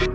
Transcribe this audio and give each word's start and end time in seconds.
What 0.00 0.08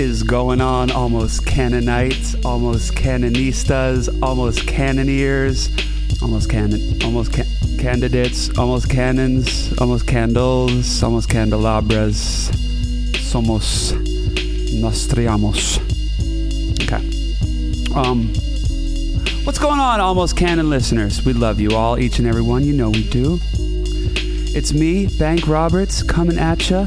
is 0.00 0.22
going 0.22 0.62
on, 0.62 0.90
almost 0.92 1.44
Cannonites, 1.44 2.42
almost 2.42 2.94
Canonistas, 2.94 4.08
almost 4.22 4.60
Cannoneers, 4.60 5.68
almost 6.22 6.48
canon, 6.48 6.80
almost 7.02 7.32
ca- 7.32 7.44
candidates, 7.78 8.56
almost 8.56 8.88
cannons, 8.88 9.76
almost 9.78 10.06
candles, 10.06 11.02
almost 11.02 11.28
candelabras. 11.28 12.50
Somos 13.14 13.92
Nostriamos. 14.80 15.78
Okay. 16.82 17.02
Um, 17.94 18.28
what's 19.44 19.58
going 19.58 19.80
on, 19.80 20.00
almost 20.00 20.36
canon 20.36 20.70
listeners? 20.70 21.24
We 21.24 21.32
love 21.32 21.60
you 21.60 21.72
all, 21.72 21.98
each 21.98 22.18
and 22.18 22.28
every 22.28 22.42
one. 22.42 22.64
You 22.64 22.72
know 22.72 22.90
we 22.90 23.08
do. 23.08 23.38
It's 24.54 24.72
me, 24.72 25.08
Bank 25.18 25.48
Roberts, 25.48 26.02
coming 26.02 26.38
at 26.38 26.70
ya 26.70 26.86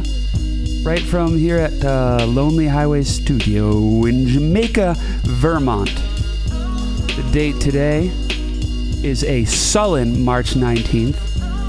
right 0.83 1.01
from 1.01 1.35
here 1.35 1.57
at 1.57 1.83
uh, 1.83 2.25
Lonely 2.27 2.67
Highway 2.67 3.01
Studio 3.01 4.05
in 4.05 4.27
Jamaica, 4.27 4.95
Vermont. 5.23 5.89
The 7.15 7.27
date 7.31 7.59
today 7.59 8.11
is 9.05 9.23
a 9.25 9.45
sullen 9.45 10.19
March 10.23 10.55
19th, 10.55 11.15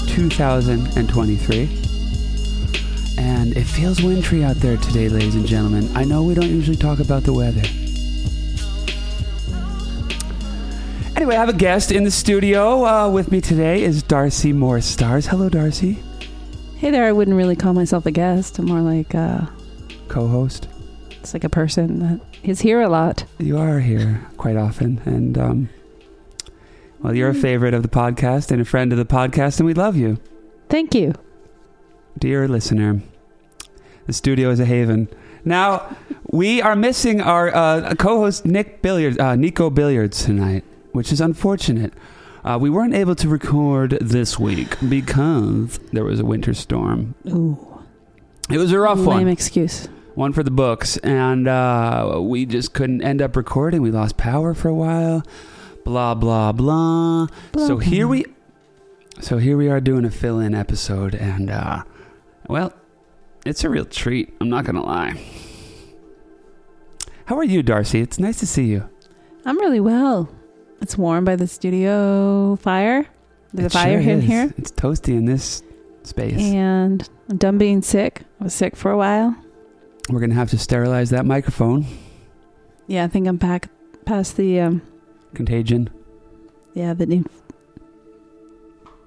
2023. 0.07 1.69
And 3.19 3.55
it 3.55 3.63
feels 3.63 4.01
wintry 4.01 4.43
out 4.43 4.55
there 4.55 4.75
today, 4.77 5.07
ladies 5.07 5.35
and 5.35 5.45
gentlemen. 5.45 5.87
I 5.95 6.03
know 6.03 6.23
we 6.23 6.33
don't 6.33 6.49
usually 6.49 6.77
talk 6.77 6.99
about 6.99 7.21
the 7.23 7.33
weather. 7.33 7.61
Anyway, 11.15 11.35
I 11.35 11.39
have 11.39 11.49
a 11.49 11.53
guest 11.53 11.91
in 11.91 12.03
the 12.03 12.09
studio. 12.11 12.83
Uh, 12.83 13.07
with 13.07 13.31
me 13.31 13.39
today 13.39 13.83
is 13.83 14.01
D'Arcy 14.01 14.51
Morestars. 14.51 15.27
Hello, 15.27 15.47
D'Arcy. 15.47 15.99
Hey 16.77 16.89
there, 16.89 17.05
I 17.05 17.11
wouldn't 17.11 17.37
really 17.37 17.55
call 17.55 17.73
myself 17.73 18.07
a 18.07 18.11
guest. 18.11 18.57
I'm 18.57 18.65
more 18.65 18.81
like 18.81 19.13
uh 19.13 19.45
Co 20.07 20.27
host. 20.27 20.67
it's 21.11 21.33
like 21.35 21.43
a 21.43 21.49
person 21.49 21.99
that 21.99 22.19
is 22.43 22.61
here 22.61 22.81
a 22.81 22.89
lot. 22.89 23.25
You 23.37 23.59
are 23.59 23.79
here 23.79 24.25
quite 24.37 24.55
often, 24.57 25.01
and 25.05 25.37
um, 25.37 25.69
well, 27.01 27.15
you're 27.15 27.29
a 27.29 27.33
favorite 27.33 27.73
of 27.73 27.83
the 27.83 27.89
podcast 27.89 28.51
and 28.51 28.61
a 28.61 28.65
friend 28.65 28.91
of 28.91 28.97
the 28.97 29.05
podcast, 29.05 29.59
and 29.59 29.65
we 29.65 29.73
love 29.73 29.95
you, 29.95 30.17
Thank 30.69 30.93
you. 30.95 31.13
dear 32.17 32.47
listener. 32.47 33.01
The 34.05 34.13
studio 34.13 34.49
is 34.49 34.59
a 34.59 34.65
haven. 34.65 35.09
Now 35.45 35.95
we 36.31 36.61
are 36.61 36.75
missing 36.75 37.21
our 37.21 37.53
uh, 37.55 37.93
co-host 37.95 38.45
Nick 38.45 38.81
Billiards, 38.81 39.17
uh, 39.19 39.35
Nico 39.35 39.69
Billiards 39.69 40.23
tonight, 40.23 40.63
which 40.93 41.11
is 41.11 41.21
unfortunate. 41.21 41.93
Uh, 42.43 42.57
we 42.59 42.69
weren't 42.69 42.93
able 42.95 43.15
to 43.15 43.27
record 43.27 43.97
this 44.01 44.39
week 44.39 44.75
because 44.87 45.79
there 45.91 46.03
was 46.05 46.19
a 46.21 46.25
winter 46.25 46.53
storm. 46.53 47.15
Ooh. 47.27 47.83
It 48.49 48.57
was 48.57 48.71
a 48.71 48.79
rough 48.79 48.99
Lame 48.99 49.05
one. 49.07 49.27
excuse. 49.27 49.89
one 50.15 50.31
for 50.31 50.43
the 50.43 50.51
books, 50.51 50.95
and 50.97 51.47
uh, 51.49 52.17
we 52.21 52.45
just 52.45 52.73
couldn't 52.73 53.01
end 53.01 53.21
up 53.21 53.35
recording. 53.35 53.81
We 53.81 53.91
lost 53.91 54.15
power 54.15 54.53
for 54.53 54.69
a 54.69 54.73
while. 54.73 55.23
Blah 55.87 56.15
blah 56.15 56.51
blah. 56.51 57.27
Blah, 57.53 57.65
so 57.65 57.77
here 57.77 58.09
we, 58.09 58.25
so 59.21 59.37
here 59.37 59.55
we 59.55 59.69
are 59.69 59.79
doing 59.79 60.03
a 60.03 60.11
fill-in 60.11 60.53
episode, 60.53 61.15
and 61.15 61.49
uh, 61.49 61.83
well, 62.49 62.73
it's 63.45 63.63
a 63.63 63.69
real 63.69 63.85
treat. 63.85 64.35
I'm 64.41 64.49
not 64.49 64.65
gonna 64.65 64.83
lie. 64.83 65.17
How 67.23 67.37
are 67.37 67.45
you, 67.45 67.63
D'Arcy? 67.63 68.01
It's 68.01 68.19
nice 68.19 68.37
to 68.39 68.45
see 68.45 68.65
you. 68.65 68.89
I'm 69.45 69.57
really 69.59 69.79
well. 69.79 70.27
It's 70.81 70.97
warm 70.97 71.23
by 71.23 71.37
the 71.37 71.47
studio 71.47 72.57
fire. 72.57 73.07
There's 73.53 73.67
It 73.67 73.75
a 73.75 73.79
fire 73.79 74.03
sure 74.03 74.11
in 74.11 74.19
here. 74.19 74.53
It's 74.57 74.73
toasty 74.73 75.15
in 75.15 75.23
this 75.23 75.63
space. 76.03 76.37
And 76.37 77.07
I'm 77.29 77.37
done 77.37 77.57
being 77.57 77.81
sick. 77.81 78.23
I 78.41 78.43
was 78.43 78.53
sick 78.53 78.75
for 78.75 78.91
a 78.91 78.97
while. 78.97 79.37
We're 80.09 80.19
gonna 80.19 80.33
have 80.35 80.49
to 80.49 80.57
sterilize 80.57 81.11
that 81.11 81.25
microphone. 81.25 81.85
Yeah, 82.87 83.05
I 83.05 83.07
think 83.07 83.25
I'm 83.25 83.37
back 83.37 83.69
past 84.03 84.35
the 84.35 84.59
um 84.59 84.81
Contagion. 85.33 85.89
yeah, 86.73 86.93
the 86.93 87.03
inf- 87.11 87.41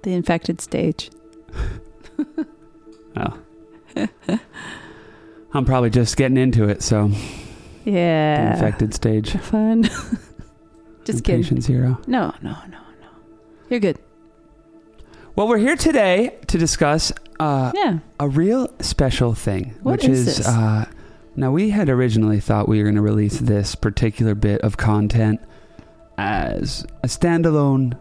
the 0.03 0.13
infected 0.13 0.61
stage. 0.61 1.11
Oh. 3.17 3.37
I'm 5.53 5.65
probably 5.65 5.91
just 5.91 6.17
getting 6.17 6.37
into 6.37 6.69
it, 6.69 6.81
so 6.83 7.11
Yeah. 7.85 8.45
the 8.45 8.53
infected 8.55 8.95
stage. 8.95 9.33
Fun. 9.33 9.83
Just 11.05 11.25
kidding. 11.25 11.43
Patient 11.43 11.63
zero. 11.65 11.99
No, 12.07 12.33
no, 12.41 12.51
no, 12.69 12.79
no. 13.01 13.09
You're 13.69 13.81
good. 13.81 13.99
Well, 15.35 15.49
we're 15.49 15.59
here 15.59 15.75
today 15.77 16.39
to 16.47 16.57
discuss 16.59 17.11
uh, 17.41 17.73
Yeah. 17.75 17.99
a 18.21 18.29
real 18.29 18.73
special 18.81 19.35
thing, 19.35 19.75
What 19.83 19.93
which 20.03 20.05
is 20.05 20.39
is? 20.41 20.47
Uh, 20.47 20.85
now 21.35 21.51
we 21.51 21.71
had 21.71 21.89
originally 21.89 22.39
thought 22.39 22.69
we 22.69 22.79
were 22.79 22.85
going 22.85 22.95
to 22.97 23.03
release 23.03 23.39
this 23.41 23.75
particular 23.75 24.35
bit 24.37 24.61
of 24.61 24.77
content 24.77 25.41
as 26.21 26.85
a 27.03 27.07
standalone, 27.07 27.99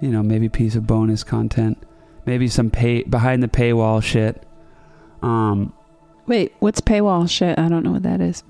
you 0.00 0.10
know, 0.10 0.22
maybe 0.22 0.50
piece 0.50 0.74
of 0.76 0.86
bonus 0.86 1.24
content, 1.24 1.78
maybe 2.26 2.46
some 2.46 2.70
pay 2.70 3.02
behind 3.04 3.42
the 3.42 3.48
paywall 3.48 4.02
shit. 4.02 4.46
Um, 5.22 5.72
Wait, 6.26 6.52
what's 6.58 6.82
paywall 6.82 7.28
shit? 7.28 7.58
I 7.58 7.68
don't 7.68 7.82
know 7.82 7.92
what 7.92 8.02
that 8.02 8.20
is. 8.20 8.44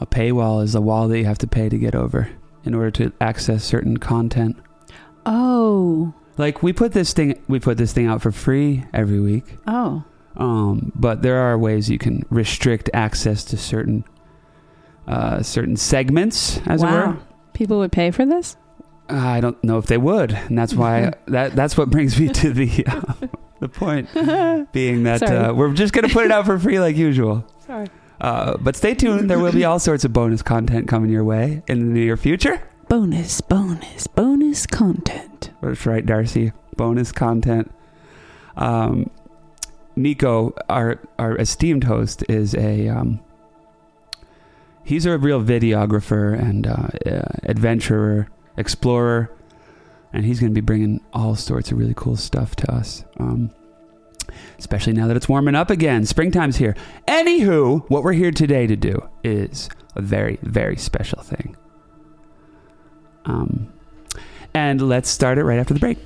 a 0.00 0.06
paywall 0.06 0.62
is 0.62 0.74
a 0.74 0.80
wall 0.80 1.06
that 1.08 1.18
you 1.18 1.24
have 1.24 1.38
to 1.38 1.46
pay 1.46 1.68
to 1.68 1.78
get 1.78 1.94
over 1.94 2.28
in 2.64 2.74
order 2.74 2.90
to 2.90 3.12
access 3.20 3.62
certain 3.62 3.96
content. 3.98 4.56
Oh. 5.24 6.12
Like 6.36 6.64
we 6.64 6.72
put 6.72 6.92
this 6.92 7.12
thing, 7.12 7.40
we 7.46 7.60
put 7.60 7.78
this 7.78 7.92
thing 7.92 8.06
out 8.08 8.22
for 8.22 8.32
free 8.32 8.84
every 8.92 9.20
week. 9.20 9.56
Oh. 9.68 10.02
Um, 10.36 10.90
but 10.96 11.22
there 11.22 11.38
are 11.38 11.56
ways 11.56 11.88
you 11.88 11.96
can 11.98 12.26
restrict 12.28 12.90
access 12.92 13.44
to 13.44 13.56
certain 13.56 14.04
uh, 15.06 15.40
certain 15.42 15.76
segments, 15.76 16.58
as 16.66 16.82
it 16.82 16.86
were. 16.86 17.16
People 17.56 17.78
would 17.78 17.90
pay 17.90 18.10
for 18.10 18.26
this? 18.26 18.54
I 19.08 19.40
don't 19.40 19.62
know 19.64 19.78
if 19.78 19.86
they 19.86 19.96
would, 19.96 20.32
and 20.32 20.58
that's 20.58 20.74
why 20.74 21.12
that 21.28 21.56
that's 21.56 21.74
what 21.74 21.88
brings 21.88 22.20
me 22.20 22.28
to 22.28 22.52
the 22.52 22.84
uh, 22.86 23.14
the 23.60 23.68
point 23.70 24.12
being 24.72 25.04
that 25.04 25.22
uh, 25.22 25.54
we're 25.56 25.72
just 25.72 25.94
gonna 25.94 26.10
put 26.10 26.26
it 26.26 26.30
out 26.30 26.44
for 26.44 26.58
free 26.58 26.78
like 26.78 26.96
usual. 26.98 27.46
Sorry. 27.66 27.86
Uh, 28.20 28.58
but 28.58 28.76
stay 28.76 28.94
tuned; 28.94 29.30
there 29.30 29.38
will 29.38 29.52
be 29.52 29.64
all 29.64 29.78
sorts 29.78 30.04
of 30.04 30.12
bonus 30.12 30.42
content 30.42 30.86
coming 30.86 31.10
your 31.10 31.24
way 31.24 31.62
in 31.66 31.78
the 31.78 32.00
near 32.00 32.18
future. 32.18 32.62
Bonus, 32.90 33.40
bonus, 33.40 34.06
bonus 34.06 34.66
content. 34.66 35.50
That's 35.62 35.86
right, 35.86 36.04
D'Arcy. 36.04 36.52
Bonus 36.76 37.10
content. 37.10 37.72
Um, 38.58 39.08
Nico, 39.96 40.52
our 40.68 41.00
our 41.18 41.38
esteemed 41.38 41.84
host, 41.84 42.22
is 42.28 42.54
a 42.54 42.88
um, 42.88 43.20
he's 44.86 45.04
a 45.04 45.18
real 45.18 45.42
videographer 45.42 46.38
and 46.40 46.66
uh, 46.66 46.88
uh, 47.04 47.22
adventurer, 47.42 48.28
explorer, 48.56 49.30
and 50.12 50.24
he's 50.24 50.40
going 50.40 50.52
to 50.52 50.54
be 50.54 50.64
bringing 50.64 51.00
all 51.12 51.34
sorts 51.34 51.70
of 51.70 51.78
really 51.78 51.92
cool 51.94 52.16
stuff 52.16 52.56
to 52.56 52.72
us. 52.72 53.04
Um, 53.18 53.50
especially 54.58 54.92
now 54.92 55.06
that 55.08 55.16
it's 55.16 55.28
warming 55.28 55.54
up 55.56 55.70
again, 55.70 56.06
springtime's 56.06 56.56
here. 56.56 56.74
Anywho, 57.06 57.88
what 57.90 58.02
we're 58.02 58.12
here 58.12 58.30
today 58.30 58.66
to 58.66 58.76
do 58.76 59.06
is 59.22 59.68
a 59.96 60.00
very 60.00 60.38
very 60.42 60.76
special 60.76 61.22
thing. 61.22 61.56
Um, 63.24 63.72
and 64.54 64.80
let's 64.80 65.10
start 65.10 65.36
it 65.36 65.44
right 65.44 65.58
after 65.58 65.74
the 65.74 65.80
break. 65.80 65.98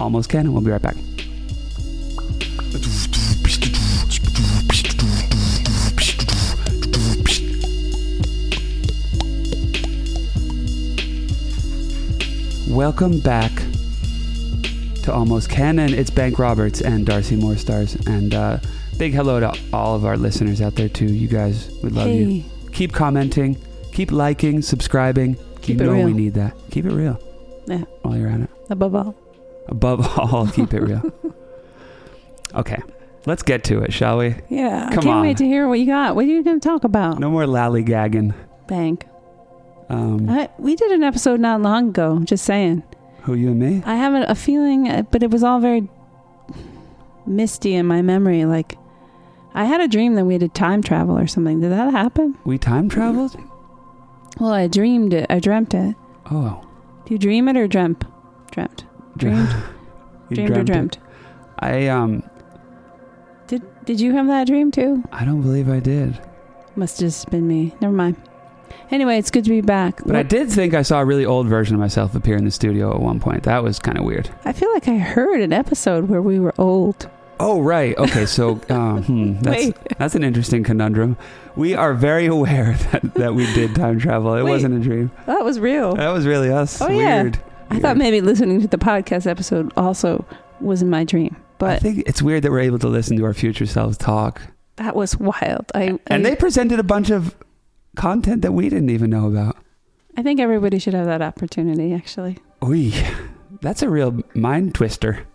Almost 0.00 0.30
can. 0.30 0.46
And 0.46 0.52
we'll 0.52 0.62
be 0.62 0.70
right 0.70 0.80
back. 0.80 0.96
Welcome 12.68 13.18
back 13.20 13.52
to 15.02 15.12
Almost 15.12 15.50
Canon. 15.50 15.92
It's 15.92 16.10
Bank 16.10 16.38
Roberts 16.38 16.80
and 16.80 17.04
D'Arcy 17.04 17.36
Morestars. 17.36 18.06
And 18.06 18.34
uh, 18.34 18.60
big 18.98 19.12
hello 19.12 19.40
to 19.40 19.52
all 19.72 19.96
of 19.96 20.04
our 20.04 20.16
listeners 20.16 20.62
out 20.62 20.76
there, 20.76 20.88
too. 20.88 21.06
You 21.06 21.28
guys, 21.28 21.70
we 21.82 21.90
love 21.90 22.06
hey. 22.06 22.22
you. 22.22 22.44
Keep 22.72 22.92
commenting, 22.92 23.58
keep 23.92 24.12
liking, 24.12 24.62
subscribing. 24.62 25.36
Keep 25.60 25.80
you 25.80 25.84
it 25.84 25.86
know 25.86 25.92
real. 25.94 26.06
we 26.06 26.12
need 26.12 26.34
that. 26.34 26.54
Keep 26.70 26.86
it 26.86 26.92
real. 26.92 27.18
Yeah. 27.66 27.84
While 28.02 28.16
you're 28.16 28.28
at 28.28 28.40
it. 28.40 28.50
Above 28.70 28.94
all. 28.94 29.14
Above 29.66 30.18
all, 30.32 30.46
keep 30.46 30.72
it 30.72 30.80
real. 30.80 31.02
okay, 32.54 32.80
let's 33.26 33.42
get 33.42 33.64
to 33.64 33.82
it, 33.82 33.92
shall 33.92 34.18
we? 34.18 34.36
Yeah. 34.48 34.88
Come 34.90 35.00
I 35.00 35.02
can't 35.02 35.06
on. 35.08 35.22
wait 35.22 35.36
to 35.38 35.44
hear 35.44 35.68
what 35.68 35.80
you 35.80 35.86
got. 35.86 36.14
What 36.14 36.24
are 36.24 36.28
you 36.28 36.42
going 36.44 36.60
to 36.60 36.66
talk 36.68 36.84
about? 36.84 37.18
No 37.18 37.28
more 37.28 37.44
lollygagging. 37.44 38.34
Bank. 38.68 39.06
Um, 39.88 40.28
I, 40.28 40.48
we 40.58 40.74
did 40.76 40.90
an 40.92 41.02
episode 41.02 41.40
not 41.40 41.60
long 41.60 41.88
ago. 41.90 42.20
Just 42.24 42.44
saying. 42.44 42.82
who 43.22 43.34
you 43.34 43.48
and 43.50 43.58
me? 43.60 43.82
I 43.84 43.96
have 43.96 44.14
a, 44.14 44.22
a 44.30 44.34
feeling, 44.34 44.88
uh, 44.88 45.02
but 45.10 45.22
it 45.22 45.30
was 45.30 45.42
all 45.42 45.60
very 45.60 45.88
misty 47.26 47.74
in 47.74 47.86
my 47.86 48.02
memory. 48.02 48.44
Like, 48.44 48.76
I 49.54 49.64
had 49.64 49.80
a 49.80 49.88
dream 49.88 50.14
that 50.14 50.24
we 50.24 50.34
had 50.34 50.40
to 50.40 50.48
time 50.48 50.82
travel 50.82 51.18
or 51.18 51.26
something. 51.26 51.60
Did 51.60 51.72
that 51.72 51.90
happen? 51.92 52.36
We 52.44 52.58
time 52.58 52.88
traveled? 52.88 53.36
Well, 54.40 54.52
I 54.52 54.66
dreamed 54.66 55.12
it. 55.12 55.26
I 55.28 55.40
dreamt 55.40 55.74
it. 55.74 55.94
Oh. 56.30 56.64
Do 57.04 57.14
you 57.14 57.18
dream 57.18 57.48
it 57.48 57.56
or 57.56 57.66
dreamt? 57.66 58.04
Dreamt. 58.50 58.84
Dreamed. 59.16 59.48
You 60.30 60.36
dreamed 60.36 60.56
or 60.56 60.64
dreamt 60.64 60.96
it. 60.96 61.02
I 61.58 61.88
um 61.88 62.22
Did 63.48 63.62
Did 63.84 64.00
you 64.00 64.12
have 64.14 64.28
that 64.28 64.46
dream 64.46 64.70
too? 64.70 65.02
I 65.12 65.26
don't 65.26 65.42
believe 65.42 65.68
I 65.68 65.78
did. 65.78 66.18
Must 66.74 66.98
have 67.00 67.08
just 67.08 67.28
been 67.28 67.46
me. 67.46 67.74
Never 67.82 67.92
mind. 67.92 68.16
Anyway, 68.90 69.18
it's 69.18 69.30
good 69.30 69.44
to 69.44 69.50
be 69.50 69.60
back. 69.60 70.00
But 70.04 70.14
I 70.16 70.18
What- 70.20 70.28
did 70.28 70.50
think 70.50 70.74
I 70.74 70.82
saw 70.82 71.00
a 71.00 71.04
really 71.04 71.24
old 71.24 71.46
version 71.48 71.74
of 71.74 71.80
myself 71.80 72.14
appear 72.14 72.36
in 72.36 72.44
the 72.44 72.50
studio 72.50 72.92
at 72.94 73.00
one 73.00 73.20
point. 73.20 73.42
That 73.44 73.62
was 73.62 73.78
kind 73.78 73.98
of 73.98 74.04
weird. 74.04 74.28
I 74.44 74.52
feel 74.52 74.72
like 74.74 74.88
I 74.88 74.98
heard 74.98 75.40
an 75.40 75.52
episode 75.52 76.08
where 76.08 76.20
we 76.22 76.38
were 76.38 76.54
old. 76.58 77.08
Oh 77.40 77.60
right. 77.60 77.96
Okay. 77.98 78.26
So 78.26 78.60
um, 78.68 79.02
hmm, 79.04 79.40
that's 79.40 79.64
Wait. 79.66 79.76
that's 79.98 80.14
an 80.14 80.22
interesting 80.24 80.62
conundrum. 80.62 81.16
We 81.56 81.74
are 81.74 81.92
very 81.94 82.26
aware 82.26 82.74
that, 82.92 83.14
that 83.14 83.34
we 83.34 83.52
did 83.54 83.74
time 83.74 83.98
travel. 83.98 84.34
It 84.34 84.42
Wait. 84.44 84.50
wasn't 84.50 84.74
a 84.76 84.78
dream. 84.80 85.10
That 85.26 85.44
was 85.44 85.58
real. 85.58 85.94
That 85.94 86.10
was 86.12 86.26
really 86.26 86.50
us. 86.50 86.80
Oh, 86.80 86.88
yeah. 86.88 87.22
Weird. 87.22 87.38
I 87.70 87.78
thought 87.80 87.96
maybe 87.96 88.20
listening 88.20 88.60
to 88.60 88.68
the 88.68 88.76
podcast 88.78 89.26
episode 89.26 89.72
also 89.76 90.24
was 90.60 90.82
in 90.82 90.90
my 90.90 91.02
dream, 91.04 91.34
But 91.58 91.70
I 91.70 91.74
but 91.76 91.82
think 91.82 92.04
it's 92.06 92.22
weird 92.22 92.42
that 92.44 92.50
we're 92.52 92.60
able 92.60 92.78
to 92.80 92.88
listen 92.88 93.16
to 93.16 93.24
our 93.24 93.32
future 93.34 93.66
selves 93.66 93.96
talk. 93.96 94.40
that 94.76 94.94
was 94.94 95.16
wild. 95.16 95.72
I 95.74 95.98
And 96.06 96.24
they 96.24 96.36
presented 96.36 96.78
a 96.78 96.82
bunch 96.84 97.10
of 97.10 97.34
content 97.96 98.42
that 98.42 98.52
we 98.52 98.68
didn't 98.68 98.90
even 98.90 99.10
know 99.10 99.26
about. 99.26 99.56
I 100.16 100.22
think 100.22 100.40
everybody 100.40 100.78
should 100.78 100.94
have 100.94 101.06
that 101.06 101.22
opportunity. 101.22 101.92
Actually, 101.94 102.38
Oy, 102.62 102.92
that's 103.60 103.82
a 103.82 103.88
real 103.88 104.20
mind 104.34 104.74
twister. 104.74 105.26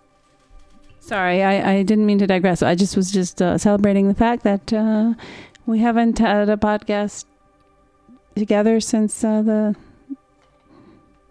sorry, 1.00 1.42
I, 1.44 1.77
I 1.77 1.83
didn't 1.83 2.06
mean 2.06 2.19
to 2.19 2.27
digress. 2.27 2.62
I 2.62 2.75
just 2.75 2.95
was 2.95 3.12
just 3.12 3.42
uh, 3.42 3.57
celebrating 3.57 4.07
the 4.07 4.13
fact 4.13 4.44
that 4.44 4.71
uh, 4.74 5.13
we 5.65 5.80
haven't 5.80 6.19
had 6.19 6.50
a 6.50 6.57
podcast 6.57 7.25
together 8.36 8.80
since 8.80 9.24
uh, 9.24 9.42
the 9.42 9.75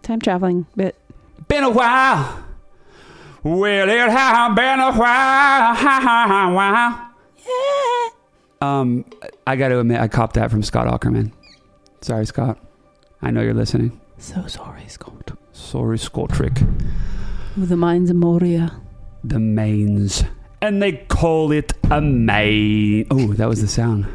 time 0.01 0.19
traveling 0.19 0.65
bit. 0.75 0.95
Been 1.47 1.63
a 1.63 1.69
while. 1.69 2.43
Well, 3.43 3.87
it 3.89 4.09
has 4.09 4.55
been 4.55 4.79
a 4.79 4.91
while. 4.91 5.75
while. 6.53 7.03
Um, 8.61 9.05
I 9.45 9.55
got 9.55 9.69
to 9.69 9.79
admit, 9.79 9.99
I 9.99 10.07
copped 10.07 10.35
that 10.35 10.49
from 10.49 10.63
Scott 10.63 10.87
Aukerman. 10.87 11.31
Sorry, 12.01 12.25
Scott. 12.25 12.57
I 13.21 13.31
know 13.31 13.41
you're 13.41 13.53
listening. 13.53 13.99
So 14.17 14.47
sorry, 14.47 14.87
Scott. 14.87 15.37
Sorry, 15.53 15.97
Scottrick. 15.97 16.61
With 17.55 17.69
the 17.69 17.77
mines 17.77 18.09
of 18.09 18.15
Moria. 18.15 18.79
The 19.23 19.39
mains. 19.39 20.23
And 20.61 20.81
they 20.81 20.93
call 20.93 21.51
it 21.51 21.73
a 21.91 22.01
main. 22.01 23.07
Oh, 23.11 23.33
that 23.33 23.47
was 23.47 23.61
the 23.61 23.67
sound. 23.67 24.07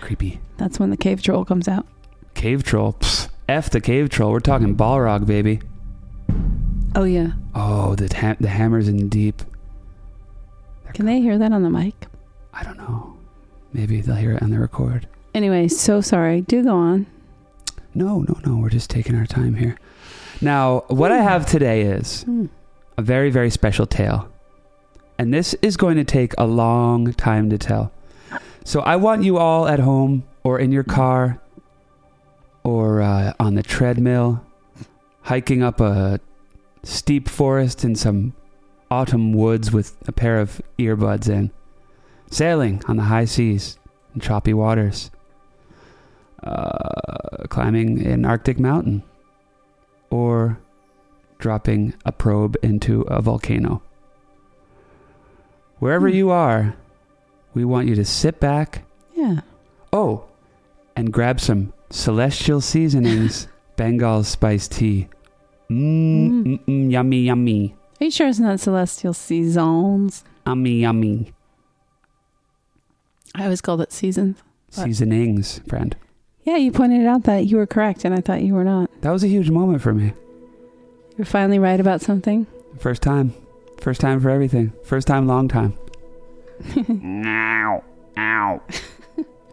Creepy. 0.00 0.40
That's 0.58 0.78
when 0.78 0.90
the 0.90 0.96
cave 0.96 1.22
troll 1.22 1.44
comes 1.44 1.66
out. 1.68 1.86
Cave 2.34 2.62
troll. 2.62 2.94
Psst. 2.94 3.28
F 3.48 3.70
the 3.70 3.80
cave 3.80 4.08
troll. 4.08 4.32
We're 4.32 4.40
talking 4.40 4.74
Balrog, 4.76 5.26
baby. 5.26 5.60
Oh 6.94 7.04
yeah. 7.04 7.32
Oh, 7.54 7.94
the 7.94 8.14
ha- 8.14 8.36
the 8.40 8.48
hammers 8.48 8.88
in 8.88 9.08
deep. 9.08 9.42
Can 10.94 11.06
they 11.06 11.20
hear 11.20 11.36
that 11.38 11.52
on 11.52 11.62
the 11.62 11.70
mic? 11.70 12.06
I 12.54 12.62
don't 12.62 12.78
know. 12.78 13.16
Maybe 13.72 14.00
they'll 14.00 14.14
hear 14.16 14.32
it 14.32 14.42
on 14.42 14.50
the 14.50 14.58
record. 14.58 15.08
Anyway, 15.34 15.68
so 15.68 16.00
sorry. 16.00 16.40
Do 16.42 16.62
go 16.62 16.74
on. 16.76 17.06
No, 17.94 18.20
no, 18.20 18.38
no. 18.46 18.56
We're 18.58 18.70
just 18.70 18.90
taking 18.90 19.16
our 19.16 19.26
time 19.26 19.54
here. 19.54 19.76
Now, 20.40 20.84
what 20.88 21.10
I 21.12 21.18
have 21.18 21.46
today 21.46 21.82
is 21.82 22.22
Hmm. 22.22 22.46
a 22.96 23.02
very, 23.02 23.30
very 23.30 23.50
special 23.50 23.86
tale. 23.86 24.28
And 25.18 25.32
this 25.34 25.54
is 25.62 25.76
going 25.76 25.96
to 25.96 26.04
take 26.04 26.32
a 26.38 26.46
long 26.46 27.12
time 27.14 27.50
to 27.50 27.58
tell. 27.58 27.92
So 28.64 28.80
I 28.80 28.96
want 28.96 29.22
you 29.24 29.36
all 29.38 29.68
at 29.68 29.78
home 29.80 30.24
or 30.42 30.58
in 30.58 30.72
your 30.72 30.82
car 30.84 31.38
or 32.62 33.02
uh, 33.02 33.32
on 33.38 33.54
the 33.54 33.62
treadmill, 33.62 34.42
hiking 35.22 35.62
up 35.62 35.80
a 35.80 36.18
steep 36.82 37.28
forest 37.28 37.84
in 37.84 37.94
some 37.94 38.32
autumn 38.90 39.32
woods 39.32 39.70
with 39.72 39.96
a 40.08 40.12
pair 40.12 40.40
of 40.40 40.60
earbuds 40.78 41.28
in, 41.28 41.50
sailing 42.38 42.82
on 42.88 42.96
the 42.96 43.04
high 43.04 43.24
seas 43.24 43.78
and 44.12 44.20
choppy 44.22 44.52
waters, 44.52 45.10
uh, 46.42 47.46
climbing 47.48 48.04
an 48.06 48.24
Arctic 48.24 48.58
mountain, 48.58 49.02
or 50.10 50.58
dropping 51.38 51.94
a 52.04 52.12
probe 52.12 52.56
into 52.62 53.02
a 53.02 53.20
volcano. 53.22 53.82
Wherever 55.78 56.08
Hmm. 56.08 56.14
you 56.16 56.30
are, 56.30 56.74
we 57.54 57.64
want 57.64 57.88
you 57.88 57.94
to 57.94 58.04
sit 58.04 58.40
back. 58.40 58.84
Yeah. 59.14 59.40
Oh, 59.92 60.24
and 60.96 61.12
grab 61.12 61.40
some 61.40 61.72
celestial 61.90 62.60
seasonings, 62.60 63.48
Bengal 63.76 64.22
spice 64.24 64.68
tea. 64.68 65.08
Mmm, 65.70 66.30
Mm. 66.30 66.44
mm, 66.44 66.60
mm, 66.66 66.90
yummy, 66.90 67.20
yummy, 67.22 67.74
Are 68.00 68.04
you 68.04 68.10
sure 68.10 68.28
it's 68.28 68.38
not 68.38 68.60
celestial 68.60 69.14
seasons? 69.14 70.24
yummy, 70.46 70.80
yummy. 70.80 71.32
I 73.34 73.44
always 73.44 73.60
called 73.60 73.80
it 73.80 73.92
seasons. 73.92 74.38
What? 74.74 74.84
Seasonings, 74.84 75.60
friend. 75.68 75.96
Yeah, 76.42 76.56
you 76.56 76.72
pointed 76.72 77.06
out 77.06 77.24
that 77.24 77.46
you 77.46 77.56
were 77.56 77.66
correct, 77.66 78.04
and 78.04 78.14
I 78.14 78.20
thought 78.20 78.42
you 78.42 78.54
were 78.54 78.64
not. 78.64 78.90
That 79.00 79.10
was 79.10 79.24
a 79.24 79.28
huge 79.28 79.50
moment 79.50 79.82
for 79.82 79.92
me. 79.94 80.12
You're 81.16 81.24
finally 81.24 81.58
right 81.58 81.80
about 81.80 82.00
something. 82.00 82.46
First 82.78 83.02
time. 83.02 83.32
First 83.80 84.00
time 84.00 84.20
for 84.20 84.30
everything. 84.30 84.72
First 84.84 85.06
time, 85.06 85.26
long 85.26 85.48
time. 85.48 85.74
Ow. 87.26 87.84
Ow. 88.16 88.62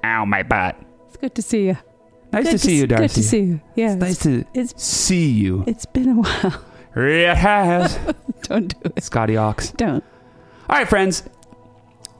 Ow, 0.04 0.26
my 0.26 0.44
butt. 0.44 0.76
It's 1.08 1.18
good 1.18 1.36
to 1.36 1.42
see 1.42 1.68
you. 1.68 1.78
Nice 2.32 2.46
good 2.46 2.52
to 2.52 2.58
see 2.60 2.78
you, 2.78 2.88
D'Arcy. 2.88 3.02
Good 3.08 3.14
to 3.14 3.24
see 3.24 3.40
you. 3.42 3.62
Yeah. 3.76 3.94
It's 3.94 4.02
nice 4.02 4.20
to 4.20 4.46
it's 4.54 4.84
see 4.84 5.30
you. 5.32 5.64
it's 5.68 5.86
been 5.86 6.10
a 6.10 6.16
while. 6.16 6.64
It 6.96 7.36
has. 7.38 7.98
Don't 8.44 8.68
do 8.68 8.92
it. 8.96 9.04
Scotty 9.04 9.38
Ox. 9.38 9.72
Don't. 9.72 10.04
All 10.70 10.78
right, 10.78 10.88
friends. 10.88 11.24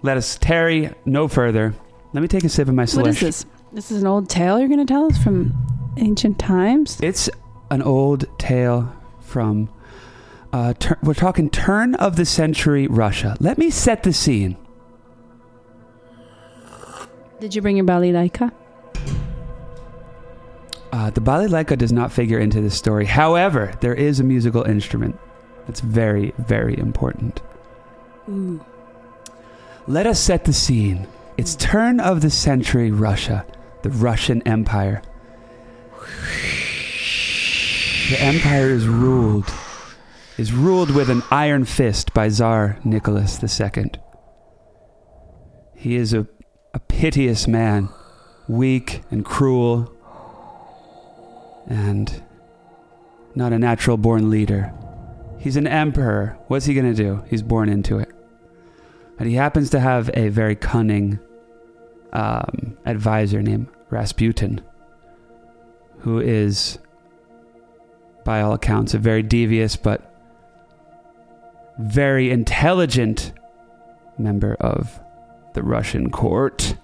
Let 0.04 0.18
us 0.18 0.38
tarry 0.40 0.92
no 1.06 1.28
further. 1.28 1.74
Let 2.14 2.22
me 2.22 2.28
take 2.28 2.44
a 2.44 2.50
sip 2.50 2.68
of 2.68 2.74
my 2.74 2.84
What 2.84 2.90
slush. 2.90 3.08
is 3.08 3.20
this? 3.20 3.46
This 3.72 3.92
is 3.92 4.02
an 4.02 4.08
old 4.08 4.30
tale 4.30 4.60
you're 4.60 4.68
going 4.68 4.86
to 4.86 4.92
tell 4.92 5.06
us 5.06 5.18
from 5.18 5.54
ancient 5.98 6.40
times. 6.40 7.00
It's 7.02 7.30
an 7.70 7.82
old 7.82 8.26
tale 8.38 8.94
from. 9.22 9.70
Uh, 10.52 10.74
tur- 10.74 10.98
we're 11.04 11.14
talking 11.14 11.50
turn 11.50 11.96
of 11.96 12.18
the 12.18 12.26
century 12.26 12.88
Russia. 12.88 13.38
Let 13.40 13.58
me 13.58 13.70
set 13.70 14.04
the 14.04 14.12
scene. 14.12 14.58
Did 17.40 17.56
you 17.56 17.62
bring 17.62 17.78
your 17.78 17.86
balalaika? 17.86 18.52
Uh, 20.92 21.10
the 21.12 21.22
balalaika 21.22 21.78
does 21.78 21.94
not 21.94 22.12
figure 22.12 22.38
into 22.38 22.60
this 22.60 22.76
story. 22.76 23.06
However, 23.06 23.74
there 23.80 23.94
is 23.96 24.20
a 24.20 24.24
musical 24.24 24.64
instrument 24.64 25.18
that's 25.66 25.80
very, 25.80 26.34
very 26.38 26.78
important. 26.78 27.42
Ooh. 28.30 28.60
Let 29.88 30.06
us 30.06 30.20
set 30.20 30.46
the 30.46 30.54
scene. 30.54 31.08
It's 31.38 31.56
turn 31.56 32.00
of 32.00 32.22
the 32.22 32.30
century 32.30 32.92
Russia, 32.92 33.46
the 33.82 33.90
Russian 33.90 34.42
Empire. 34.48 35.02
The 38.10 38.22
empire 38.22 38.70
is 38.70 38.88
ruled 38.88 39.52
is 40.38 40.54
ruled 40.54 40.90
with 40.90 41.10
an 41.10 41.22
iron 41.30 41.66
fist 41.66 42.14
by 42.14 42.28
Tsar 42.28 42.80
Nicholas 42.84 43.40
II. 43.44 43.92
He 45.76 45.96
is 45.96 46.14
a, 46.14 46.28
a 46.74 46.80
piteous 46.80 47.48
man, 47.48 47.90
weak 48.48 49.02
and 49.12 49.24
cruel, 49.24 49.94
and 51.68 52.24
not 53.36 53.54
a 53.54 53.60
natural 53.60 53.98
born 53.98 54.30
leader. 54.30 54.74
He's 55.38 55.58
an 55.58 55.68
emperor. 55.68 56.38
What's 56.48 56.66
he 56.66 56.74
going 56.74 56.92
to 56.92 57.04
do? 57.04 57.24
He's 57.28 57.44
born 57.44 57.70
into 57.70 58.00
it. 58.00 58.12
And 59.22 59.30
he 59.30 59.36
happens 59.36 59.70
to 59.70 59.80
have 59.80 60.10
a 60.16 60.30
very 60.30 60.56
cunning 60.56 61.20
um, 62.12 62.76
advisor 62.88 63.44
named 63.44 63.68
Rasputin, 63.92 64.62
who 66.00 66.20
is, 66.20 66.80
by 68.26 68.42
all 68.42 68.54
accounts, 68.54 68.96
a 68.96 68.98
very 68.98 69.22
devious 69.22 69.76
but 69.76 70.12
very 71.78 72.32
intelligent 72.32 73.34
member 74.18 74.56
of 74.56 75.00
the 75.54 75.62
Russian 75.62 76.10
court. 76.10 76.76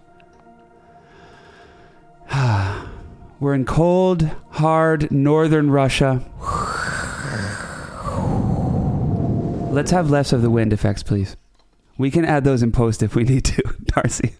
We're 3.40 3.56
in 3.56 3.66
cold, 3.66 4.30
hard 4.52 5.10
northern 5.10 5.72
Russia. 5.72 6.24
Let's 9.74 9.90
have 9.90 10.12
less 10.12 10.32
of 10.32 10.44
the 10.44 10.52
wind 10.52 10.72
effects, 10.72 11.02
please. 11.02 11.36
We 11.98 12.12
can 12.12 12.26
add 12.26 12.44
those 12.44 12.62
in 12.64 12.72
post 12.72 13.02
if 13.04 13.16
we 13.16 13.24
need 13.24 13.46
to, 13.46 13.62
D'Arcy. 13.86 14.34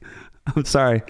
I'm 0.56 0.66
sorry. 0.66 1.02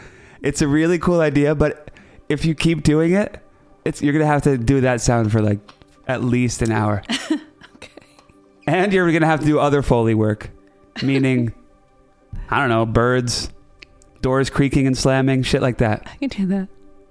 It's 0.41 0.61
a 0.61 0.67
really 0.67 0.97
cool 0.99 1.19
idea, 1.21 1.55
but 1.55 1.91
if 2.29 2.45
you 2.45 2.55
keep 2.55 2.83
doing 2.83 3.13
it, 3.13 3.39
it's 3.85 4.01
you're 4.01 4.13
gonna 4.13 4.25
have 4.25 4.41
to 4.43 4.57
do 4.57 4.81
that 4.81 5.01
sound 5.01 5.31
for 5.31 5.41
like 5.41 5.59
at 6.07 6.23
least 6.23 6.61
an 6.61 6.71
hour. 6.71 7.03
Okay. 7.75 7.91
And 8.65 8.91
you're 8.91 9.11
gonna 9.11 9.27
have 9.27 9.41
to 9.41 9.45
do 9.45 9.59
other 9.59 9.81
foley 9.81 10.15
work. 10.15 10.49
meaning 11.03 11.53
I 12.49 12.59
don't 12.59 12.69
know, 12.69 12.85
birds, 12.85 13.49
doors 14.21 14.49
creaking 14.49 14.87
and 14.87 14.97
slamming, 14.97 15.43
shit 15.43 15.61
like 15.61 15.77
that. 15.77 16.03
I 16.05 16.15
can 16.17 16.29
do 16.29 16.45
that. 16.47 16.67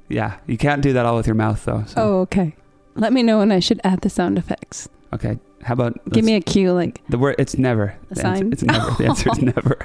Yeah, 0.08 0.38
you 0.46 0.56
can't 0.56 0.82
do 0.82 0.92
that 0.94 1.06
all 1.06 1.16
with 1.16 1.26
your 1.26 1.34
mouth 1.36 1.64
though. 1.64 1.84
So. 1.86 1.94
Oh, 1.96 2.20
okay. 2.22 2.54
Let 2.94 3.12
me 3.12 3.22
know 3.22 3.38
when 3.38 3.52
I 3.52 3.60
should 3.60 3.80
add 3.84 4.00
the 4.00 4.10
sound 4.10 4.38
effects. 4.38 4.88
Okay. 5.12 5.38
How 5.62 5.72
about 5.74 5.98
Give 6.10 6.24
me 6.24 6.34
a 6.34 6.40
cue, 6.40 6.72
like 6.72 7.00
the 7.08 7.18
word? 7.18 7.36
It's 7.38 7.56
never. 7.58 7.94
A 8.10 8.14
The 8.14 8.26
answer- 8.26 8.48
it's 8.52 8.62
never. 8.62 8.90
The 8.92 9.06
answer 9.06 9.30
is 9.30 9.38
never. 9.42 9.78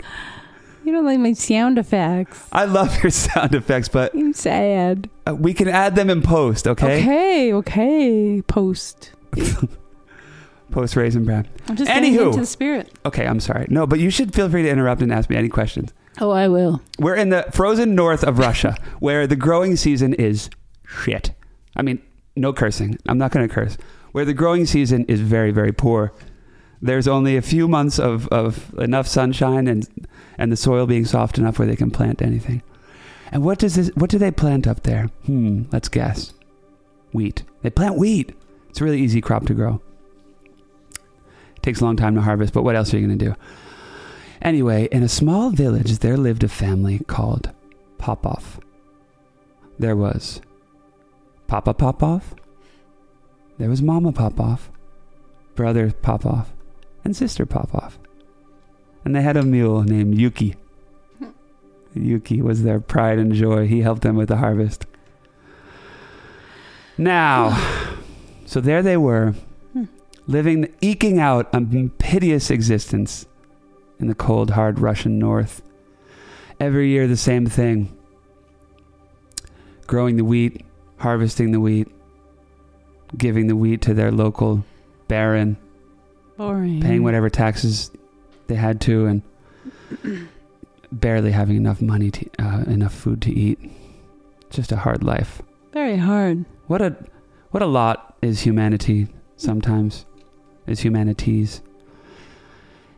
you 0.84 0.92
don't 0.92 1.06
like 1.06 1.20
my 1.20 1.34
sound 1.34 1.78
effects. 1.78 2.48
I 2.52 2.66
love 2.66 3.02
your 3.04 3.10
sound 3.12 3.56
effects, 3.56 3.88
but 3.90 4.14
I'm 4.14 4.34
sad. 4.34 5.10
uh, 5.28 5.34
we 5.36 5.54
can 5.54 5.68
add 5.68 5.96
them 5.96 6.10
in 6.10 6.22
post. 6.22 6.68
Okay. 6.68 7.02
Okay, 7.02 7.54
okay. 7.54 8.42
Post. 8.48 9.12
Post 10.72 10.96
raisin 10.96 11.26
bran. 11.26 11.46
I'm 11.68 11.76
just 11.76 11.92
Anywho. 11.92 12.02
getting 12.14 12.26
into 12.28 12.40
the 12.40 12.46
spirit. 12.46 12.98
Okay, 13.06 13.28
I'm 13.28 13.42
sorry. 13.42 13.68
No, 13.70 13.86
but 13.86 14.00
you 14.00 14.10
should 14.10 14.34
feel 14.34 14.50
free 14.50 14.64
to 14.64 14.70
interrupt 14.70 15.02
and 15.02 15.12
ask 15.12 15.30
me 15.30 15.36
any 15.36 15.50
questions. 15.50 15.92
Oh, 16.22 16.32
I 16.32 16.48
will. 16.48 16.82
We're 16.98 17.16
in 17.16 17.30
the 17.30 17.46
frozen 17.52 17.94
north 17.94 18.24
of 18.24 18.40
Russia, 18.40 18.78
where 19.00 19.28
the 19.28 19.36
growing 19.36 19.76
season 19.76 20.14
is 20.14 20.50
shit. 20.88 21.32
I 21.76 21.82
mean, 21.82 22.02
no 22.38 22.54
cursing. 22.54 22.98
I'm 23.08 23.18
not 23.18 23.32
going 23.32 23.46
to 23.48 23.54
curse. 23.54 23.78
Where 24.12 24.26
the 24.26 24.34
growing 24.34 24.66
season 24.66 25.06
is 25.06 25.22
very, 25.22 25.52
very 25.52 25.72
poor. 25.72 26.12
There's 26.82 27.08
only 27.08 27.38
a 27.38 27.42
few 27.42 27.68
months 27.68 28.00
of, 28.00 28.28
of 28.30 28.74
enough 28.80 29.08
sunshine 29.08 29.68
and 29.68 29.88
and 30.38 30.52
the 30.52 30.58
soil 30.58 30.88
being 30.88 31.06
soft 31.06 31.38
enough 31.38 31.60
where 31.60 31.68
they 31.68 31.76
can 31.76 31.92
plant 31.92 32.22
anything. 32.22 32.64
And 33.32 33.44
what 33.44 33.60
does 33.60 33.76
this? 33.76 33.92
What 33.96 34.10
do 34.10 34.18
they 34.18 34.32
plant 34.32 34.66
up 34.66 34.84
there? 34.84 35.10
Hmm. 35.26 35.64
Let's 35.72 35.88
guess. 35.88 36.34
Wheat. 37.12 37.44
They 37.62 37.70
plant 37.70 37.96
wheat. 37.96 38.34
It's 38.70 38.82
a 38.82 38.84
really 38.84 39.00
easy 39.00 39.22
crop 39.22 39.46
to 39.46 39.54
grow. 39.54 39.82
It 41.56 41.62
takes 41.62 41.80
a 41.80 41.86
long 41.86 41.96
time 41.96 42.16
to 42.16 42.22
harvest, 42.22 42.54
but 42.54 42.64
what 42.64 42.76
else 42.76 42.92
are 42.94 42.98
you 42.98 43.06
going 43.06 43.20
to 43.20 43.26
do? 43.26 43.36
Anyway, 44.42 44.88
in 44.92 45.04
a 45.04 45.10
small 45.10 45.52
village, 45.52 46.00
there 46.00 46.18
lived 46.18 46.44
a 46.44 46.48
family 46.48 47.00
called 47.06 47.52
Popov. 48.00 48.60
There 49.78 49.96
was 49.96 50.42
Papa 51.46 51.76
Popov, 51.76 52.34
there 53.58 53.70
was 53.70 53.82
Mama 53.82 54.12
Popov, 54.12 54.70
brother 55.56 55.92
Popov, 55.92 56.52
and 57.04 57.16
sister 57.16 57.46
Popov. 57.46 58.00
And 59.04 59.16
they 59.16 59.22
had 59.22 59.38
a 59.38 59.44
mule 59.44 59.84
named 59.84 60.18
Yuki. 60.18 60.56
Yuki 61.94 62.42
was 62.42 62.64
their 62.64 62.80
pride 62.80 63.20
and 63.20 63.34
joy. 63.34 63.68
He 63.68 63.82
helped 63.82 64.02
them 64.02 64.16
with 64.16 64.30
the 64.30 64.38
harvest. 64.38 64.86
Now, 66.98 67.60
so 68.46 68.62
there 68.62 68.84
they 68.84 68.98
were, 68.98 69.34
Hmm. 69.74 69.86
living, 70.28 70.74
eking 70.82 71.20
out 71.20 71.50
a 71.54 71.62
piteous 71.98 72.50
existence 72.52 73.26
in 74.00 74.08
the 74.08 74.16
cold, 74.16 74.52
hard 74.52 74.80
Russian 74.80 75.18
north. 75.20 75.62
Every 76.60 76.90
year, 76.90 77.08
the 77.08 77.18
same 77.18 77.46
thing 77.46 77.96
growing 79.88 80.16
the 80.16 80.24
wheat, 80.24 80.66
harvesting 81.00 81.52
the 81.52 81.60
wheat, 81.60 81.86
giving 83.18 83.48
the 83.48 83.56
wheat 83.56 83.82
to 83.84 83.94
their 83.94 84.12
local 84.12 84.64
baron, 85.08 85.58
Boring. 86.38 86.82
paying 86.82 87.04
whatever 87.04 87.30
taxes 87.30 87.92
they 88.48 88.56
had 88.56 88.82
to, 88.82 89.06
and 89.06 89.22
barely 90.92 91.32
having 91.32 91.58
enough 91.58 91.82
money 91.82 92.12
to, 92.12 92.30
uh, 92.40 92.64
enough 92.68 92.94
food 92.94 93.22
to 93.24 93.32
eat. 93.32 93.60
Just 94.50 94.72
a 94.72 94.78
hard 94.78 95.04
life. 95.04 95.42
Very 95.72 95.98
hard. 95.98 96.46
What 96.68 96.82
a 96.82 96.96
what 97.52 97.64
a 97.64 97.66
lot 97.66 98.18
is 98.22 98.42
humanity 98.42 99.08
sometimes. 99.38 100.06
Is 100.68 100.82
humanities. 100.82 101.62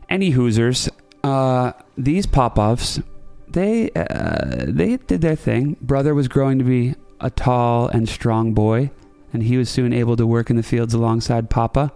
Any 0.08 0.32
Hoosers, 0.32 0.88
uh, 1.22 1.72
these 1.96 2.26
Popovs, 2.26 3.02
they 3.48 3.90
uh, 3.92 4.66
they 4.68 4.96
did 4.96 5.20
their 5.20 5.36
thing. 5.36 5.76
Brother 5.80 6.14
was 6.14 6.28
growing 6.28 6.58
to 6.58 6.64
be 6.64 6.94
a 7.20 7.30
tall 7.30 7.88
and 7.88 8.08
strong 8.08 8.52
boy, 8.52 8.90
and 9.34 9.42
he 9.42 9.58
was 9.58 9.68
soon 9.68 9.92
able 9.92 10.16
to 10.16 10.26
work 10.26 10.48
in 10.48 10.56
the 10.56 10.62
fields 10.62 10.94
alongside 10.94 11.50
Papa. 11.50 11.92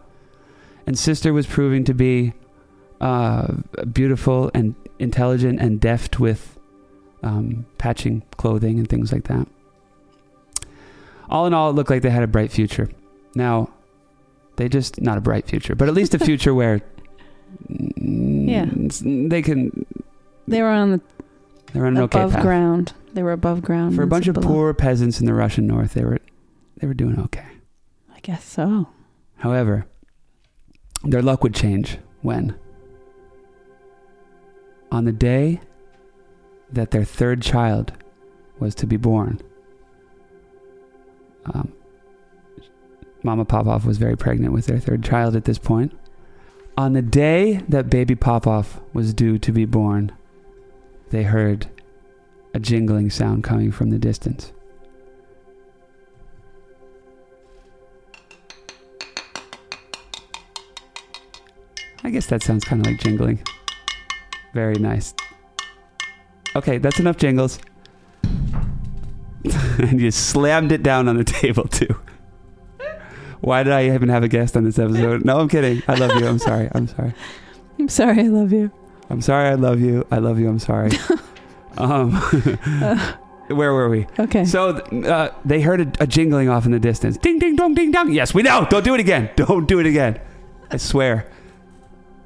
And 0.87 0.99
sister 0.99 1.33
was 1.33 1.47
proving 1.47 1.85
to 1.85 1.95
be 1.95 2.35
uh, 3.01 3.55
beautiful 3.93 4.51
and 4.53 4.75
intelligent 4.99 5.61
and 5.61 5.81
deft 5.81 6.19
with 6.21 6.59
um, 7.23 7.65
patching 7.79 8.23
clothing 8.37 8.79
and 8.79 8.89
things 8.89 9.13
like 9.13 9.25
that. 9.25 9.47
All 11.31 11.47
in 11.47 11.55
all, 11.55 11.71
it 11.71 11.75
looked 11.75 11.91
like 11.91 12.03
they 12.03 12.11
had 12.11 12.23
a 12.23 12.27
bright 12.29 12.51
future. 12.51 12.89
Now, 13.35 13.71
they 14.57 14.69
just 14.69 15.01
not 15.01 15.19
a 15.19 15.21
bright 15.21 15.47
future, 15.47 15.75
but 15.75 15.89
at 15.89 15.95
least 15.95 16.15
a 16.15 16.19
future 16.19 16.55
where 16.55 16.81
Yeah. 17.99 18.67
they 18.73 19.43
can 19.43 19.87
They 20.47 20.63
were 20.63 20.69
on 20.69 20.93
the 20.93 21.01
they 21.73 21.81
were 21.81 21.87
on 21.87 21.97
an 21.99 22.03
okay 22.05 22.19
above 22.21 22.33
path. 22.33 22.43
ground. 22.43 22.93
They 23.13 23.23
were 23.23 23.33
above 23.33 23.61
ground. 23.63 23.95
For 23.95 24.03
a 24.03 24.07
bunch 24.07 24.27
of 24.27 24.35
below. 24.35 24.47
poor 24.49 24.75
peasants 24.75 25.21
in 25.21 25.27
the 25.27 25.35
Russian 25.35 25.67
north, 25.67 25.93
they 25.95 26.05
were 26.05 26.19
they 26.79 26.87
were 26.87 26.95
doing 26.95 27.19
okay. 27.21 27.47
I 28.15 28.21
guess 28.21 28.45
so. 28.45 28.89
However, 29.37 29.87
their 31.05 31.23
luck 31.23 31.43
would 31.43 31.55
change 31.55 31.99
when 32.23 32.59
on 34.91 35.05
the 35.05 35.13
day 35.13 35.61
that 36.71 36.91
their 36.91 37.05
third 37.05 37.43
child 37.43 37.93
was 38.59 38.75
to 38.77 38.87
be 38.87 38.97
born. 38.97 39.41
Um, 41.47 41.73
Mama 43.23 43.45
Popov 43.45 43.87
was 43.87 43.99
very 43.99 44.17
pregnant 44.17 44.53
with 44.53 44.67
their 44.67 44.79
third 44.79 45.03
child 45.03 45.37
at 45.37 45.45
this 45.45 45.59
point. 45.59 45.97
On 46.77 46.93
the 46.93 47.03
day 47.03 47.63
that 47.69 47.91
baby 47.91 48.15
Popov 48.15 48.81
was 48.93 49.13
due 49.13 49.39
to 49.39 49.53
be 49.53 49.65
born, 49.65 50.13
they 51.11 51.25
heard 51.25 51.67
a 52.55 52.61
jingling 52.61 53.11
sound 53.11 53.45
coming 53.45 53.73
from 53.73 53.91
the 53.91 53.99
distance. 53.99 54.53
I 62.05 62.11
guess 62.11 62.27
that 62.27 62.43
sounds 62.43 62.65
kind 62.65 62.81
of 62.85 62.91
like 62.91 63.01
jingling. 63.01 63.43
Very 64.55 64.77
nice. 64.77 65.15
Okay, 66.57 66.79
that's 66.79 66.99
enough 66.99 67.17
jingles. 67.17 67.59
and 69.45 70.01
you 70.01 70.11
slammed 70.11 70.73
it 70.73 70.83
down 70.83 71.09
on 71.09 71.17
the 71.17 71.25
table 71.41 71.65
too. 71.65 71.95
Why 73.41 73.63
did 73.63 73.73
I 73.73 73.91
even 73.95 74.09
have 74.09 74.25
a 74.25 74.29
guest 74.29 74.57
on 74.57 74.65
this 74.65 74.79
episode? 74.79 75.25
No, 75.25 75.39
I'm 75.39 75.49
kidding. 75.49 75.83
I 75.87 75.95
love 75.95 76.21
you. 76.21 76.27
I'm 76.27 76.39
sorry. 76.39 76.69
I'm 76.73 76.89
sorry. 76.89 77.15
I'm 77.79 77.89
sorry. 77.89 78.21
I 78.21 78.27
love 78.27 78.53
you. 78.53 78.71
I'm 79.11 79.21
sorry. 79.21 79.49
I 79.49 79.55
love 79.55 79.81
you. 79.81 80.05
I 80.11 80.19
love 80.19 80.41
you. 80.41 80.49
I'm 80.49 80.59
sorry. 80.59 80.91
Um, 81.77 82.13
where 83.47 83.73
were 83.73 83.89
we? 83.89 84.07
Okay. 84.19 84.45
So 84.45 84.71
uh, 84.71 85.31
they 85.45 85.61
heard 85.61 85.81
a, 85.81 86.03
a 86.03 86.07
jingling 86.07 86.49
off 86.49 86.67
in 86.67 86.73
the 86.73 86.81
distance. 86.81 87.17
Ding, 87.17 87.39
ding, 87.39 87.55
dong, 87.55 87.75
ding, 87.75 87.93
dong. 87.93 88.11
Yes, 88.11 88.35
we 88.35 88.43
know. 88.43 88.67
Don't 88.69 88.85
do 88.85 88.95
it 88.95 89.01
again. 89.01 89.31
Don't 89.37 89.69
do 89.69 89.79
it 89.79 89.87
again. 89.87 90.21
I 90.71 90.77
swear. 90.77 91.31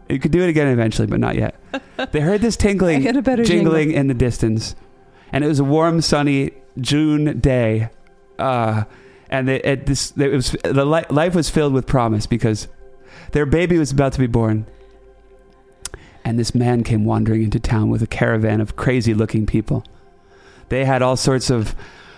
You 0.08 0.18
could 0.18 0.32
do 0.32 0.42
it 0.42 0.48
again 0.48 0.68
eventually, 0.68 1.06
but 1.06 1.20
not 1.20 1.36
yet. 1.36 1.54
They 2.10 2.20
heard 2.20 2.40
this 2.40 2.56
I 2.60 2.62
tinkling, 2.62 3.02
got 3.02 3.16
a 3.16 3.22
better 3.22 3.44
jingling 3.44 3.92
in 3.92 4.08
the 4.08 4.14
distance, 4.14 4.74
and 5.32 5.44
it 5.44 5.46
was 5.48 5.58
a 5.58 5.64
warm, 5.64 6.00
sunny 6.00 6.50
June 6.80 7.40
day. 7.40 7.90
Uh, 8.38 8.84
and 9.28 9.48
it, 9.48 9.86
this, 9.86 10.12
it 10.16 10.32
was 10.32 10.54
the 10.62 10.84
li- 10.84 11.06
life 11.08 11.34
was 11.34 11.48
filled 11.48 11.72
with 11.72 11.86
promise 11.86 12.26
because 12.26 12.68
their 13.32 13.46
baby 13.46 13.78
was 13.78 13.90
about 13.90 14.12
to 14.12 14.18
be 14.18 14.26
born. 14.26 14.66
And 16.24 16.38
this 16.38 16.54
man 16.54 16.84
came 16.84 17.04
wandering 17.04 17.42
into 17.42 17.58
town 17.58 17.88
with 17.88 18.02
a 18.02 18.06
caravan 18.06 18.60
of 18.60 18.76
crazy-looking 18.76 19.46
people. 19.46 19.84
They 20.68 20.84
had 20.84 21.02
all 21.02 21.16
sorts 21.16 21.50
of 21.50 21.74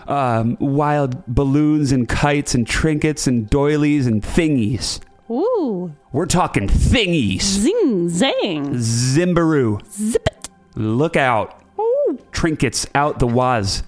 um, 0.06 0.56
wild 0.60 1.24
balloons 1.26 1.90
and 1.92 2.08
kites 2.08 2.54
and 2.54 2.66
trinkets 2.66 3.26
and 3.26 3.48
doilies 3.48 4.06
and 4.06 4.22
thingies. 4.22 5.00
Ooh. 5.30 5.94
We're 6.12 6.26
talking 6.26 6.68
thingies. 6.68 7.42
Zing 7.42 8.08
zang. 8.08 8.74
Zimbaroo. 8.74 9.84
Zip 9.90 10.26
it. 10.26 10.48
Look 10.76 11.16
out. 11.16 11.62
Ooh. 11.78 12.18
Trinkets 12.32 12.86
out 12.94 13.18
the 13.18 13.26
waz. 13.26 13.82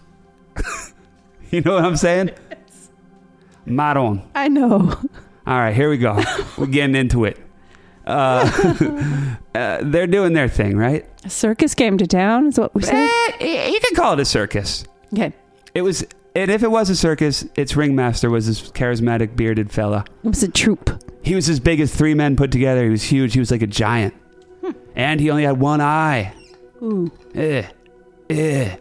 you 1.50 1.60
know 1.60 1.74
what 1.74 1.84
I'm 1.84 1.96
saying? 1.96 2.30
Maron. 3.66 4.22
I 4.34 4.48
know. 4.48 4.98
All 5.46 5.58
right, 5.58 5.74
here 5.74 5.90
we 5.90 5.98
go. 5.98 6.22
We're 6.58 6.66
getting 6.66 6.96
into 6.96 7.24
it. 7.24 7.38
Uh, 8.06 9.36
uh, 9.54 9.78
they're 9.82 10.06
doing 10.06 10.32
their 10.32 10.48
thing, 10.48 10.76
right? 10.76 11.06
A 11.24 11.30
circus 11.30 11.74
came 11.74 11.98
to 11.98 12.06
town, 12.06 12.48
is 12.48 12.58
what 12.58 12.74
we 12.74 12.82
said. 12.82 13.08
Eh, 13.40 13.68
you 13.68 13.80
can 13.80 13.94
call 13.94 14.14
it 14.14 14.20
a 14.20 14.24
circus. 14.24 14.84
Okay. 15.12 15.32
It 15.74 15.82
was, 15.82 16.06
and 16.34 16.50
if 16.50 16.62
it 16.62 16.70
was 16.70 16.88
a 16.88 16.96
circus, 16.96 17.44
its 17.56 17.76
ringmaster 17.76 18.30
was 18.30 18.46
this 18.46 18.70
charismatic 18.70 19.36
bearded 19.36 19.70
fella. 19.72 20.04
It 20.24 20.28
was 20.28 20.42
a 20.42 20.48
troop. 20.48 21.02
He 21.26 21.34
was 21.34 21.48
as 21.48 21.58
big 21.60 21.80
as 21.80 21.92
three 21.94 22.14
men 22.14 22.36
put 22.36 22.52
together. 22.52 22.84
He 22.84 22.90
was 22.90 23.02
huge. 23.02 23.32
He 23.34 23.40
was 23.40 23.50
like 23.50 23.62
a 23.62 23.66
giant, 23.66 24.14
and 24.94 25.20
he 25.20 25.28
only 25.30 25.42
had 25.42 25.58
one 25.58 25.80
eye. 25.80 26.32
Ooh. 26.80 27.10
Eh, 27.34 27.64
eh. 28.30 28.76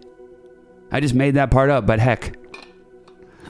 I 0.91 0.99
just 0.99 1.15
made 1.15 1.31
that 1.35 1.49
part 1.49 1.69
up, 1.71 1.85
but 1.87 1.99
heck, 1.99 2.37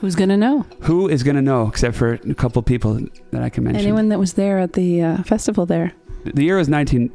Who's 0.00 0.14
going 0.14 0.30
to 0.30 0.36
know? 0.36 0.64
who 0.80 1.08
is 1.08 1.22
gonna 1.22 1.42
know 1.42 1.68
except 1.68 1.94
for 1.96 2.14
a 2.14 2.34
couple 2.34 2.62
people 2.62 2.98
that 3.32 3.42
I 3.42 3.50
can 3.50 3.64
mention? 3.64 3.82
Anyone 3.82 4.08
that 4.08 4.18
was 4.18 4.32
there 4.34 4.58
at 4.58 4.72
the 4.72 5.02
uh, 5.02 5.22
festival 5.24 5.66
there. 5.66 5.92
The 6.24 6.44
year 6.44 6.56
was 6.56 6.68
19, 6.68 7.10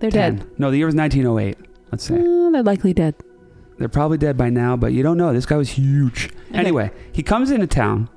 They're 0.00 0.10
dead. 0.10 0.44
No, 0.58 0.70
the 0.70 0.76
year 0.78 0.86
was 0.86 0.94
1908. 0.94 1.56
Let's 1.92 2.04
say 2.04 2.14
Uh, 2.16 2.50
they're 2.50 2.62
likely 2.62 2.92
dead. 2.92 3.14
they're 3.78 3.88
probably 3.88 4.18
dead 4.18 4.36
by 4.36 4.50
now, 4.50 4.76
but 4.76 4.92
you 4.92 5.02
don't 5.02 5.16
know. 5.16 5.32
This 5.32 5.46
guy 5.46 5.56
was 5.56 5.70
huge. 5.70 6.26
Okay. 6.50 6.58
Anyway, 6.58 6.90
he 7.12 7.22
comes 7.22 7.50
into 7.50 7.66
town, 7.66 8.08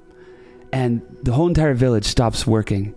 and 0.74 1.02
the 1.24 1.34
whole 1.34 1.48
entire 1.48 1.74
village 1.74 2.06
stops 2.06 2.46
working. 2.48 2.94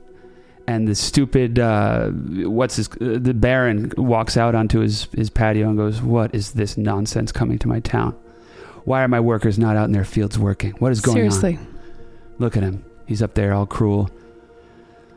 And 0.67 0.87
the 0.87 0.95
stupid, 0.95 1.59
uh, 1.59 2.11
what's 2.11 2.77
his, 2.77 2.89
uh, 3.01 3.19
the 3.21 3.35
Baron 3.35 3.93
walks 3.97 4.37
out 4.37 4.55
onto 4.55 4.79
his, 4.81 5.09
his 5.17 5.29
patio 5.29 5.69
and 5.69 5.77
goes, 5.77 6.01
What 6.01 6.33
is 6.35 6.53
this 6.53 6.77
nonsense 6.77 7.33
coming 7.33 7.59
to 7.59 7.67
my 7.69 7.81
town? 7.81 8.15
Why 8.85 9.03
are 9.03 9.09
my 9.09 9.19
workers 9.21 9.59
not 9.59 9.77
out 9.77 9.87
in 9.87 9.93
their 9.93 10.05
fields 10.05 10.39
working? 10.39 10.73
What 10.73 10.93
is 10.93 11.01
going 11.01 11.17
Seriously. 11.17 11.57
on? 11.57 11.65
Seriously. 11.65 11.81
look 12.39 12.57
at 12.57 12.63
him. 12.63 12.85
He's 13.07 13.21
up 13.21 13.35
there 13.35 13.53
all 13.53 13.67
cruel. 13.67 14.11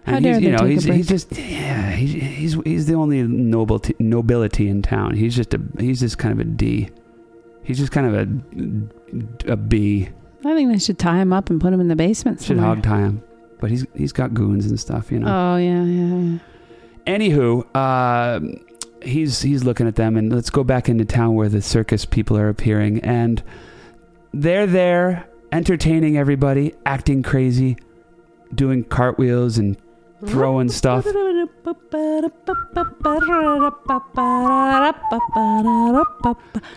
How 0.06 0.16
And 0.16 0.24
dare 0.26 0.34
he's, 0.36 0.44
you 0.44 0.50
they 0.50 0.58
know, 0.58 0.64
take 0.64 0.68
a 0.68 0.74
he's, 0.74 0.86
break? 0.86 0.98
he's 0.98 1.08
just, 1.08 1.32
yeah, 1.38 1.92
he's, 1.92 2.14
he's, 2.14 2.54
he's 2.66 2.86
the 2.88 2.96
only 2.96 3.22
nobility, 3.22 3.96
nobility 4.00 4.68
in 4.68 4.82
town. 4.82 5.14
He's 5.16 5.36
just 5.36 5.54
a, 5.54 5.62
he's 5.80 6.00
just 6.00 6.18
kind 6.18 6.34
of 6.34 6.40
a 6.40 6.50
D. 6.50 6.90
He's 7.64 7.78
just 7.78 7.92
kind 7.92 8.08
of 8.08 8.14
a, 9.48 9.52
a 9.54 9.56
B. 9.56 10.10
I 10.46 10.56
think 10.56 10.72
they 10.72 10.80
should 10.80 11.00
tie 11.00 11.22
him 11.22 11.32
up 11.34 11.50
and 11.50 11.60
put 11.60 11.74
him 11.74 11.80
in 11.80 11.88
the 11.88 11.96
basement. 11.96 12.40
Should 12.40 12.58
somewhere. 12.58 12.66
hog 12.66 12.84
tie 12.84 13.00
him. 13.00 13.24
But 13.60 13.70
he's 13.72 13.86
he's 13.96 14.12
got 14.12 14.34
goons 14.34 14.66
and 14.66 14.80
stuff, 14.80 15.12
you 15.12 15.20
know. 15.20 15.28
Oh 15.28 15.58
yeah, 15.58 15.84
yeah, 15.84 16.16
yeah. 16.16 16.40
Anywho, 17.08 17.66
uh, 17.74 18.40
he's 19.02 19.42
he's 19.42 19.64
looking 19.64 19.88
at 19.88 19.96
them, 19.96 20.18
and 20.18 20.34
let's 20.34 20.50
go 20.50 20.64
back 20.64 20.90
into 20.90 21.06
town 21.06 21.36
where 21.36 21.50
the 21.50 21.62
circus 21.62 22.06
people 22.06 22.38
are 22.38 22.50
appearing, 22.50 23.00
and 23.00 23.42
they're 24.34 24.68
there 24.68 25.28
entertaining 25.52 26.18
everybody, 26.18 26.74
acting 26.86 27.24
crazy, 27.24 27.78
doing 28.54 28.84
cartwheels 28.84 29.58
and 29.58 29.78
throwing 30.26 30.70
stuff. 30.70 31.06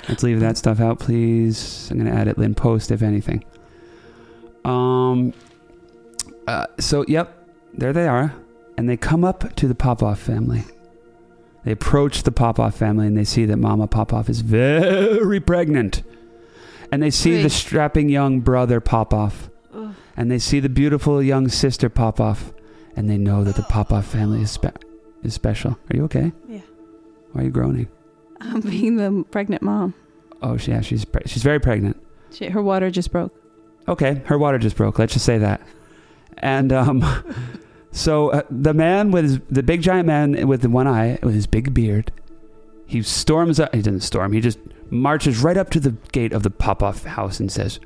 Let's 0.09 0.23
leave 0.23 0.41
that 0.41 0.57
stuff 0.57 0.81
out, 0.81 0.99
please. 0.99 1.89
I'm 1.91 1.99
gonna 1.99 2.11
add 2.11 2.29
it 2.29 2.37
in 2.39 2.55
post, 2.55 2.91
if 2.91 3.03
anything. 3.03 3.45
Um. 4.69 5.33
Uh, 6.47 6.67
so, 6.79 7.05
yep, 7.09 7.49
there 7.75 7.93
they 7.93 8.07
are, 8.07 8.33
and 8.79 8.89
they 8.89 8.97
come 8.97 9.25
up 9.25 9.55
to 9.57 9.67
the 9.67 9.75
Popov 9.75 10.19
family. 10.19 10.63
They 11.65 11.73
approach 11.73 12.23
the 12.23 12.31
Popov 12.31 12.75
family, 12.75 13.09
and 13.09 13.17
they 13.17 13.25
see 13.25 13.45
that 13.47 13.57
Mama 13.57 13.89
Popov 13.89 14.31
is 14.31 14.43
very 14.43 15.41
pregnant, 15.41 16.05
and 16.93 17.03
they 17.03 17.11
see 17.11 17.43
the 17.43 17.51
strapping 17.51 18.09
young 18.09 18.39
brother 18.41 18.81
Popov, 18.81 19.51
Ugh. 19.75 19.93
and 20.17 20.31
they 20.31 20.39
see 20.39 20.61
the 20.61 20.69
beautiful 20.69 21.21
young 21.21 21.49
sister 21.49 21.89
Popov, 21.89 22.53
and 22.95 23.11
they 23.11 23.19
know 23.19 23.43
that 23.43 23.57
the 23.57 23.65
Popov 23.65 24.07
family 24.07 24.43
is 24.43 24.53
spe- 24.53 24.79
is 25.25 25.35
special. 25.35 25.73
Are 25.73 25.97
you 25.97 26.05
okay? 26.05 26.31
Yeah. 26.49 26.61
Why 27.33 27.41
are 27.41 27.45
you 27.47 27.51
groaning? 27.51 27.89
I'm 28.41 28.61
being 28.61 28.97
the 28.97 29.25
pregnant 29.33 29.63
mom. 29.63 29.95
Oh, 30.43 30.57
yeah, 30.59 30.81
she's 30.81 31.05
pre- 31.05 31.23
she's 31.27 31.43
very 31.43 31.59
pregnant. 31.59 31.97
She, 32.31 32.47
her 32.51 32.63
water 32.63 32.89
just 32.91 33.11
broke. 33.11 33.35
Okay, 33.89 34.23
her 34.27 34.39
water 34.39 34.59
just 34.59 34.77
broke. 34.77 34.99
Let's 34.99 35.13
just 35.13 35.25
say 35.25 35.39
that. 35.39 35.61
And 36.39 36.73
um, 36.73 37.05
so 37.93 38.31
uh, 38.31 38.43
the 38.51 38.75
man 38.75 39.11
with 39.11 39.25
his, 39.25 39.41
the 39.51 39.63
big 39.63 39.83
giant 39.83 40.07
man 40.07 40.47
with 40.49 40.63
the 40.63 40.69
one 40.69 40.87
eye 40.87 41.19
with 41.23 41.35
his 41.35 41.47
big 41.47 41.73
beard, 41.73 42.13
he 42.87 43.03
storms 43.03 43.61
up. 43.61 43.75
He 43.75 43.83
doesn't 43.83 44.01
storm. 44.01 44.33
He 44.33 44.41
just 44.41 44.59
marches 44.91 45.39
right 45.41 45.57
up 45.57 45.71
to 45.71 45.81
the 45.81 45.93
gate 46.13 46.33
of 46.33 46.43
the 46.43 46.51
Popov 46.51 47.05
house 47.05 47.41
and 47.41 47.51
says, 47.51 47.81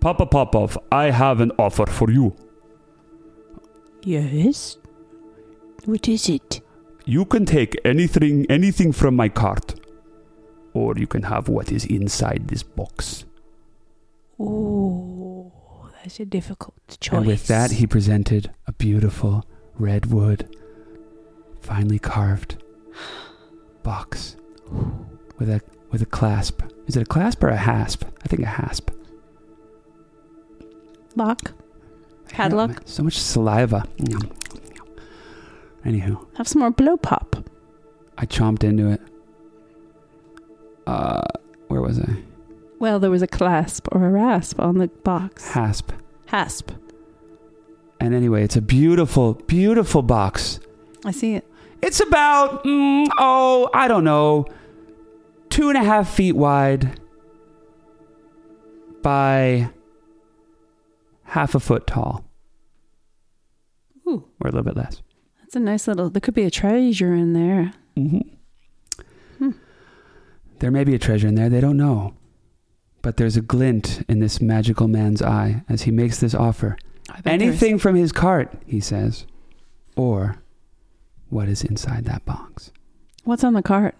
"Papa 0.00 0.26
Popov, 0.26 0.78
I 0.90 1.10
have 1.10 1.40
an 1.40 1.52
offer 1.58 1.86
for 1.86 2.10
you. 2.10 2.34
Yes. 4.02 4.78
What 5.84 6.08
is 6.08 6.28
it? 6.28 6.60
You 7.04 7.24
can 7.24 7.46
take 7.46 7.76
anything 7.84 8.46
anything 8.50 8.92
from 8.92 9.16
my 9.16 9.28
cart, 9.28 9.74
or 10.72 10.94
you 10.96 11.06
can 11.06 11.24
have 11.24 11.48
what 11.48 11.72
is 11.72 11.84
inside 11.84 12.48
this 12.48 12.62
box." 12.62 13.24
Oh, 14.40 15.90
that's 16.02 16.20
a 16.20 16.24
difficult 16.24 16.74
choice. 17.00 17.18
And 17.18 17.26
with 17.26 17.46
that, 17.48 17.72
he 17.72 17.86
presented 17.86 18.50
a 18.66 18.72
beautiful 18.72 19.44
redwood, 19.74 20.56
finely 21.60 21.98
carved 21.98 22.62
box 23.82 24.36
with 25.38 25.48
a 25.48 25.60
with 25.90 26.02
a 26.02 26.06
clasp. 26.06 26.62
Is 26.86 26.96
it 26.96 27.02
a 27.02 27.06
clasp 27.06 27.42
or 27.42 27.48
a 27.48 27.56
hasp? 27.56 28.04
I 28.24 28.28
think 28.28 28.42
a 28.42 28.46
hasp. 28.46 28.90
lock. 31.16 31.52
Padlock? 32.28 32.82
So 32.84 33.02
much 33.02 33.18
saliva. 33.18 33.84
Anywho, 35.84 36.26
Have 36.36 36.46
some 36.46 36.60
more 36.60 36.70
blow 36.70 36.96
pop. 36.96 37.36
I 38.18 38.26
chomped 38.26 38.62
into 38.64 38.90
it. 38.90 39.00
Uh, 40.86 41.22
where 41.68 41.80
was 41.80 41.98
I? 42.00 42.16
Well, 42.78 43.00
there 43.00 43.10
was 43.10 43.22
a 43.22 43.26
clasp 43.26 43.88
or 43.92 44.06
a 44.06 44.10
rasp 44.10 44.60
on 44.60 44.78
the 44.78 44.88
box. 44.88 45.48
Hasp. 45.50 45.90
Hasp. 46.26 46.70
And 48.00 48.14
anyway, 48.14 48.44
it's 48.44 48.56
a 48.56 48.62
beautiful, 48.62 49.34
beautiful 49.34 50.02
box. 50.02 50.60
I 51.04 51.10
see 51.10 51.34
it. 51.34 51.44
It's 51.82 52.00
about, 52.00 52.64
mm, 52.64 53.06
oh, 53.18 53.68
I 53.74 53.88
don't 53.88 54.04
know, 54.04 54.46
two 55.50 55.68
and 55.68 55.78
a 55.78 55.82
half 55.82 56.12
feet 56.12 56.36
wide 56.36 57.00
by 59.02 59.70
half 61.24 61.54
a 61.54 61.60
foot 61.60 61.86
tall. 61.86 62.24
Ooh. 64.06 64.24
Or 64.40 64.48
a 64.48 64.50
little 64.52 64.62
bit 64.62 64.76
less. 64.76 65.02
That's 65.40 65.56
a 65.56 65.60
nice 65.60 65.86
little. 65.88 66.10
There 66.10 66.20
could 66.20 66.34
be 66.34 66.44
a 66.44 66.50
treasure 66.50 67.14
in 67.14 67.32
there. 67.32 67.72
hmm 67.96 68.18
Hmm. 69.38 69.50
There 70.58 70.70
may 70.72 70.82
be 70.84 70.94
a 70.94 70.98
treasure 70.98 71.28
in 71.28 71.36
there, 71.36 71.48
they 71.48 71.60
don't 71.60 71.76
know. 71.76 72.14
But 73.08 73.16
there's 73.16 73.38
a 73.38 73.40
glint 73.40 74.04
in 74.06 74.18
this 74.20 74.38
magical 74.38 74.86
man's 74.86 75.22
eye 75.22 75.62
as 75.66 75.80
he 75.84 75.90
makes 75.90 76.20
this 76.20 76.34
offer. 76.34 76.76
I 77.08 77.22
bet 77.22 77.24
there's- 77.24 77.40
Anything 77.40 77.78
from 77.78 77.96
his 77.96 78.12
cart, 78.12 78.52
he 78.66 78.80
says, 78.80 79.24
or 79.96 80.36
what 81.30 81.48
is 81.48 81.64
inside 81.64 82.04
that 82.04 82.26
box. 82.26 82.70
What's 83.24 83.44
on 83.44 83.54
the 83.54 83.62
cart? 83.62 83.94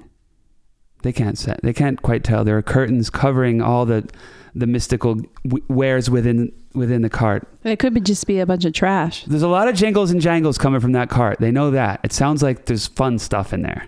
They 1.05 1.13
can't 1.13 1.39
set. 1.39 1.61
They 1.63 1.73
can't 1.73 2.03
quite 2.03 2.23
tell. 2.23 2.45
There 2.45 2.59
are 2.59 2.63
curtains 2.63 3.09
covering 3.09 3.63
all 3.63 3.87
the 3.87 4.07
the 4.55 4.67
mystical 4.67 5.15
w- 5.47 5.65
wares 5.69 6.11
within 6.11 6.53
within 6.75 7.01
the 7.01 7.09
cart. 7.09 7.49
It 7.65 7.79
could 7.79 7.95
be 7.95 8.03
just 8.03 8.27
be 8.27 8.41
a 8.41 8.45
bunch 8.47 8.67
of 8.67 8.75
trash. 8.75 9.25
There's 9.25 9.41
a 9.41 9.49
lot 9.49 9.69
of 9.69 9.75
jingles 9.75 10.11
and 10.11 10.21
jangles 10.21 10.59
coming 10.59 10.81
from 10.81 10.93
that 10.93 11.09
cart. 11.09 11.39
They 11.41 11.51
know 11.51 11.71
that. 11.71 12.01
It 12.05 12.13
sounds 12.13 12.43
like 12.43 12.67
there's 12.67 12.89
fun 12.89 13.19
stuff 13.19 13.55
in 13.55 13.63
there. 13.63 13.87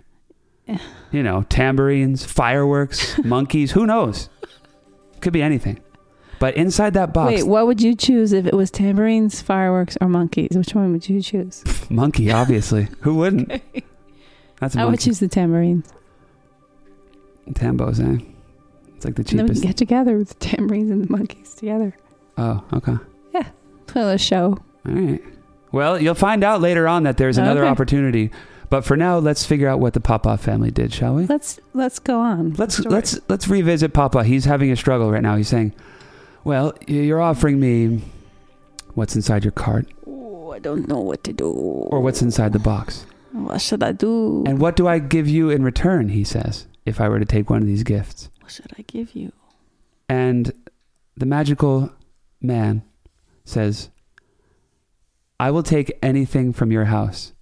Yeah. 0.67 0.79
You 1.13 1.23
know, 1.23 1.43
tambourines, 1.51 2.25
fireworks, 2.25 3.19
monkeys. 3.25 3.73
Who 3.73 3.85
knows? 3.87 4.31
Could 5.21 5.33
be 5.33 5.43
anything. 5.43 5.79
But 6.39 6.57
inside 6.57 6.95
that 6.95 7.13
box, 7.13 7.31
Wait, 7.35 7.43
what 7.47 7.67
would 7.67 7.83
you 7.83 7.95
choose 7.95 8.33
if 8.33 8.47
it 8.47 8.55
was 8.55 8.71
tambourines, 8.71 9.43
fireworks, 9.43 9.99
or 10.01 10.09
monkeys? 10.09 10.57
Which 10.57 10.75
one 10.75 10.91
would 10.93 11.07
you 11.09 11.21
choose? 11.21 11.63
monkey. 11.91 12.31
Obviously, 12.33 12.89
who 13.01 13.15
wouldn't? 13.17 13.63
That's 14.59 14.75
a 14.75 14.81
I 14.81 14.85
would 14.87 15.01
choose 15.01 15.21
the 15.21 15.29
tambourines. 15.29 15.93
Tambos, 17.53 18.01
eh? 18.01 18.25
It's 18.97 19.05
like 19.05 19.17
the 19.17 19.23
And 19.31 19.39
then 19.41 19.47
we 19.47 19.55
can 19.55 19.63
get 19.63 19.77
together 19.77 20.17
with 20.17 20.29
the 20.31 20.35
tambourines 20.37 20.91
and 20.91 21.05
the 21.05 21.11
monkeys 21.11 21.55
together. 21.55 21.95
oh, 22.39 22.63
okay. 22.73 22.95
Yeah, 23.35 23.49
For 23.87 24.05
the 24.05 24.19
show. 24.19 24.59
All 24.87 24.93
right. 24.95 25.23
Well, 25.73 26.01
you'll 26.01 26.15
find 26.15 26.43
out 26.45 26.61
later 26.61 26.89
on 26.89 27.03
that 27.05 27.17
there's 27.17 27.39
another 27.39 27.63
Okay. 27.63 27.71
opportunity. 27.71 28.31
But 28.71 28.85
for 28.85 28.97
now, 28.97 29.19
let's 29.19 29.45
figure 29.45 29.69
out 29.69 29.81
what 29.81 29.95
the 29.95 30.01
Popov 30.01 30.41
family 30.41 30.71
did, 30.71 30.93
shall 30.93 31.17
we? 31.17 31.27
Let's 31.27 31.59
let's 31.75 31.99
go 31.99 32.21
on. 32.21 32.55
Let's 32.55 32.79
let's 32.79 33.19
let's 33.29 33.49
revisit 33.49 33.93
Papa. 33.93 34.23
He's 34.25 34.45
having 34.45 34.71
a 34.71 34.77
struggle 34.77 35.11
right 35.11 35.23
now. 35.23 35.35
He's 35.37 35.49
saying, 35.49 35.75
"Well, 36.45 36.73
you're 36.87 37.21
offering 37.21 37.59
me 37.59 38.03
what's 38.95 39.17
inside 39.17 39.45
your 39.45 39.51
cart, 39.53 39.87
Oh, 40.07 40.53
I 40.53 40.61
don't 40.61 40.87
know 40.89 41.01
what 41.01 41.25
to 41.25 41.33
do. 41.33 41.49
or 41.51 42.01
what's 42.01 42.23
inside 42.23 42.53
the 42.53 42.59
box, 42.61 43.07
What 43.33 43.61
should 43.61 43.83
I 43.83 43.91
do? 43.93 44.45
and 44.47 44.59
what 44.61 44.77
do 44.77 44.87
I 44.87 45.01
give 45.01 45.29
you 45.29 45.51
in 45.51 45.65
return?" 45.65 46.09
He 46.11 46.23
says, 46.23 46.67
"If 46.87 47.01
I 47.01 47.09
were 47.09 47.19
to 47.19 47.25
take 47.25 47.51
one 47.51 47.61
of 47.63 47.67
these 47.67 47.83
gifts." 47.83 48.31
what 48.41 48.53
should 48.53 48.73
I 48.79 48.83
give 48.83 49.15
you? 49.17 49.33
And 50.09 50.53
the 51.17 51.27
magical 51.27 51.91
man 52.41 52.83
says, 53.45 53.91
"I 55.41 55.51
will 55.51 55.63
take 55.65 55.99
anything 56.03 56.53
from 56.53 56.71
your 56.73 56.85
house, 56.87 57.33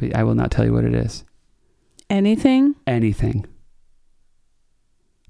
but 0.00 0.16
I 0.16 0.24
will 0.24 0.34
not 0.34 0.50
tell 0.50 0.64
you 0.64 0.72
what 0.72 0.84
it 0.84 0.94
is." 0.94 1.24
Anything? 2.08 2.74
anything. 2.88 3.46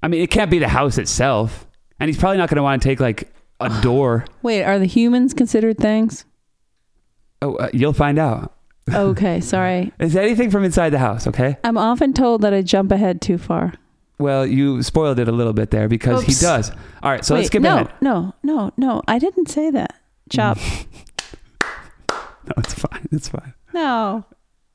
I 0.01 0.07
mean, 0.07 0.21
it 0.21 0.31
can't 0.31 0.49
be 0.49 0.57
the 0.57 0.67
house 0.67 0.97
itself. 0.97 1.67
And 1.99 2.09
he's 2.09 2.17
probably 2.17 2.37
not 2.37 2.49
going 2.49 2.55
to 2.57 2.63
want 2.63 2.81
to 2.81 2.87
take 2.87 2.99
like 2.99 3.31
a 3.59 3.69
door. 3.83 4.25
Wait, 4.41 4.63
are 4.63 4.79
the 4.79 4.85
humans 4.87 5.35
considered 5.35 5.77
things? 5.77 6.25
Oh, 7.43 7.53
uh, 7.55 7.69
you'll 7.73 7.93
find 7.93 8.17
out. 8.17 8.55
Okay, 8.91 9.39
sorry. 9.41 9.93
Is 9.99 10.15
anything 10.15 10.49
from 10.49 10.63
inside 10.65 10.89
the 10.89 10.97
house, 10.99 11.27
okay? 11.27 11.55
I'm 11.63 11.77
often 11.77 12.13
told 12.13 12.41
that 12.41 12.51
I 12.53 12.63
jump 12.63 12.91
ahead 12.91 13.21
too 13.21 13.37
far. 13.37 13.73
Well, 14.17 14.45
you 14.45 14.81
spoiled 14.81 15.19
it 15.19 15.27
a 15.27 15.31
little 15.31 15.53
bit 15.53 15.69
there 15.69 15.87
because 15.87 16.23
he 16.23 16.33
does. 16.33 16.71
All 17.03 17.11
right, 17.11 17.23
so 17.23 17.35
Wait, 17.35 17.41
let's 17.41 17.47
skip 17.47 17.61
no, 17.61 17.75
ahead. 17.75 17.93
no, 18.01 18.33
no, 18.43 18.71
no. 18.77 19.01
I 19.07 19.19
didn't 19.19 19.49
say 19.49 19.69
that. 19.71 19.93
Chop. 20.29 20.57
No, 22.43 22.53
it's 22.57 22.73
fine. 22.73 23.07
It's 23.11 23.29
fine. 23.29 23.53
no. 23.71 24.25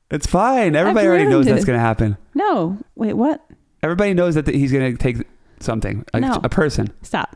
It's 0.09 0.27
fine. 0.27 0.75
Everybody 0.75 1.05
I've 1.05 1.09
already 1.09 1.23
knows 1.25 1.45
ruined 1.45 1.47
that's 1.49 1.65
going 1.65 1.77
to 1.77 1.81
happen. 1.83 2.17
No, 2.33 2.77
wait, 2.95 3.13
what? 3.13 3.45
Everybody 3.83 4.13
knows 4.13 4.35
that 4.35 4.47
he's 4.47 4.71
going 4.71 4.95
to 4.95 4.97
take 5.01 5.17
something, 5.59 6.05
a, 6.13 6.19
No. 6.19 6.39
a 6.43 6.49
person. 6.49 6.93
Stop. 7.01 7.35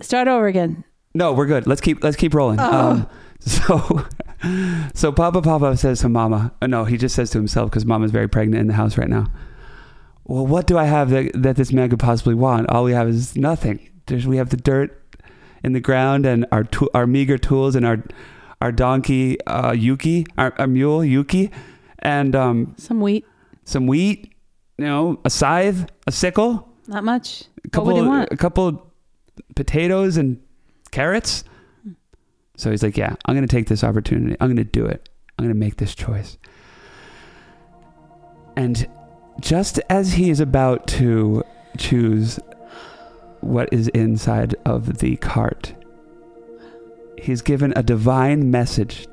Start 0.00 0.28
over 0.28 0.46
again. 0.46 0.84
No, 1.14 1.32
we're 1.32 1.46
good. 1.46 1.66
Let's 1.66 1.80
keep 1.80 2.02
let's 2.02 2.16
keep 2.16 2.34
rolling. 2.34 2.58
Oh. 2.60 2.90
Um, 2.90 3.08
so, 3.40 4.06
so 4.94 5.12
Papa 5.12 5.40
Papa 5.42 5.76
says 5.76 6.00
to 6.00 6.08
Mama. 6.08 6.52
uh, 6.60 6.66
No, 6.66 6.84
he 6.84 6.96
just 6.96 7.14
says 7.14 7.30
to 7.30 7.38
himself 7.38 7.70
because 7.70 7.84
Mama's 7.86 8.10
very 8.10 8.28
pregnant 8.28 8.60
in 8.60 8.66
the 8.66 8.74
house 8.74 8.98
right 8.98 9.08
now. 9.08 9.26
Well, 10.24 10.46
what 10.46 10.66
do 10.66 10.76
I 10.78 10.84
have 10.84 11.10
that, 11.10 11.30
that 11.34 11.56
this 11.56 11.72
man 11.72 11.90
could 11.90 11.98
possibly 11.98 12.34
want? 12.34 12.68
All 12.70 12.84
we 12.84 12.92
have 12.92 13.08
is 13.08 13.36
nothing. 13.36 13.88
There's, 14.06 14.26
we 14.26 14.38
have 14.38 14.48
the 14.50 14.56
dirt 14.56 15.00
in 15.62 15.72
the 15.74 15.80
ground 15.80 16.26
and 16.26 16.46
our 16.50 16.64
tool 16.64 16.90
our 16.94 17.06
meager 17.06 17.38
tools 17.38 17.74
and 17.76 17.86
our 17.86 18.02
our 18.60 18.72
donkey 18.72 19.38
uh, 19.46 19.72
Yuki, 19.72 20.26
our, 20.38 20.52
our 20.58 20.66
mule 20.66 21.04
Yuki, 21.04 21.50
and 22.04 22.36
um, 22.36 22.74
Some 22.78 23.00
wheat. 23.00 23.24
some 23.64 23.86
wheat. 23.86 24.32
You 24.78 24.84
know, 24.86 25.20
a 25.24 25.30
scythe, 25.30 25.86
a 26.06 26.12
sickle, 26.12 26.68
Not 26.88 27.04
much. 27.04 27.44
a 27.64 27.68
couple, 27.68 27.86
what 27.86 27.94
would 27.94 28.02
you 28.02 28.08
want? 28.08 28.32
a 28.32 28.36
couple 28.36 28.92
potatoes 29.54 30.16
and 30.16 30.40
carrots. 30.90 31.44
So 32.56 32.70
he's 32.70 32.82
like, 32.82 32.96
"Yeah, 32.96 33.14
I'm 33.24 33.34
going 33.36 33.46
to 33.46 33.56
take 33.56 33.68
this 33.68 33.84
opportunity. 33.84 34.36
I'm 34.40 34.48
going 34.48 34.56
to 34.56 34.64
do 34.64 34.84
it. 34.84 35.08
I'm 35.38 35.44
going 35.44 35.54
to 35.54 35.58
make 35.58 35.76
this 35.76 35.94
choice." 35.94 36.38
And 38.56 38.86
just 39.40 39.80
as 39.88 40.12
he 40.14 40.30
is 40.30 40.40
about 40.40 40.86
to 40.88 41.42
choose 41.78 42.38
what 43.40 43.68
is 43.72 43.88
inside 43.88 44.54
of 44.64 44.98
the 44.98 45.16
cart, 45.16 45.74
he's 47.20 47.42
given 47.42 47.72
a 47.76 47.82
divine 47.82 48.50
message. 48.50 49.06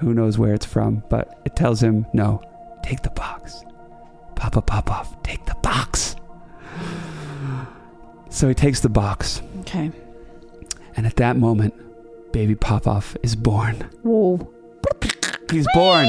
Who 0.00 0.14
knows 0.14 0.38
where 0.38 0.54
it's 0.54 0.66
from, 0.66 1.02
but 1.08 1.40
it 1.44 1.54
tells 1.56 1.82
him, 1.82 2.06
"No, 2.12 2.40
take 2.82 3.02
the 3.02 3.10
box." 3.10 3.64
Papa 4.34 4.62
Popov, 4.62 5.22
take 5.22 5.44
the 5.46 5.54
box. 5.62 6.16
So 8.30 8.48
he 8.48 8.54
takes 8.54 8.80
the 8.80 8.88
box, 8.88 9.42
Okay. 9.60 9.90
and 10.96 11.06
at 11.06 11.16
that 11.16 11.36
moment, 11.36 11.74
baby 12.32 12.54
Popov 12.54 13.16
is 13.22 13.36
born. 13.36 13.84
Whoa. 14.02 14.48
He's 15.50 15.66
born. 15.74 16.08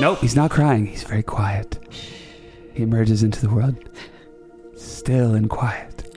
Nope, 0.00 0.18
he's 0.20 0.34
not 0.34 0.50
crying. 0.50 0.86
He's 0.86 1.02
very 1.04 1.22
quiet. 1.22 1.78
He 2.72 2.82
emerges 2.82 3.22
into 3.22 3.40
the 3.46 3.54
world, 3.54 3.76
still 4.74 5.34
and 5.34 5.48
quiet. 5.50 6.16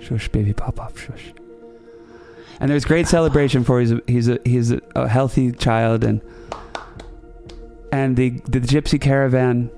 Shush, 0.00 0.28
baby 0.28 0.52
Popov, 0.54 0.98
shush. 0.98 1.32
And 2.60 2.70
there's 2.70 2.84
great 2.84 3.06
celebration 3.06 3.64
for 3.64 3.80
he's 3.80 3.92
a, 3.92 4.00
he's 4.06 4.28
a 4.28 4.38
he's 4.44 4.70
a, 4.72 4.80
a 4.96 5.08
healthy 5.08 5.52
child, 5.52 6.04
and 6.04 6.20
and 7.92 8.16
the 8.16 8.30
the 8.46 8.60
gypsy 8.60 9.00
caravan. 9.00 9.70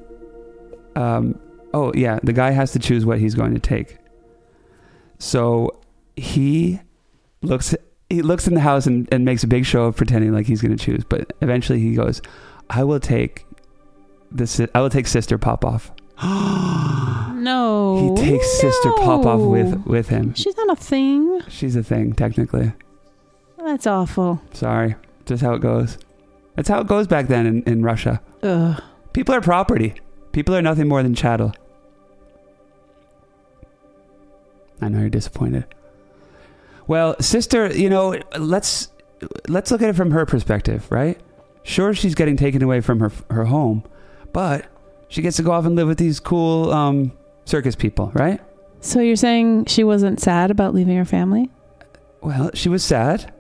Um, 0.97 1.39
oh 1.75 1.93
yeah, 1.95 2.19
the 2.23 2.33
guy 2.33 2.51
has 2.51 2.73
to 2.73 2.79
choose 2.79 3.05
what 3.05 3.19
he's 3.19 3.35
going 3.35 3.55
to 3.55 3.61
take. 3.61 3.99
So 5.19 5.81
he 6.17 6.81
looks 7.43 7.75
he 8.09 8.23
looks 8.23 8.49
in 8.49 8.55
the 8.55 8.61
house 8.61 8.87
and, 8.87 9.09
and 9.13 9.25
makes 9.25 9.45
a 9.45 9.47
big 9.47 9.67
show 9.67 9.85
of 9.85 9.97
pretending 9.97 10.33
like 10.33 10.47
he's 10.47 10.63
going 10.63 10.77
to 10.77 10.83
choose, 10.83 11.05
but 11.05 11.33
eventually 11.43 11.81
he 11.81 11.95
goes, 11.95 12.23
"I 12.71 12.85
will 12.85 13.01
take 13.01 13.45
this. 14.31 14.61
I 14.75 14.81
will 14.81 14.91
take 14.91 15.07
Sister 15.07 15.37
Popov." 15.37 15.93
No. 17.41 18.15
he 18.17 18.23
takes 18.23 18.61
Sister 18.61 18.93
Popov 18.93 19.41
with 19.41 19.87
with 19.87 20.09
him. 20.09 20.35
She's 20.35 20.57
not 20.57 20.71
a 20.71 20.77
thing. 20.77 21.41
She's 21.49 21.77
a 21.77 21.83
thing 21.83 22.13
technically. 22.13 22.73
That's 23.59 23.87
awful. 23.87 24.41
Sorry, 24.53 24.95
just 25.27 25.43
how 25.43 25.55
it 25.55 25.61
goes. 25.61 25.99
That's 26.57 26.69
how 26.69 26.81
it 26.81 26.87
goes 26.87 27.07
back 27.07 27.29
then 27.29 27.47
in, 27.47 27.63
in 27.65 27.83
Russia. 27.83 28.21
Ugh. 28.43 28.83
People 29.13 29.35
are 29.35 29.41
property. 29.41 29.95
People 30.33 30.55
are 30.55 30.63
nothing 30.63 30.89
more 30.89 31.03
than 31.03 31.15
chattel. 31.15 31.53
I 34.81 34.89
know 34.89 35.01
you're 35.01 35.11
disappointed. 35.11 35.67
Well, 36.87 37.17
sister, 37.21 37.69
you 37.77 37.91
know, 37.91 38.17
let's 38.39 38.89
let's 39.49 39.71
look 39.71 39.83
at 39.83 39.91
it 39.91 39.97
from 39.97 40.11
her 40.11 40.27
perspective, 40.27 40.91
right? 40.91 41.21
Sure, 41.63 41.93
she's 41.95 42.15
getting 42.15 42.37
taken 42.37 42.63
away 42.63 42.81
from 42.81 43.01
her 43.01 43.13
her 43.31 43.45
home, 43.45 43.85
but 44.33 44.67
she 45.09 45.23
gets 45.23 45.37
to 45.37 45.43
go 45.43 45.53
off 45.53 45.67
and 45.67 45.77
live 45.77 45.89
with 45.89 45.99
these 45.99 46.19
cool 46.21 46.73
um, 46.73 47.13
circus 47.45 47.75
people, 47.75 48.11
right? 48.15 48.41
So 48.81 49.01
you're 49.01 49.17
saying 49.17 49.67
she 49.67 49.85
wasn't 49.85 50.21
sad 50.21 50.51
about 50.51 50.75
leaving 50.75 50.97
her 50.97 51.05
family? 51.05 51.51
Well, 52.23 52.51
she 52.55 52.69
was 52.69 52.83
sad. 52.85 53.33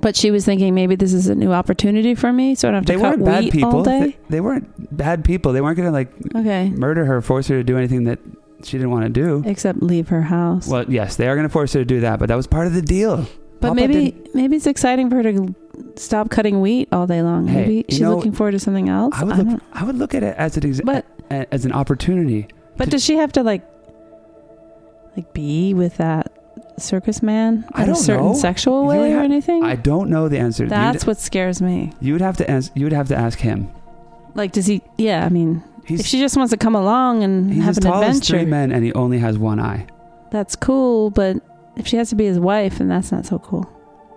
But 0.00 0.14
she 0.14 0.30
was 0.30 0.44
thinking 0.44 0.74
maybe 0.74 0.94
this 0.94 1.12
is 1.12 1.26
a 1.28 1.34
new 1.34 1.52
opportunity 1.52 2.14
for 2.14 2.32
me, 2.32 2.54
so 2.54 2.68
I 2.68 2.70
don't 2.72 2.76
have 2.76 2.86
to 2.86 2.92
They 2.92 2.98
cut 3.00 3.18
weren't 3.18 3.24
bad 3.24 3.44
wheat 3.44 3.52
people. 3.52 3.76
all 3.78 3.82
day. 3.82 4.00
They, 4.00 4.16
they 4.36 4.40
weren't 4.40 4.96
bad 4.96 5.24
people. 5.24 5.52
They 5.52 5.60
weren't 5.60 5.76
going 5.76 5.88
to 5.88 5.92
like 5.92 6.12
okay. 6.36 6.70
murder 6.70 7.04
her, 7.04 7.20
force 7.20 7.48
her 7.48 7.56
to 7.56 7.64
do 7.64 7.76
anything 7.76 8.04
that 8.04 8.20
she 8.62 8.78
didn't 8.78 8.90
want 8.90 9.04
to 9.04 9.10
do. 9.10 9.42
Except 9.44 9.82
leave 9.82 10.08
her 10.08 10.22
house. 10.22 10.68
Well, 10.68 10.84
yes, 10.88 11.16
they 11.16 11.26
are 11.28 11.34
going 11.34 11.46
to 11.48 11.52
force 11.52 11.72
her 11.72 11.80
to 11.80 11.84
do 11.84 12.00
that, 12.00 12.20
but 12.20 12.28
that 12.28 12.36
was 12.36 12.46
part 12.46 12.68
of 12.68 12.74
the 12.74 12.82
deal. 12.82 13.26
but 13.60 13.68
Papa 13.70 13.74
maybe 13.74 13.94
didn't- 14.12 14.34
maybe 14.36 14.56
it's 14.56 14.68
exciting 14.68 15.10
for 15.10 15.16
her 15.16 15.22
to 15.24 15.54
stop 15.96 16.30
cutting 16.30 16.60
wheat 16.60 16.88
all 16.92 17.08
day 17.08 17.22
long. 17.22 17.48
Hey, 17.48 17.60
Maybe 17.62 17.74
you 17.74 17.84
she's 17.88 18.00
know, 18.00 18.14
looking 18.14 18.32
forward 18.32 18.52
to 18.52 18.60
something 18.60 18.88
else. 18.88 19.14
I 19.16 19.24
would 19.24 19.34
I 19.34 19.38
look. 19.38 19.46
don't- 19.48 19.62
I 19.72 19.84
would 19.84 19.96
look 19.98 20.14
at 20.14 20.22
it 20.22 20.36
as 20.36 20.56
an 20.56 20.64
ex- 20.66 20.80
But 20.80 21.06
as 21.30 21.64
an 21.64 21.72
opportunity. 21.72 22.46
But 22.78 22.88
does 22.90 23.04
she 23.04 23.16
have 23.16 23.32
to 23.32 23.42
like 23.42 23.62
like 25.16 25.32
be 25.32 25.74
with 25.74 25.96
that 25.98 26.32
circus 26.78 27.22
man 27.22 27.64
I 27.72 27.84
in 27.84 27.90
a 27.90 27.94
certain 27.96 28.26
know. 28.26 28.34
sexual 28.34 28.82
You 28.82 28.88
way 28.88 28.98
would 29.00 29.12
or 29.12 29.18
ha- 29.18 29.24
anything? 29.24 29.64
I 29.64 29.74
don't 29.74 30.10
know 30.10 30.28
the 30.28 30.38
answer. 30.38 30.66
That's 30.66 31.02
you'd, 31.02 31.06
what 31.08 31.18
scares 31.18 31.60
me. 31.60 31.92
you 32.00 32.12
would 32.12 32.22
have 32.22 32.36
to 32.38 32.50
ask. 32.50 32.70
You 32.74 32.84
would 32.86 32.92
have 32.92 33.08
to 33.08 33.16
ask 33.16 33.38
him. 33.38 33.68
Like, 34.34 34.52
does 34.52 34.66
he? 34.66 34.82
Yeah, 34.96 35.24
I 35.24 35.28
mean, 35.28 35.62
He's 35.84 36.00
if 36.00 36.06
she 36.06 36.20
just 36.20 36.36
wants 36.36 36.50
to 36.52 36.56
come 36.56 36.76
along 36.76 37.24
and 37.24 37.52
he's 37.52 37.62
have 37.64 37.70
as 37.70 37.78
an 37.78 37.82
tall 37.84 38.02
as 38.04 38.20
three 38.20 38.38
adventure, 38.40 38.50
men, 38.50 38.72
and 38.72 38.84
he 38.84 38.92
only 38.92 39.18
has 39.18 39.38
one 39.38 39.58
eye. 39.58 39.86
that's 40.30 40.54
cool. 40.54 41.10
But 41.10 41.38
if 41.76 41.86
she 41.88 41.96
has 41.96 42.10
to 42.10 42.14
be 42.14 42.26
his 42.26 42.38
wife, 42.38 42.78
then 42.78 42.88
that's 42.88 43.10
not 43.10 43.26
so 43.26 43.38
cool. 43.40 43.68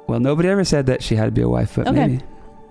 Well, 0.08 0.20
nobody 0.20 0.50
ever 0.50 0.64
said 0.66 0.86
that 0.88 1.02
she 1.02 1.16
had 1.16 1.26
to 1.26 1.32
be 1.32 1.42
a 1.42 1.50
wife, 1.50 1.76
but 1.76 1.88
Okay. 1.88 2.08
maybe. 2.08 2.24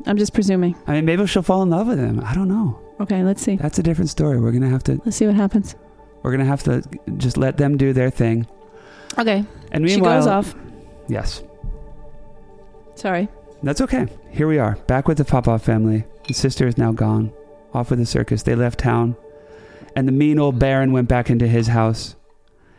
I'm 0.07 0.17
just 0.17 0.33
presuming. 0.35 0.75
I 0.87 0.93
mean, 0.95 1.05
maybe 1.05 1.27
she'll 1.27 1.43
fall 1.43 1.63
in 1.63 1.71
love 1.71 1.87
with 1.87 1.99
him. 1.99 2.21
I 2.25 2.35
don't 2.35 2.49
know. 2.49 2.79
Okay, 3.01 3.23
let's 3.23 3.43
see. 3.43 3.57
That's 3.57 3.79
a 3.79 3.83
different 3.83 4.11
story. 4.11 4.41
We're 4.41 4.53
gonna 4.53 4.69
have 4.69 4.85
to. 4.85 5.01
Let's 5.05 5.17
see 5.17 5.27
what 5.27 5.35
happens. 5.37 5.75
We're 6.23 6.33
gonna 6.33 6.45
have 6.45 6.63
to 6.65 6.83
just 7.17 7.37
let 7.37 7.57
them 7.57 7.77
do 7.77 7.93
their 7.93 8.11
thing. 8.11 8.47
Okay, 9.19 9.45
And 9.73 9.85
meanwhile, 9.85 10.21
she 10.21 10.25
goes 10.25 10.27
off. 10.27 10.55
yes, 11.09 11.43
Sorry. 12.95 13.29
that's 13.63 13.81
okay. 13.81 14.07
Here 14.31 14.47
we 14.47 14.59
are, 14.59 14.77
back 14.87 15.09
with 15.09 15.19
the 15.19 15.25
Popov 15.25 15.63
family. 15.63 16.05
The 16.29 16.35
sister 16.35 16.67
is 16.67 16.79
now 16.79 16.93
gone, 16.93 17.33
off 17.75 17.91
with 17.91 17.99
the 17.99 18.07
circus. 18.07 18.43
They 18.45 18.55
left 18.55 18.79
town, 18.79 19.17
and 19.97 20.07
the 20.07 20.13
mean 20.13 20.39
old 20.39 20.59
Baron 20.59 20.93
went 20.93 21.09
back 21.09 21.29
into 21.31 21.47
his 21.49 21.67
house, 21.69 22.15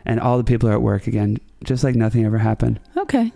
and 0.06 0.20
all 0.20 0.38
the 0.38 0.44
people 0.44 0.68
are 0.68 0.72
at 0.72 0.82
work 0.82 1.06
again, 1.06 1.36
just 1.64 1.84
like 1.84 1.94
nothing 1.96 2.24
ever 2.24 2.38
happened. 2.38 2.80
Okay. 2.96 3.32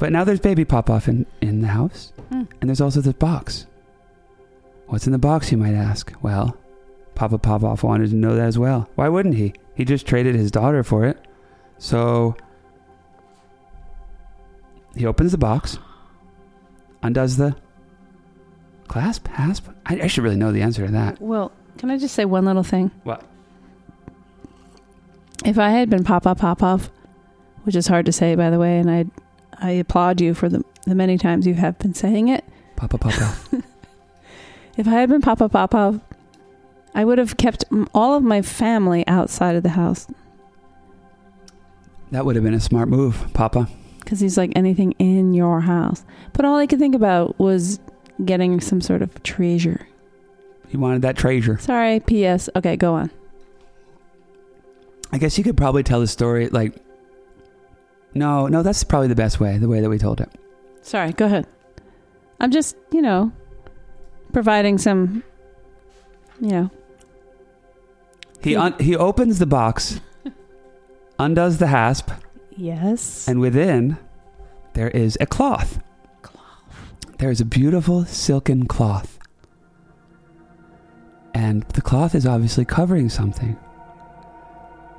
But 0.00 0.12
now 0.12 0.24
there's 0.24 0.40
baby 0.40 0.64
Popov 0.64 1.06
in, 1.08 1.26
in 1.42 1.60
the 1.60 1.68
house, 1.68 2.12
Hmm. 2.30 2.44
and 2.60 2.70
there's 2.70 2.80
also 2.80 3.00
this 3.02 3.12
box. 3.12 3.66
What's 4.86 5.06
in 5.06 5.12
the 5.12 5.18
box, 5.18 5.52
you 5.52 5.58
might 5.58 5.74
ask? 5.74 6.10
Well, 6.22 6.56
Papa 7.14 7.36
Popov 7.38 7.82
wanted 7.82 8.08
to 8.10 8.16
know 8.16 8.34
that 8.34 8.46
as 8.46 8.58
well. 8.58 8.88
Why 8.94 9.08
wouldn't 9.10 9.34
he? 9.34 9.52
He 9.74 9.84
just 9.84 10.06
traded 10.06 10.34
his 10.34 10.50
daughter 10.50 10.82
for 10.82 11.04
it. 11.04 11.18
So 11.76 12.34
he 14.96 15.04
opens 15.04 15.32
the 15.32 15.38
box, 15.38 15.78
undoes 17.02 17.36
the 17.36 17.54
clasp, 18.88 19.28
hasp. 19.28 19.68
I, 19.86 20.00
I 20.02 20.06
should 20.06 20.24
really 20.24 20.36
know 20.36 20.50
the 20.50 20.62
answer 20.62 20.86
to 20.86 20.92
that. 20.92 21.20
Well, 21.20 21.52
can 21.76 21.90
I 21.90 21.98
just 21.98 22.14
say 22.14 22.24
one 22.24 22.46
little 22.46 22.62
thing? 22.64 22.90
What? 23.04 23.22
If 25.44 25.58
I 25.58 25.70
had 25.70 25.90
been 25.90 26.04
Papa 26.04 26.34
Popov, 26.34 26.90
which 27.64 27.76
is 27.76 27.86
hard 27.86 28.06
to 28.06 28.12
say, 28.12 28.34
by 28.34 28.48
the 28.50 28.58
way, 28.58 28.78
and 28.78 28.90
I, 28.90 29.04
I 29.60 29.70
applaud 29.72 30.20
you 30.20 30.34
for 30.34 30.48
the 30.48 30.64
the 30.86 30.94
many 30.94 31.18
times 31.18 31.46
you 31.46 31.54
have 31.54 31.78
been 31.78 31.94
saying 31.94 32.28
it. 32.28 32.44
Papa 32.76 32.98
Papa. 32.98 33.36
If 34.76 34.86
I 34.86 34.92
had 34.92 35.10
been 35.10 35.20
Papa 35.20 35.48
Papa, 35.50 36.00
I 36.94 37.04
would 37.04 37.18
have 37.18 37.36
kept 37.36 37.64
all 37.92 38.14
of 38.16 38.22
my 38.22 38.40
family 38.40 39.06
outside 39.06 39.54
of 39.54 39.62
the 39.62 39.70
house 39.70 40.06
that 42.12 42.24
would 42.24 42.34
have 42.36 42.44
been 42.44 42.54
a 42.54 42.60
smart 42.60 42.88
move, 42.88 43.26
Papa. 43.34 43.68
because 43.98 44.20
he's 44.20 44.36
like 44.38 44.52
anything 44.56 44.92
in 44.98 45.34
your 45.34 45.60
house. 45.60 46.04
But 46.32 46.44
all 46.44 46.56
I 46.56 46.66
could 46.66 46.78
think 46.78 46.94
about 46.94 47.38
was 47.38 47.78
getting 48.24 48.60
some 48.60 48.80
sort 48.80 49.02
of 49.02 49.22
treasure. 49.22 49.86
He 50.68 50.76
wanted 50.76 51.02
that 51.02 51.16
treasure. 51.16 51.58
Sorry, 51.58 52.00
P.S. 52.00 52.48
Okay, 52.56 52.76
go 52.76 52.94
on. 52.94 53.10
I 55.12 55.18
guess 55.18 55.36
you 55.36 55.44
could 55.44 55.56
probably 55.56 55.82
tell 55.82 56.00
the 56.00 56.06
story 56.06 56.48
like. 56.48 56.74
No, 58.14 58.46
no, 58.48 58.62
that's 58.62 58.82
probably 58.84 59.08
the 59.08 59.14
best 59.14 59.38
way. 59.40 59.58
The 59.58 59.68
way 59.68 59.80
that 59.80 59.88
we 59.88 59.98
told 59.98 60.20
it. 60.20 60.30
Sorry, 60.82 61.12
go 61.12 61.26
ahead. 61.26 61.46
I'm 62.40 62.50
just, 62.50 62.76
you 62.90 63.02
know, 63.02 63.32
providing 64.32 64.78
some, 64.78 65.22
you 66.40 66.50
know, 66.50 66.70
He 68.42 68.56
un- 68.56 68.74
he 68.80 68.96
opens 68.96 69.38
the 69.38 69.46
box, 69.46 70.00
undoes 71.18 71.58
the 71.58 71.66
hasp, 71.66 72.10
yes. 72.56 73.28
and 73.28 73.40
within 73.40 73.98
there 74.72 74.88
is 74.88 75.18
a 75.20 75.26
cloth. 75.26 75.80
cloth. 76.22 77.16
there 77.18 77.30
is 77.30 77.40
a 77.40 77.44
beautiful 77.44 78.04
silken 78.06 78.66
cloth. 78.66 79.18
And 81.34 81.62
the 81.74 81.82
cloth 81.82 82.14
is 82.14 82.26
obviously 82.26 82.64
covering 82.64 83.08
something. 83.08 83.56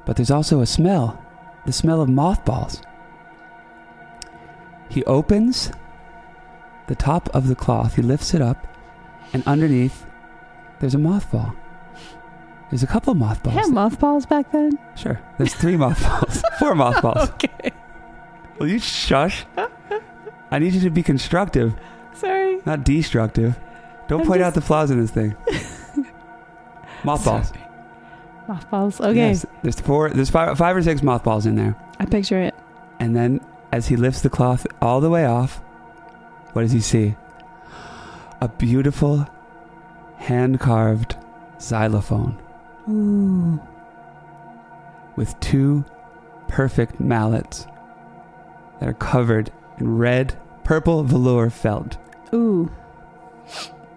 But 0.05 0.15
there's 0.15 0.31
also 0.31 0.61
a 0.61 0.65
smell 0.65 1.17
the 1.65 1.71
smell 1.73 2.01
of 2.01 2.09
mothballs. 2.09 2.81
He 4.91 5.03
opens 5.05 5.71
the 6.87 6.95
top 6.95 7.29
of 7.33 7.47
the 7.47 7.55
cloth, 7.55 7.95
he 7.95 8.01
lifts 8.01 8.33
it 8.33 8.41
up, 8.41 8.67
and 9.33 9.41
underneath 9.47 10.05
there's 10.79 10.93
a 10.95 10.97
mothball. 10.97 11.55
There's 12.69 12.83
a 12.83 12.87
couple 12.87 13.13
mothballs. 13.15 13.55
Had 13.55 13.69
mothballs 13.73 14.25
back 14.25 14.51
then? 14.51 14.77
Sure. 14.95 15.19
There's 15.37 15.53
three 15.53 15.75
mothballs. 15.77 16.41
Four 16.59 16.75
mothballs. 16.75 17.29
Okay. 17.31 17.71
Will 18.59 18.67
you 18.67 18.79
shush? 18.79 19.45
I 20.51 20.59
need 20.59 20.73
you 20.73 20.81
to 20.81 20.89
be 20.89 21.03
constructive, 21.03 21.73
Sorry. 22.13 22.59
not 22.65 22.83
destructive. 22.83 23.57
Don't 24.07 24.21
I'm 24.21 24.27
point 24.27 24.41
out 24.41 24.53
the 24.53 24.61
flaws 24.61 24.91
in 24.91 24.99
this 24.99 25.11
thing. 25.11 25.35
Mothballs. 27.03 27.47
Sorry. 27.49 27.61
Mothballs. 28.47 28.99
Okay. 29.01 29.15
Yes, 29.15 29.45
there's 29.63 29.79
four. 29.79 30.09
There's 30.09 30.29
five, 30.29 30.57
five 30.57 30.75
or 30.75 30.81
six 30.83 31.01
mothballs 31.01 31.45
in 31.45 31.55
there, 31.55 31.75
I 31.99 32.05
picture 32.05 32.41
it. 32.41 32.53
and 32.99 33.15
then 33.15 33.39
as 33.71 33.87
he 33.87 33.95
lifts 33.95 34.21
the 34.21 34.29
cloth 34.29 34.67
all 34.81 35.01
the 35.01 35.09
way 35.09 35.25
off, 35.25 35.57
what 36.53 36.63
does 36.63 36.71
he 36.71 36.81
see? 36.81 37.15
A 38.41 38.47
beautiful, 38.47 39.27
hand-carved 40.17 41.15
xylophone 41.59 42.37
Ooh. 42.89 43.61
with 45.15 45.39
two 45.39 45.85
perfect 46.47 46.99
mallets 46.99 47.67
that 48.79 48.89
are 48.89 48.93
covered 48.93 49.51
in 49.79 49.97
red, 49.97 50.37
purple 50.63 51.03
velour 51.03 51.49
felt. 51.49 51.97
Ooh. 52.33 52.71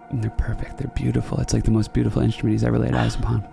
And 0.09 0.23
they're 0.23 0.31
perfect. 0.31 0.77
They're 0.77 0.87
beautiful. 0.89 1.39
It's 1.39 1.53
like 1.53 1.63
the 1.63 1.71
most 1.71 1.91
beautiful 1.91 2.21
instrument 2.21 2.53
he's 2.53 2.63
ever 2.63 2.77
laid 2.77 2.93
eyes 2.93 3.15
upon. 3.15 3.43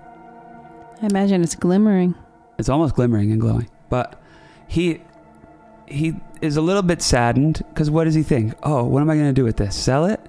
I 1.01 1.07
imagine 1.07 1.43
it's 1.43 1.57
glimmering. 1.57 2.15
It's 2.59 2.69
almost 2.69 2.95
glimmering 2.95 3.33
and 3.33 3.41
glowing. 3.41 3.69
But 3.89 4.21
he 4.69 5.01
he 5.93 6.15
is 6.41 6.57
a 6.57 6.61
little 6.63 6.83
bit 6.83 7.03
saddened 7.03 7.63
because 7.69 7.91
what 7.91 8.05
does 8.05 8.15
he 8.15 8.23
think? 8.23 8.55
Oh, 8.63 8.85
what 8.85 9.01
am 9.03 9.11
I 9.11 9.15
going 9.15 9.29
to 9.29 9.33
do 9.33 9.45
with 9.45 9.57
this? 9.57 9.77
Sell 9.77 10.05
it? 10.07 10.21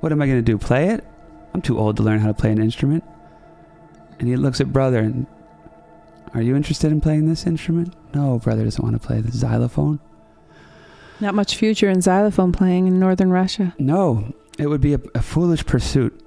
What 0.00 0.12
am 0.12 0.20
I 0.20 0.26
going 0.26 0.38
to 0.38 0.42
do? 0.42 0.58
Play 0.58 0.88
it? 0.90 1.04
I'm 1.54 1.62
too 1.62 1.78
old 1.78 1.96
to 1.98 2.02
learn 2.02 2.18
how 2.20 2.28
to 2.28 2.34
play 2.34 2.50
an 2.50 2.60
instrument. 2.60 3.04
And 4.18 4.28
he 4.28 4.36
looks 4.36 4.60
at 4.60 4.72
brother 4.72 4.98
and, 4.98 5.26
are 6.34 6.42
you 6.42 6.56
interested 6.56 6.90
in 6.90 7.00
playing 7.00 7.28
this 7.28 7.46
instrument? 7.46 7.94
No, 8.12 8.38
brother 8.40 8.64
doesn't 8.64 8.82
want 8.82 9.00
to 9.00 9.06
play 9.06 9.20
the 9.20 9.30
xylophone. 9.32 10.00
Not 11.20 11.34
much 11.34 11.56
future 11.56 11.88
in 11.88 12.00
xylophone 12.02 12.50
playing 12.52 12.86
in 12.88 12.98
northern 12.98 13.30
Russia. 13.30 13.74
No, 13.78 14.34
it 14.58 14.66
would 14.66 14.80
be 14.80 14.94
a, 14.94 15.00
a 15.14 15.22
foolish 15.22 15.64
pursuit. 15.64 16.20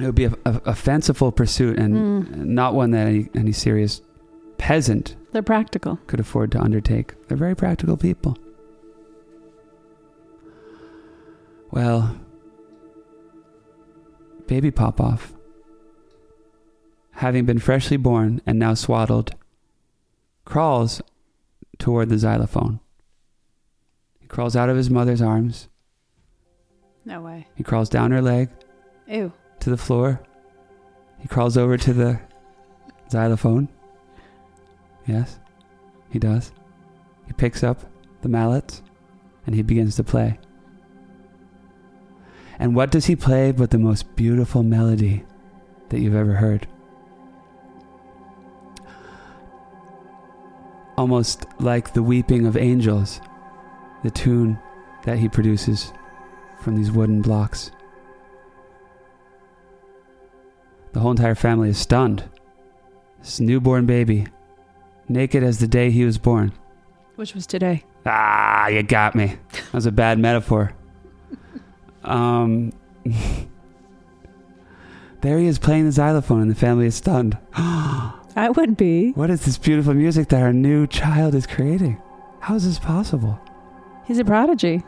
It 0.00 0.06
would 0.06 0.14
be 0.14 0.24
a, 0.24 0.32
a, 0.46 0.60
a 0.66 0.74
fanciful 0.74 1.30
pursuit 1.32 1.78
and 1.78 1.94
Mm. 1.94 2.44
not 2.46 2.74
one 2.74 2.90
that 2.92 3.06
any, 3.06 3.28
any 3.34 3.52
serious 3.52 4.00
peasant 4.58 5.16
They're 5.34 5.42
practical. 5.42 5.98
could 6.06 6.20
afford 6.20 6.52
to 6.52 6.60
undertake. 6.60 7.26
They're 7.26 7.36
very 7.36 7.56
practical 7.56 7.96
people. 7.96 8.38
Well, 11.72 12.16
baby 14.46 14.70
Popov, 14.70 15.34
having 17.14 17.46
been 17.46 17.58
freshly 17.58 17.96
born 17.96 18.42
and 18.46 18.60
now 18.60 18.74
swaddled, 18.74 19.34
crawls 20.44 21.02
toward 21.80 22.10
the 22.10 22.18
xylophone. 22.18 22.78
He 24.20 24.28
crawls 24.28 24.54
out 24.54 24.68
of 24.68 24.76
his 24.76 24.88
mother's 24.88 25.20
arms. 25.20 25.66
No 27.04 27.20
way. 27.22 27.48
He 27.56 27.64
crawls 27.64 27.88
down 27.88 28.12
her 28.12 28.22
leg 28.22 28.50
Ew. 29.08 29.32
to 29.58 29.68
the 29.70 29.76
floor. 29.76 30.20
He 31.18 31.26
crawls 31.26 31.56
over 31.56 31.76
to 31.76 31.92
the 31.92 32.20
xylophone. 33.10 33.68
Yes, 35.06 35.38
he 36.10 36.18
does. 36.18 36.52
He 37.26 37.32
picks 37.32 37.62
up 37.62 37.80
the 38.22 38.28
mallets 38.28 38.82
and 39.46 39.54
he 39.54 39.62
begins 39.62 39.96
to 39.96 40.04
play. 40.04 40.38
And 42.58 42.74
what 42.74 42.90
does 42.90 43.06
he 43.06 43.16
play 43.16 43.52
but 43.52 43.70
the 43.70 43.78
most 43.78 44.16
beautiful 44.16 44.62
melody 44.62 45.24
that 45.88 46.00
you've 46.00 46.14
ever 46.14 46.34
heard? 46.34 46.66
Almost 50.96 51.46
like 51.58 51.92
the 51.92 52.02
weeping 52.02 52.46
of 52.46 52.56
angels, 52.56 53.20
the 54.04 54.10
tune 54.10 54.58
that 55.02 55.18
he 55.18 55.28
produces 55.28 55.92
from 56.60 56.76
these 56.76 56.92
wooden 56.92 57.20
blocks. 57.20 57.72
The 60.92 61.00
whole 61.00 61.10
entire 61.10 61.34
family 61.34 61.70
is 61.70 61.78
stunned. 61.78 62.22
This 63.18 63.40
newborn 63.40 63.84
baby, 63.84 64.28
naked 65.08 65.42
as 65.42 65.58
the 65.58 65.68
day 65.68 65.90
he 65.90 66.04
was 66.04 66.18
born. 66.18 66.52
Which 67.16 67.34
was 67.34 67.46
today. 67.46 67.84
Ah, 68.06 68.68
you 68.68 68.82
got 68.82 69.14
me. 69.14 69.36
That 69.52 69.72
was 69.72 69.86
a 69.86 69.92
bad 69.92 70.18
metaphor. 70.18 70.72
Um, 72.02 72.72
there 75.20 75.38
he 75.38 75.46
is 75.46 75.58
playing 75.58 75.86
the 75.86 75.92
xylophone, 75.92 76.42
and 76.42 76.50
the 76.50 76.54
family 76.54 76.86
is 76.86 76.94
stunned. 76.94 77.38
I 78.36 78.50
would 78.56 78.76
be. 78.76 79.12
What 79.12 79.30
is 79.30 79.44
this 79.44 79.58
beautiful 79.58 79.94
music 79.94 80.28
that 80.28 80.42
our 80.42 80.52
new 80.52 80.86
child 80.86 81.34
is 81.34 81.46
creating? 81.46 82.02
How 82.40 82.56
is 82.56 82.66
this 82.66 82.78
possible? 82.78 83.40
He's 84.06 84.18
a 84.18 84.24
prodigy. 84.24 84.82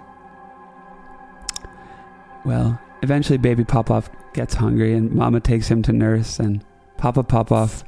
Well, 2.44 2.78
eventually, 3.02 3.38
baby 3.38 3.64
Popov 3.64 4.10
gets 4.34 4.54
hungry, 4.54 4.94
and 4.94 5.12
Mama 5.12 5.40
takes 5.40 5.68
him 5.68 5.82
to 5.82 5.92
nurse, 5.92 6.38
and 6.38 6.64
Papa 6.96 7.22
Popov. 7.22 7.84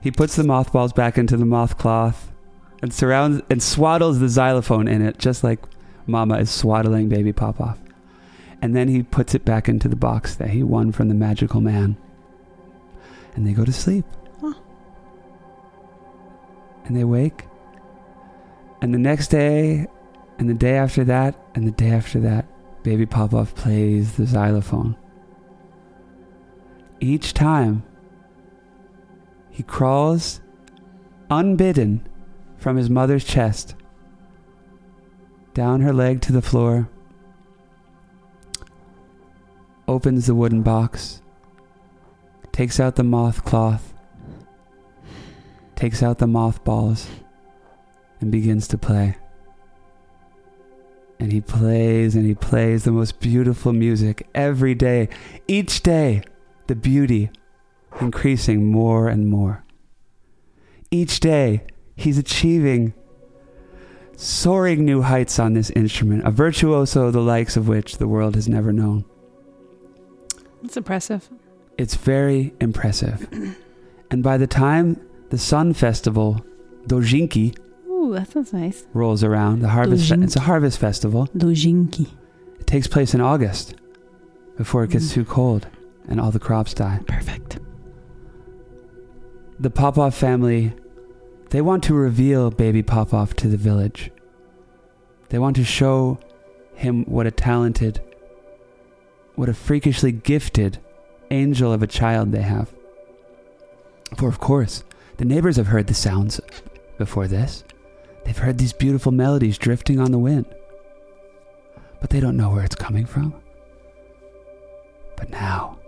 He 0.00 0.10
puts 0.10 0.36
the 0.36 0.44
mothballs 0.44 0.92
back 0.92 1.18
into 1.18 1.36
the 1.36 1.44
moth 1.44 1.78
cloth, 1.78 2.32
and 2.80 2.92
surrounds 2.92 3.42
and 3.50 3.60
swaddles 3.60 4.20
the 4.20 4.28
xylophone 4.28 4.86
in 4.86 5.02
it, 5.02 5.18
just 5.18 5.42
like 5.42 5.60
Mama 6.06 6.38
is 6.38 6.50
swaddling 6.50 7.08
baby 7.08 7.32
Popov. 7.32 7.78
And 8.62 8.74
then 8.74 8.88
he 8.88 9.02
puts 9.02 9.34
it 9.34 9.44
back 9.44 9.68
into 9.68 9.88
the 9.88 9.96
box 9.96 10.34
that 10.36 10.50
he 10.50 10.62
won 10.62 10.92
from 10.92 11.08
the 11.08 11.14
magical 11.14 11.60
man. 11.60 11.96
And 13.34 13.46
they 13.46 13.52
go 13.52 13.64
to 13.64 13.72
sleep. 13.72 14.04
Huh. 14.40 14.54
And 16.84 16.96
they 16.96 17.04
wake. 17.04 17.44
And 18.80 18.94
the 18.94 18.98
next 18.98 19.28
day, 19.28 19.86
and 20.38 20.48
the 20.48 20.54
day 20.54 20.76
after 20.76 21.04
that, 21.04 21.36
and 21.54 21.66
the 21.66 21.72
day 21.72 21.90
after 21.90 22.20
that, 22.20 22.46
Baby 22.82 23.06
Popov 23.06 23.54
plays 23.54 24.16
the 24.16 24.26
xylophone. 24.26 24.96
Each 27.00 27.34
time, 27.34 27.82
he 29.58 29.64
crawls 29.64 30.40
unbidden 31.30 32.08
from 32.58 32.76
his 32.76 32.88
mother's 32.88 33.24
chest, 33.24 33.74
down 35.52 35.80
her 35.80 35.92
leg 35.92 36.20
to 36.20 36.32
the 36.32 36.40
floor, 36.40 36.88
opens 39.88 40.28
the 40.28 40.34
wooden 40.36 40.62
box, 40.62 41.22
takes 42.52 42.78
out 42.78 42.94
the 42.94 43.02
moth 43.02 43.44
cloth, 43.44 43.94
takes 45.74 46.04
out 46.04 46.18
the 46.18 46.28
mothballs, 46.28 47.08
and 48.20 48.30
begins 48.30 48.68
to 48.68 48.78
play. 48.78 49.16
And 51.18 51.32
he 51.32 51.40
plays 51.40 52.14
and 52.14 52.24
he 52.24 52.36
plays 52.36 52.84
the 52.84 52.92
most 52.92 53.18
beautiful 53.18 53.72
music 53.72 54.28
every 54.36 54.76
day. 54.76 55.08
Each 55.48 55.82
day, 55.82 56.22
the 56.68 56.76
beauty 56.76 57.30
increasing 58.00 58.70
more 58.70 59.08
and 59.08 59.28
more. 59.28 59.64
Each 60.90 61.20
day, 61.20 61.62
he's 61.96 62.18
achieving 62.18 62.94
soaring 64.16 64.84
new 64.84 65.02
heights 65.02 65.38
on 65.38 65.52
this 65.54 65.70
instrument, 65.70 66.26
a 66.26 66.30
virtuoso 66.30 67.10
the 67.10 67.20
likes 67.20 67.56
of 67.56 67.68
which 67.68 67.98
the 67.98 68.08
world 68.08 68.34
has 68.34 68.48
never 68.48 68.72
known. 68.72 69.04
It's 70.64 70.76
impressive. 70.76 71.28
It's 71.76 71.94
very 71.94 72.52
impressive. 72.60 73.28
and 74.10 74.22
by 74.22 74.36
the 74.36 74.46
time 74.48 75.00
the 75.30 75.38
Sun 75.38 75.74
Festival, 75.74 76.44
Dojinki, 76.86 77.56
Ooh, 77.86 78.12
that 78.14 78.32
sounds 78.32 78.52
nice. 78.52 78.86
rolls 78.94 79.22
around, 79.22 79.60
the 79.60 79.68
harvest. 79.68 80.08
Fe- 80.08 80.22
it's 80.22 80.36
a 80.36 80.40
harvest 80.40 80.78
festival. 80.78 81.28
Dojinki. 81.36 82.08
It 82.58 82.66
takes 82.66 82.86
place 82.88 83.14
in 83.14 83.20
August 83.20 83.74
before 84.56 84.82
it 84.82 84.90
gets 84.90 85.06
Mm. 85.10 85.14
too 85.14 85.24
cold 85.26 85.68
and 86.08 86.20
all 86.20 86.30
the 86.32 86.38
crops 86.40 86.74
die. 86.74 87.00
Perfect. 87.06 87.58
The 89.60 89.70
Popov 89.70 90.14
family, 90.14 90.72
they 91.50 91.60
want 91.60 91.82
to 91.84 91.94
reveal 91.94 92.50
baby 92.50 92.82
Popov 92.82 93.34
to 93.36 93.48
the 93.48 93.56
village. 93.56 94.10
They 95.30 95.38
want 95.38 95.56
to 95.56 95.64
show 95.64 96.18
him 96.74 97.04
what 97.06 97.26
a 97.26 97.32
talented, 97.32 98.00
what 99.34 99.48
a 99.48 99.54
freakishly 99.54 100.12
gifted 100.12 100.78
angel 101.30 101.72
of 101.72 101.82
a 101.82 101.88
child 101.88 102.30
they 102.30 102.42
have. 102.42 102.72
For 104.16 104.28
of 104.28 104.38
course, 104.38 104.84
the 105.16 105.24
neighbors 105.24 105.56
have 105.56 105.66
heard 105.66 105.88
the 105.88 105.94
sounds 105.94 106.40
before 106.96 107.26
this. 107.26 107.64
They've 108.24 108.38
heard 108.38 108.58
these 108.58 108.72
beautiful 108.72 109.10
melodies 109.10 109.58
drifting 109.58 109.98
on 109.98 110.12
the 110.12 110.18
wind. 110.18 110.46
but 112.00 112.10
they 112.10 112.20
don't 112.20 112.36
know 112.36 112.50
where 112.50 112.64
it's 112.64 112.76
coming 112.76 113.06
from. 113.06 113.34
But 115.16 115.30
now, 115.30 115.78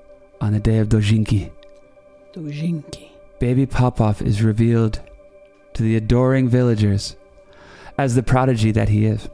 on 0.40 0.52
the 0.52 0.59
day 0.61 0.78
of 0.78 0.88
Dojinki, 0.88 1.52
Dojinki. 2.33 3.10
Baby 3.40 3.64
Popov 3.64 4.20
is 4.20 4.42
revealed 4.42 5.00
to 5.72 5.83
the 5.83 5.96
adoring 5.96 6.46
villagers 6.46 7.16
as 7.96 8.14
the 8.14 8.22
prodigy 8.22 8.70
that 8.70 8.90
he 8.90 9.07
is. 9.07 9.31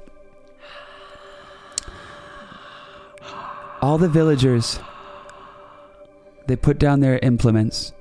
All 3.83 3.99
the 3.99 4.09
villagers 4.09 4.79
they 6.47 6.55
put 6.55 6.79
down 6.79 7.01
their 7.01 7.19
implements 7.19 7.93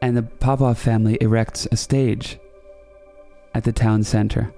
and 0.00 0.16
the 0.16 0.22
Popov 0.22 0.78
family 0.78 1.18
erects 1.20 1.66
a 1.72 1.76
stage 1.76 2.38
at 3.52 3.64
the 3.64 3.72
town 3.72 4.04
center, 4.04 4.54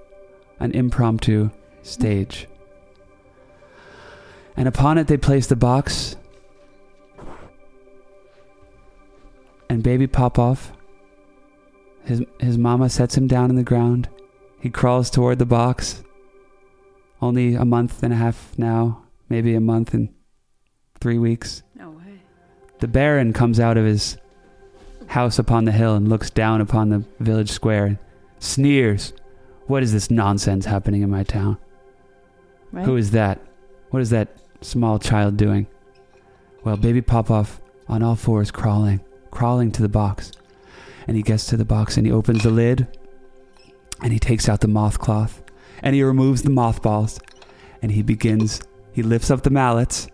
an 0.59 0.71
impromptu 0.71 1.49
stage. 1.81 2.47
And 4.55 4.67
upon 4.67 4.99
it 4.99 5.07
they 5.07 5.17
place 5.17 5.47
the 5.47 5.55
box 5.55 6.15
and 9.73 9.83
baby 9.83 10.07
Popov 10.07 10.71
his 12.05 12.21
his 12.39 12.57
mama 12.57 12.89
sets 12.89 13.17
him 13.17 13.27
down 13.27 13.49
in 13.49 13.55
the 13.55 13.63
ground. 13.63 14.09
He 14.59 14.69
crawls 14.69 15.09
toward 15.09 15.39
the 15.39 15.45
box. 15.45 16.03
Only 17.21 17.55
a 17.55 17.65
month 17.65 18.03
and 18.03 18.11
a 18.11 18.17
half 18.17 18.53
now, 18.57 19.03
maybe 19.29 19.55
a 19.55 19.61
month 19.61 19.93
and 19.93 20.09
three 20.99 21.17
weeks. 21.17 21.63
No 21.75 21.91
way. 21.91 22.21
The 22.79 22.87
Baron 22.87 23.31
comes 23.31 23.59
out 23.59 23.77
of 23.77 23.85
his 23.85 24.17
house 25.07 25.39
upon 25.39 25.65
the 25.65 25.71
hill 25.71 25.95
and 25.95 26.09
looks 26.09 26.29
down 26.29 26.59
upon 26.59 26.89
the 26.89 27.05
village 27.19 27.51
square 27.51 27.85
and 27.85 27.97
sneers. 28.39 29.13
What 29.67 29.83
is 29.83 29.93
this 29.93 30.11
nonsense 30.11 30.65
happening 30.65 31.01
in 31.01 31.09
my 31.09 31.23
town? 31.23 31.57
Right? 32.73 32.85
Who 32.85 32.97
is 32.97 33.11
that? 33.11 33.39
What 33.91 34.01
is 34.01 34.09
that 34.09 34.35
small 34.59 34.99
child 34.99 35.37
doing? 35.37 35.67
Well, 36.65 36.75
baby 36.75 37.01
Popov 37.01 37.61
on 37.87 38.03
all 38.03 38.15
fours 38.15 38.51
crawling, 38.51 38.99
crawling 39.33 39.71
to 39.71 39.81
the 39.81 39.89
box. 39.89 40.31
And 41.07 41.17
he 41.17 41.23
gets 41.23 41.45
to 41.47 41.57
the 41.57 41.65
box 41.65 41.97
and 41.97 42.05
he 42.05 42.13
opens 42.13 42.43
the 42.43 42.49
lid 42.49 42.87
and 44.01 44.13
he 44.13 44.19
takes 44.19 44.47
out 44.47 44.61
the 44.61 44.67
moth 44.67 44.99
cloth 44.99 45.41
and 45.81 45.95
he 45.95 46.03
removes 46.03 46.43
the 46.43 46.49
mothballs 46.49 47.19
and 47.81 47.91
he 47.91 48.01
begins, 48.01 48.61
he 48.93 49.03
lifts 49.03 49.29
up 49.29 49.43
the 49.43 49.49
mallets 49.49 50.07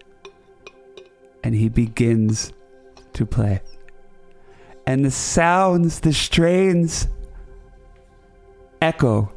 and 1.44 1.54
he 1.54 1.70
begins 1.70 2.52
to 3.14 3.26
play. 3.26 3.62
And 4.88 5.06
the 5.06 5.12
sounds, 5.12 6.00
the 6.00 6.14
strains 6.14 7.08
echo 8.82 9.32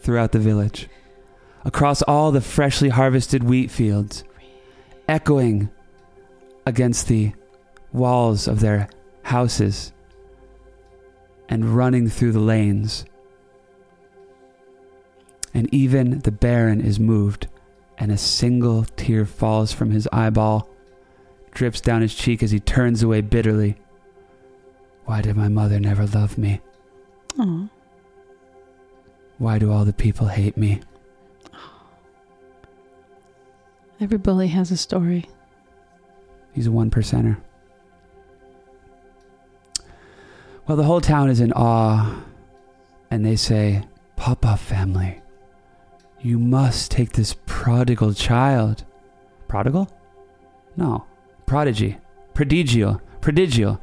throughout 0.00 0.32
the 0.32 0.38
village, 0.40 0.88
across 1.64 2.02
all 2.02 2.32
the 2.32 2.40
freshly 2.40 2.88
harvested 2.88 3.44
wheat 3.44 3.70
fields, 3.70 4.24
echoing 5.08 5.70
against 6.66 7.06
the 7.06 7.32
walls 7.98 8.48
of 8.48 8.60
their 8.60 8.88
houses 9.22 9.92
and 11.48 11.76
running 11.76 12.08
through 12.08 12.32
the 12.32 12.40
lanes. 12.40 13.04
And 15.54 15.72
even 15.72 16.20
the 16.20 16.30
Baron 16.30 16.80
is 16.80 17.00
moved, 17.00 17.48
and 17.96 18.12
a 18.12 18.18
single 18.18 18.84
tear 18.96 19.24
falls 19.24 19.72
from 19.72 19.90
his 19.90 20.08
eyeball, 20.12 20.68
drips 21.52 21.80
down 21.80 22.02
his 22.02 22.14
cheek 22.14 22.42
as 22.42 22.50
he 22.50 22.60
turns 22.60 23.02
away 23.02 23.22
bitterly. 23.22 23.76
Why 25.06 25.22
did 25.22 25.36
my 25.36 25.48
mother 25.48 25.80
never 25.80 26.06
love 26.06 26.36
me? 26.38 26.60
Aw. 27.38 27.68
Why 29.38 29.58
do 29.58 29.72
all 29.72 29.84
the 29.84 29.92
people 29.92 30.26
hate 30.26 30.56
me? 30.56 30.80
Every 34.00 34.18
bully 34.18 34.48
has 34.48 34.70
a 34.70 34.76
story. 34.76 35.28
He's 36.52 36.66
a 36.66 36.72
one 36.72 36.90
percenter. 36.90 37.38
Well, 40.68 40.76
the 40.76 40.84
whole 40.84 41.00
town 41.00 41.30
is 41.30 41.40
in 41.40 41.50
awe, 41.54 42.22
and 43.10 43.24
they 43.24 43.36
say, 43.36 43.84
Papa 44.16 44.58
family, 44.58 45.22
you 46.20 46.38
must 46.38 46.90
take 46.90 47.12
this 47.12 47.36
prodigal 47.46 48.12
child. 48.12 48.84
Prodigal? 49.48 49.90
No. 50.76 51.06
Prodigy. 51.46 51.96
Prodigio. 52.34 53.00
Prodigial. 53.22 53.80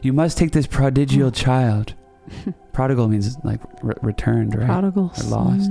You 0.00 0.14
must 0.14 0.38
take 0.38 0.52
this 0.52 0.66
prodigial 0.66 1.28
hmm. 1.28 1.34
child. 1.34 1.92
prodigal 2.72 3.08
means 3.08 3.36
like 3.44 3.60
re- 3.82 3.94
returned, 4.00 4.54
right? 4.54 4.66
Prodigals. 4.66 5.26
Or 5.26 5.28
lost. 5.28 5.70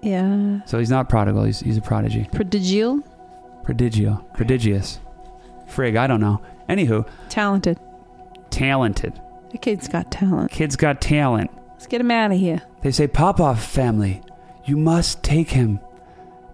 Yeah. 0.00 0.64
So 0.64 0.78
he's 0.78 0.90
not 0.90 1.08
prodigal, 1.08 1.42
he's, 1.42 1.58
he's 1.58 1.76
a 1.76 1.82
prodigy. 1.82 2.28
Prodigial. 2.32 3.02
Prodigio. 3.64 4.32
Prodigious. 4.34 5.00
Frig, 5.68 5.96
I 5.96 6.06
don't 6.06 6.20
know. 6.20 6.40
Anywho, 6.68 7.08
Talented. 7.28 7.80
talented. 8.50 9.20
The 9.52 9.58
kid's 9.58 9.86
got 9.88 10.10
talent. 10.10 10.50
Kid's 10.50 10.76
got 10.76 11.00
talent. 11.00 11.50
Let's 11.72 11.86
get 11.86 12.00
him 12.00 12.10
out 12.10 12.32
of 12.32 12.38
here. 12.38 12.62
They 12.82 12.90
say, 12.90 13.06
Popov 13.06 13.62
family, 13.62 14.22
you 14.64 14.76
must 14.76 15.22
take 15.22 15.50
him. 15.50 15.78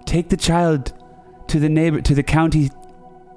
Take 0.05 0.29
the 0.31 0.37
child 0.37 0.93
to 1.49 1.61
the 1.61 1.69
neighbor, 1.69 2.01
to 2.01 2.15
the 2.15 2.23
county, 2.23 2.71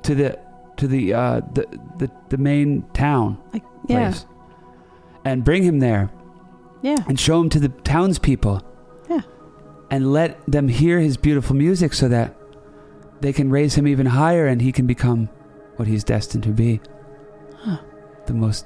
to 0.03 0.15
the, 0.15 0.39
to 0.77 0.87
the, 0.87 1.13
uh, 1.13 1.41
the, 1.53 1.67
the, 1.97 2.11
the 2.29 2.37
main 2.37 2.83
town 2.93 3.37
Like, 3.53 3.63
yeah. 3.87 4.09
place, 4.11 4.25
and 5.23 5.43
bring 5.43 5.63
him 5.63 5.79
there 5.79 6.09
Yeah. 6.81 6.97
and 7.07 7.19
show 7.19 7.39
him 7.41 7.49
to 7.49 7.59
the 7.59 7.69
townspeople. 7.69 8.63
Yeah. 9.09 9.21
And 9.91 10.11
let 10.11 10.43
them 10.47 10.69
hear 10.69 10.99
his 10.99 11.17
beautiful 11.17 11.55
music 11.55 11.93
so 11.93 12.07
that 12.07 12.35
they 13.19 13.31
can 13.31 13.51
raise 13.51 13.75
him 13.75 13.87
even 13.87 14.07
higher 14.07 14.47
and 14.47 14.61
he 14.61 14.71
can 14.71 14.87
become 14.87 15.29
what 15.75 15.87
he's 15.87 16.03
destined 16.03 16.43
to 16.45 16.49
be. 16.51 16.79
Huh. 17.57 17.77
The 18.25 18.33
most 18.33 18.65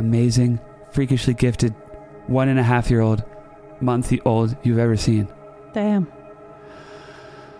amazing, 0.00 0.58
freakishly 0.90 1.34
gifted 1.34 1.74
one 2.26 2.48
and 2.48 2.58
a 2.58 2.62
half 2.62 2.90
year 2.90 3.02
old, 3.02 3.22
month 3.80 4.12
old 4.24 4.56
you've 4.62 4.78
ever 4.78 4.96
seen. 4.96 5.28
Damn. 5.74 6.10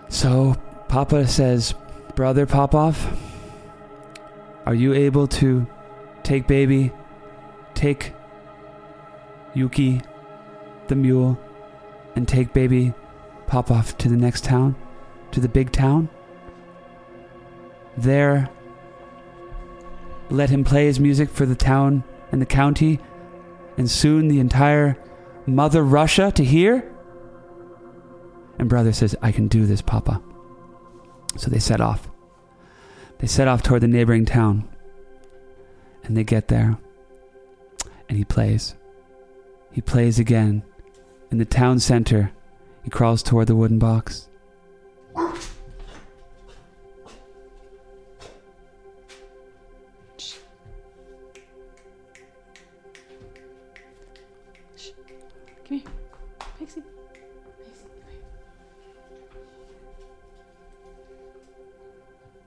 So 0.09 0.55
Papa 0.87 1.27
says, 1.27 1.75
Brother 2.15 2.47
Popov, 2.47 2.97
are 4.65 4.73
you 4.73 4.93
able 4.93 5.27
to 5.27 5.67
take 6.23 6.47
baby, 6.47 6.91
take 7.75 8.13
Yuki, 9.53 10.01
the 10.87 10.95
mule, 10.95 11.39
and 12.15 12.27
take 12.27 12.53
baby 12.53 12.93
Popov 13.45 13.97
to 13.99 14.09
the 14.09 14.17
next 14.17 14.43
town, 14.43 14.75
to 15.31 15.39
the 15.39 15.47
big 15.47 15.71
town? 15.71 16.09
There, 17.97 18.49
let 20.31 20.49
him 20.49 20.63
play 20.63 20.85
his 20.85 20.99
music 20.99 21.29
for 21.29 21.45
the 21.45 21.55
town 21.55 22.03
and 22.31 22.41
the 22.41 22.45
county, 22.45 22.99
and 23.77 23.89
soon 23.89 24.27
the 24.27 24.39
entire 24.39 24.97
Mother 25.45 25.83
Russia 25.83 26.31
to 26.35 26.43
hear? 26.43 26.91
And 28.59 28.69
brother 28.69 28.93
says, 28.93 29.15
I 29.21 29.31
can 29.31 29.47
do 29.47 29.65
this, 29.65 29.81
Papa. 29.81 30.21
So 31.35 31.49
they 31.49 31.59
set 31.59 31.81
off. 31.81 32.09
They 33.17 33.27
set 33.27 33.47
off 33.47 33.63
toward 33.63 33.81
the 33.81 33.87
neighboring 33.87 34.25
town. 34.25 34.67
And 36.03 36.15
they 36.15 36.23
get 36.23 36.47
there. 36.47 36.77
And 38.07 38.17
he 38.17 38.25
plays. 38.25 38.75
He 39.71 39.81
plays 39.81 40.19
again. 40.19 40.63
In 41.31 41.37
the 41.37 41.45
town 41.45 41.79
center, 41.79 42.31
he 42.83 42.89
crawls 42.89 43.23
toward 43.23 43.47
the 43.47 43.55
wooden 43.55 43.79
box. 43.79 44.27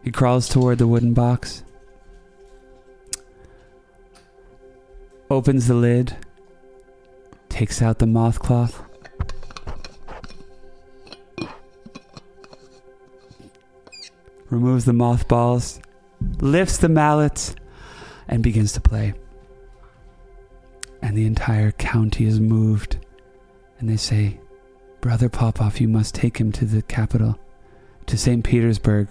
He 0.04 0.12
crawls 0.12 0.50
toward 0.50 0.76
the 0.76 0.86
wooden 0.86 1.14
box. 1.14 1.64
Opens 5.30 5.66
the 5.66 5.74
lid. 5.74 6.14
Takes 7.48 7.80
out 7.80 8.00
the 8.00 8.06
moth 8.06 8.38
cloth. 8.38 8.82
Removes 14.50 14.84
the 14.84 14.92
mothballs. 14.92 15.80
Lifts 16.40 16.76
the 16.76 16.90
mallets. 16.90 17.54
And 18.28 18.42
begins 18.42 18.72
to 18.72 18.82
play. 18.82 19.14
And 21.00 21.16
the 21.16 21.24
entire 21.24 21.72
county 21.72 22.26
is 22.26 22.40
moved. 22.40 22.98
And 23.78 23.88
they 23.88 23.96
say, 23.96 24.38
Brother 25.00 25.30
Popov, 25.30 25.80
you 25.80 25.88
must 25.88 26.14
take 26.14 26.36
him 26.36 26.52
to 26.52 26.66
the 26.66 26.82
capital, 26.82 27.38
to 28.06 28.18
St. 28.18 28.44
Petersburg 28.44 29.08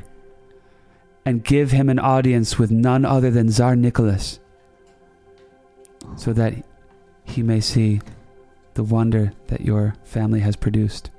and 1.26 1.44
give 1.44 1.72
him 1.72 1.90
an 1.90 2.00
audience 2.00 2.60
with 2.60 2.72
none 2.72 3.06
other 3.06 3.32
than 3.32 3.50
Tsar 3.50 3.76
Nicholas, 3.76 4.40
so 6.16 6.34
that 6.34 6.54
he 7.24 7.42
may 7.42 7.60
see 7.60 8.02
the 8.74 8.84
wonder 8.84 9.32
that 9.48 9.62
your 9.62 9.96
family 10.04 10.42
has 10.42 10.56
produced. 10.56 11.10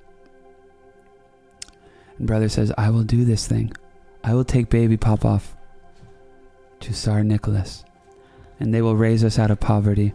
And 2.19 2.27
brother 2.27 2.49
says, 2.49 2.73
I 2.77 2.91
will 2.91 3.05
do 3.05 3.25
this 3.25 3.47
thing. 3.47 3.73
I 4.23 4.35
will 4.35 4.45
take 4.45 4.69
baby 4.71 4.97
Popov 4.97 5.57
to 6.81 6.93
Tsar 6.93 7.25
Nicholas, 7.25 7.85
and 8.61 8.73
they 8.73 8.83
will 8.83 8.97
raise 8.97 9.25
us 9.25 9.39
out 9.39 9.51
of 9.51 9.61
poverty. 9.61 10.13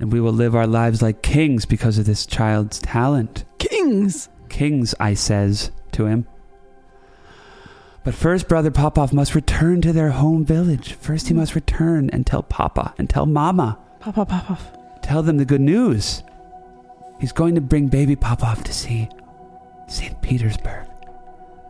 And 0.00 0.12
we 0.12 0.20
will 0.20 0.32
live 0.32 0.54
our 0.54 0.66
lives 0.66 1.02
like 1.02 1.22
kings 1.22 1.66
because 1.66 1.98
of 1.98 2.06
this 2.06 2.24
child's 2.24 2.78
talent. 2.78 3.44
Kings. 3.58 4.28
Kings, 4.48 4.94
I 5.00 5.14
says 5.14 5.72
to 5.92 6.06
him. 6.06 6.26
But 8.04 8.14
first, 8.14 8.48
Brother 8.48 8.70
Popov 8.70 9.12
must 9.12 9.34
return 9.34 9.80
to 9.82 9.92
their 9.92 10.10
home 10.10 10.44
village. 10.44 10.94
First, 10.94 11.28
he 11.28 11.34
mm. 11.34 11.38
must 11.38 11.54
return 11.54 12.08
and 12.10 12.26
tell 12.26 12.42
Papa 12.42 12.94
and 12.96 13.10
tell 13.10 13.26
Mama. 13.26 13.78
Papa 14.00 14.24
pop, 14.24 14.46
pop, 14.46 14.58
pop. 14.58 15.02
Tell 15.02 15.22
them 15.22 15.36
the 15.36 15.44
good 15.44 15.60
news. 15.60 16.22
He's 17.20 17.32
going 17.32 17.54
to 17.56 17.60
bring 17.60 17.88
baby 17.88 18.16
Popov 18.16 18.62
to 18.64 18.72
see 18.72 19.08
St. 19.88 20.20
Petersburg. 20.22 20.86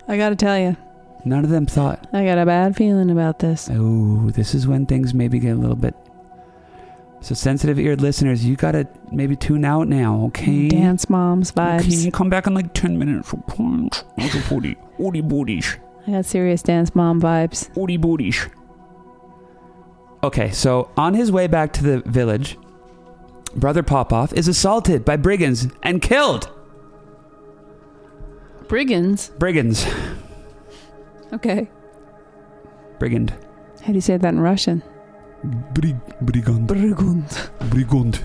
I 0.07 0.17
gotta 0.17 0.37
tell 0.37 0.59
you, 0.59 0.77
None 1.25 1.45
of 1.45 1.51
them 1.51 1.67
thought, 1.67 2.07
I 2.13 2.25
got 2.25 2.39
a 2.39 2.47
bad 2.47 2.77
feeling 2.77 3.11
about 3.11 3.41
this. 3.41 3.69
oh, 3.73 4.31
this 4.31 4.55
is 4.55 4.67
when 4.67 4.87
things 4.87 5.13
maybe 5.13 5.39
get 5.39 5.51
a 5.51 5.61
little 5.61 5.77
bit. 5.77 5.95
So, 7.21 7.35
sensitive 7.35 7.79
eared 7.79 8.01
listeners, 8.01 8.45
you 8.45 8.55
gotta 8.55 8.87
maybe 9.11 9.35
tune 9.35 9.65
out 9.65 9.89
now, 9.89 10.23
okay? 10.27 10.69
Dance 10.69 11.11
moms 11.11 11.51
vibes. 11.51 11.81
Okay, 11.81 12.11
come 12.13 12.31
back 12.31 12.47
in 12.47 12.55
like 12.55 12.73
10 12.75 12.99
minutes. 12.99 13.35
Woody, 14.51 14.77
woody 14.99 15.21
booties. 15.21 15.77
I 16.09 16.13
got 16.13 16.25
serious 16.25 16.63
dance 16.63 16.95
mom 16.95 17.21
vibes. 17.21 17.69
Woody 17.77 17.99
booties. 17.99 18.47
Okay, 20.25 20.51
so 20.51 20.91
on 20.97 21.13
his 21.13 21.31
way 21.31 21.47
back 21.47 21.73
to 21.75 21.83
the 21.85 22.01
village, 22.11 22.57
Brother 23.55 23.83
Popov 23.83 24.33
is 24.33 24.49
assaulted 24.49 25.05
by 25.05 25.17
brigands 25.17 25.69
and 25.83 26.01
killed. 26.01 26.51
Brigands. 28.69 29.31
Brigands. 29.39 29.87
Okay. 31.33 31.71
Brigand. 32.99 33.35
How 33.83 33.89
do 33.89 33.93
you 33.95 34.01
say 34.01 34.17
that 34.17 34.33
in 34.33 34.41
Russian? 34.41 34.83
Brig, 35.45 35.97
brigand. 36.23 36.67
Brigand. 36.67 37.51
Brigand. 37.71 38.17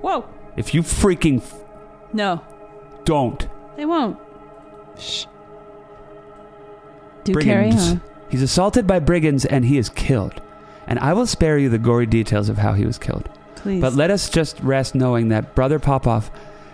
Whoa. 0.00 0.26
If 0.56 0.74
you 0.74 0.82
freaking 0.82 1.38
f- 1.42 1.62
No, 2.14 2.42
don't. 3.04 3.46
they 3.76 3.84
won't. 3.84 4.18
Shh. 4.98 5.26
Do 7.26 7.34
carry 7.34 7.70
Brigands. 7.70 7.90
on. 7.92 8.00
He's 8.28 8.42
assaulted 8.42 8.86
by 8.86 8.98
brigands 8.98 9.44
and 9.44 9.64
he 9.64 9.78
is 9.78 9.88
killed. 9.88 10.40
And 10.86 10.98
I 10.98 11.12
will 11.12 11.26
spare 11.26 11.58
you 11.58 11.68
the 11.68 11.78
gory 11.78 12.06
details 12.06 12.48
of 12.48 12.58
how 12.58 12.72
he 12.72 12.86
was 12.86 12.98
killed. 12.98 13.28
Please. 13.56 13.80
But 13.80 13.94
let 13.94 14.10
us 14.10 14.30
just 14.30 14.60
rest 14.60 14.94
knowing 14.94 15.28
that 15.28 15.54
Brother 15.54 15.78
Popov 15.78 16.30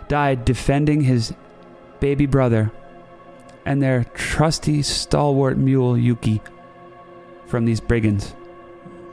died 0.09 0.45
defending 0.45 1.03
his 1.03 1.33
baby 2.01 2.27
brother 2.27 2.71
and 3.65 3.83
their 3.83 4.05
trusty 4.15 4.83
stalwart 4.83 5.57
mule 5.57 5.97
Yuki 5.97 6.43
from 7.47 7.65
these 7.65 7.81
brigands, 7.81 8.35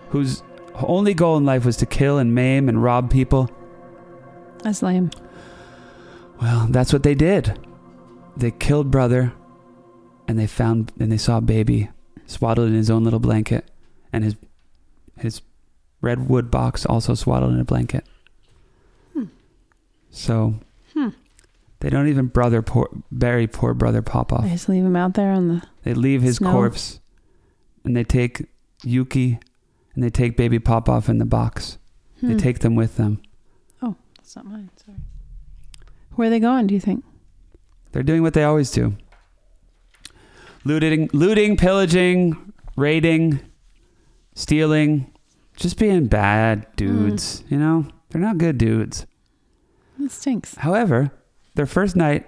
whose 0.09 0.43
only 0.75 1.13
goal 1.13 1.37
in 1.37 1.45
life 1.45 1.65
was 1.65 1.77
to 1.77 1.85
kill 1.85 2.17
and 2.17 2.33
maim 2.33 2.67
and 2.67 2.83
rob 2.83 3.11
people. 3.11 3.49
That's 4.63 4.81
lame. 4.81 5.11
Well, 6.41 6.67
that's 6.69 6.91
what 6.91 7.03
they 7.03 7.15
did. 7.15 7.59
They 8.35 8.51
killed 8.51 8.91
brother 8.91 9.33
and 10.29 10.37
they 10.37 10.45
found 10.47 10.91
and 10.99 11.11
they 11.11 11.17
saw 11.17 11.39
baby 11.39 11.89
swaddled 12.27 12.67
in 12.69 12.75
his 12.75 12.89
own 12.91 13.03
little 13.03 13.19
blanket 13.19 13.65
and 14.13 14.23
his 14.23 14.35
his 15.17 15.41
red 16.01 16.29
wood 16.29 16.49
box 16.51 16.85
also 16.85 17.15
swaddled 17.15 17.51
in 17.53 17.59
a 17.59 17.65
blanket. 17.65 18.05
Hmm. 19.13 19.23
So 20.11 20.53
Hmm. 20.93 21.09
they 21.79 21.89
don't 21.89 22.07
even 22.07 22.27
brother 22.27 22.61
poor, 22.61 22.87
bury 23.11 23.47
poor 23.47 23.73
brother 23.73 24.01
Popov. 24.01 24.43
They 24.43 24.49
just 24.51 24.69
leave 24.69 24.85
him 24.85 24.95
out 24.95 25.15
there 25.15 25.31
on 25.31 25.47
the. 25.47 25.63
They 25.83 25.93
leave 25.93 26.21
his 26.21 26.37
Snow. 26.37 26.51
corpse 26.51 26.99
and 27.83 27.97
they 27.97 28.03
take 28.03 28.45
Yuki 28.83 29.39
and 29.95 30.03
they 30.03 30.09
take 30.09 30.37
baby 30.37 30.59
Popov 30.59 31.09
in 31.09 31.17
the 31.17 31.25
box. 31.25 31.77
They 32.21 32.33
Hmm. 32.33 32.37
take 32.37 32.59
them 32.59 32.75
with 32.75 32.95
them. 32.97 33.19
Oh, 33.81 33.95
that's 34.17 34.35
not 34.35 34.45
mine. 34.45 34.69
Sorry. 34.85 34.97
Where 36.15 36.27
are 36.27 36.31
they 36.31 36.39
going? 36.39 36.67
Do 36.67 36.73
you 36.75 36.79
think? 36.79 37.03
They're 37.91 38.03
doing 38.03 38.21
what 38.21 38.33
they 38.35 38.43
always 38.43 38.69
do. 38.71 38.95
Looting, 40.65 41.09
looting, 41.13 41.57
pillaging, 41.57 42.53
raiding, 42.75 43.39
stealing, 44.35 45.11
just 45.55 45.77
being 45.77 46.07
bad 46.07 46.67
dudes, 46.75 47.43
you 47.49 47.57
know? 47.57 47.85
They're 48.09 48.21
not 48.21 48.37
good 48.37 48.57
dudes. 48.57 49.05
It 50.01 50.11
stinks. 50.11 50.55
However, 50.55 51.11
their 51.55 51.65
first 51.65 51.95
night 51.95 52.27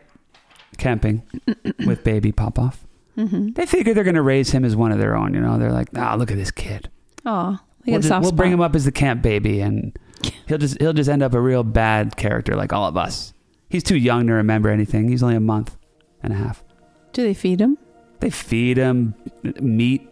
camping 0.77 1.23
with 1.85 2.03
baby 2.03 2.31
Popov, 2.31 2.85
Mm-hmm. 3.17 3.49
they 3.51 3.65
figure 3.65 3.93
they're 3.93 4.05
going 4.05 4.15
to 4.15 4.21
raise 4.21 4.51
him 4.51 4.63
as 4.63 4.73
one 4.73 4.93
of 4.93 4.97
their 4.97 5.17
own, 5.17 5.33
you 5.33 5.41
know? 5.41 5.57
They're 5.59 5.73
like, 5.73 5.89
"Ah, 5.97 6.15
look 6.15 6.31
at 6.31 6.37
this 6.37 6.49
kid. 6.49 6.89
Oh, 7.25 7.59
We'll, 7.85 7.99
just- 7.99 8.21
we'll 8.21 8.31
bring 8.31 8.53
him 8.53 8.61
up 8.61 8.73
as 8.73 8.85
the 8.85 8.91
camp 8.91 9.21
baby 9.21 9.59
and 9.59 9.97
he'll 10.47 10.57
just 10.57 10.79
he'll 10.79 10.93
just 10.93 11.09
end 11.09 11.21
up 11.21 11.33
a 11.33 11.41
real 11.41 11.63
bad 11.63 12.15
character 12.15 12.55
like 12.55 12.71
all 12.71 12.85
of 12.87 12.95
us. 12.95 13.33
He's 13.69 13.83
too 13.83 13.97
young 13.97 14.27
to 14.27 14.33
remember 14.33 14.69
anything. 14.69 15.09
He's 15.09 15.21
only 15.21 15.35
a 15.35 15.39
month 15.41 15.75
and 16.23 16.31
a 16.31 16.37
half. 16.37 16.63
Do 17.11 17.21
they 17.23 17.33
feed 17.33 17.59
him? 17.59 17.77
They 18.21 18.29
feed 18.29 18.77
him 18.77 19.13
meat. 19.61 20.07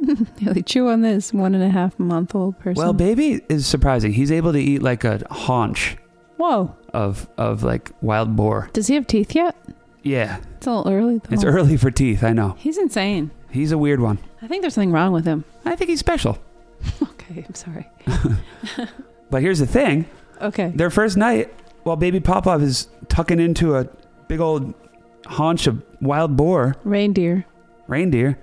Yeah, 0.00 0.14
they 0.52 0.62
chew 0.62 0.88
on 0.88 1.00
this 1.00 1.32
one 1.32 1.54
and 1.54 1.64
a 1.64 1.70
half 1.70 1.98
month 1.98 2.34
old 2.34 2.58
person. 2.58 2.82
Well, 2.82 2.92
baby 2.92 3.40
is 3.48 3.66
surprising. 3.66 4.12
He's 4.12 4.30
able 4.30 4.52
to 4.52 4.58
eat 4.60 4.82
like 4.82 5.04
a 5.04 5.22
haunch 5.30 5.96
Whoa. 6.36 6.76
of 6.92 7.28
of 7.38 7.62
like 7.62 7.90
wild 8.02 8.36
boar. 8.36 8.68
Does 8.74 8.86
he 8.88 8.94
have 8.94 9.06
teeth 9.06 9.34
yet? 9.34 9.56
Yeah, 10.02 10.38
It's 10.58 10.66
a 10.66 10.70
little 10.72 10.92
early. 10.92 11.18
Though. 11.18 11.34
it's 11.34 11.42
early 11.44 11.76
for 11.76 11.90
teeth. 11.90 12.22
I 12.22 12.32
know. 12.32 12.54
He's 12.58 12.78
insane. 12.78 13.32
He's 13.50 13.72
a 13.72 13.78
weird 13.78 14.00
one. 14.00 14.18
I 14.40 14.46
think 14.46 14.60
there's 14.62 14.74
something 14.74 14.92
wrong 14.92 15.12
with 15.12 15.24
him. 15.24 15.44
I 15.64 15.74
think 15.76 15.90
he's 15.90 15.98
special. 16.00 16.38
Okay, 17.02 17.44
I'm 17.48 17.54
sorry. 17.54 17.88
But 19.30 19.42
here's 19.42 19.58
the 19.58 19.66
thing: 19.66 20.06
Okay. 20.40 20.70
their 20.74 20.90
first 20.90 21.16
night, 21.16 21.52
while 21.82 21.96
baby 21.96 22.20
Popov 22.20 22.62
is 22.62 22.86
tucking 23.08 23.40
into 23.40 23.74
a 23.76 23.88
big 24.28 24.38
old 24.40 24.72
haunch 25.26 25.66
of 25.66 25.82
wild 26.00 26.36
boar, 26.36 26.74
Reindeer. 26.84 27.44
reindeer, 27.86 28.38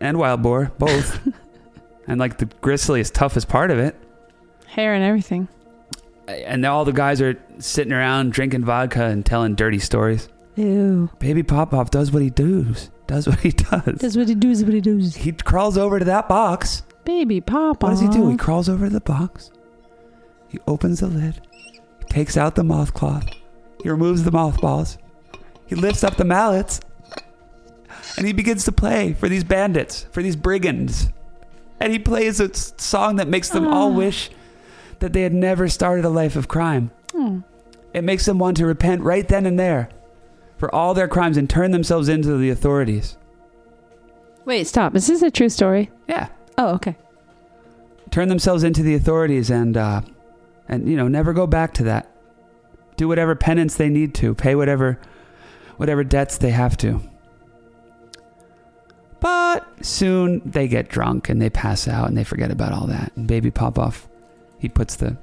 and 0.00 0.18
wild 0.18 0.42
boar, 0.42 0.72
both, 0.78 1.20
and 2.06 2.18
like 2.20 2.38
the 2.38 2.46
gristliest, 2.46 3.12
toughest 3.12 3.48
part 3.48 3.70
of 3.70 3.78
it. 3.78 3.96
Hair 4.66 4.94
and 4.94 5.04
everything. 5.04 5.48
And 6.28 6.64
all 6.64 6.84
the 6.84 6.92
guys 6.92 7.20
are 7.20 7.36
sitting 7.58 7.92
around 7.92 8.32
drinking 8.32 8.64
vodka 8.64 9.04
and 9.04 9.24
telling 9.26 9.54
dirty 9.54 9.78
stories. 9.78 10.28
Ew. 10.56 11.10
Baby 11.18 11.42
Popov 11.42 11.90
does 11.90 12.12
what 12.12 12.22
he 12.22 12.30
does. 12.30 12.90
Does 13.06 13.26
what 13.26 13.40
he 13.40 13.50
does. 13.50 13.98
That's 13.98 14.16
what 14.16 14.28
he 14.28 14.34
does, 14.34 14.64
what 14.64 14.72
he 14.72 14.80
does. 14.80 15.16
He 15.16 15.32
crawls 15.32 15.76
over 15.76 15.98
to 15.98 16.04
that 16.06 16.28
box. 16.28 16.82
Baby 17.04 17.40
Papa. 17.40 17.84
What 17.86 17.90
does 17.90 18.00
he 18.00 18.08
do? 18.08 18.28
He 18.30 18.36
crawls 18.36 18.68
over 18.68 18.86
to 18.86 18.92
the 18.92 19.00
box. 19.00 19.50
He 20.48 20.58
opens 20.68 21.00
the 21.00 21.08
lid. 21.08 21.40
He 21.72 22.04
takes 22.08 22.36
out 22.36 22.54
the 22.54 22.62
moth 22.64 22.94
cloth. 22.94 23.26
He 23.82 23.88
removes 23.90 24.22
the 24.22 24.30
mothballs. 24.30 24.98
He 25.72 25.80
lifts 25.80 26.04
up 26.04 26.16
the 26.16 26.24
mallets. 26.26 26.82
And 28.18 28.26
he 28.26 28.34
begins 28.34 28.66
to 28.66 28.72
play 28.72 29.14
for 29.14 29.26
these 29.26 29.42
bandits, 29.42 30.06
for 30.12 30.22
these 30.22 30.36
brigands. 30.36 31.08
And 31.80 31.90
he 31.90 31.98
plays 31.98 32.40
a 32.40 32.52
song 32.52 33.16
that 33.16 33.26
makes 33.26 33.48
them 33.48 33.66
all 33.66 33.90
Ah. 33.90 33.96
wish 33.96 34.30
that 34.98 35.14
they 35.14 35.22
had 35.22 35.32
never 35.32 35.68
started 35.68 36.04
a 36.04 36.10
life 36.10 36.36
of 36.36 36.46
crime. 36.46 36.90
Hmm. 37.14 37.38
It 37.94 38.04
makes 38.04 38.26
them 38.26 38.38
want 38.38 38.58
to 38.58 38.66
repent 38.66 39.00
right 39.00 39.26
then 39.26 39.46
and 39.46 39.58
there 39.58 39.88
for 40.58 40.72
all 40.74 40.92
their 40.92 41.08
crimes 41.08 41.38
and 41.38 41.48
turn 41.48 41.70
themselves 41.70 42.06
into 42.06 42.36
the 42.36 42.50
authorities. 42.50 43.16
Wait, 44.44 44.66
stop. 44.66 44.94
Is 44.94 45.06
this 45.06 45.22
a 45.22 45.30
true 45.30 45.48
story? 45.48 45.90
Yeah. 46.06 46.28
Oh, 46.58 46.74
okay. 46.74 46.96
turn 48.10 48.28
themselves 48.28 48.62
into 48.62 48.82
the 48.82 48.94
authorities 48.94 49.50
and 49.50 49.74
uh, 49.74 50.02
and 50.68 50.86
you 50.86 50.98
know 50.98 51.08
never 51.08 51.32
go 51.32 51.46
back 51.46 51.72
to 51.72 51.84
that. 51.84 52.10
Do 52.98 53.08
whatever 53.08 53.34
penance 53.34 53.74
they 53.76 53.88
need 53.88 54.12
to, 54.16 54.34
pay 54.34 54.54
whatever 54.54 54.98
whatever 55.76 56.04
debts 56.04 56.38
they 56.38 56.50
have 56.50 56.76
to. 56.78 57.00
But 59.20 59.64
soon 59.84 60.42
they 60.44 60.66
get 60.66 60.88
drunk 60.88 61.28
and 61.28 61.40
they 61.40 61.50
pass 61.50 61.86
out 61.86 62.08
and 62.08 62.18
they 62.18 62.24
forget 62.24 62.50
about 62.50 62.72
all 62.72 62.86
that. 62.88 63.12
And 63.16 63.28
baby 63.28 63.50
Popov, 63.50 64.08
he 64.58 64.68
puts 64.68 64.96
the 64.96 65.16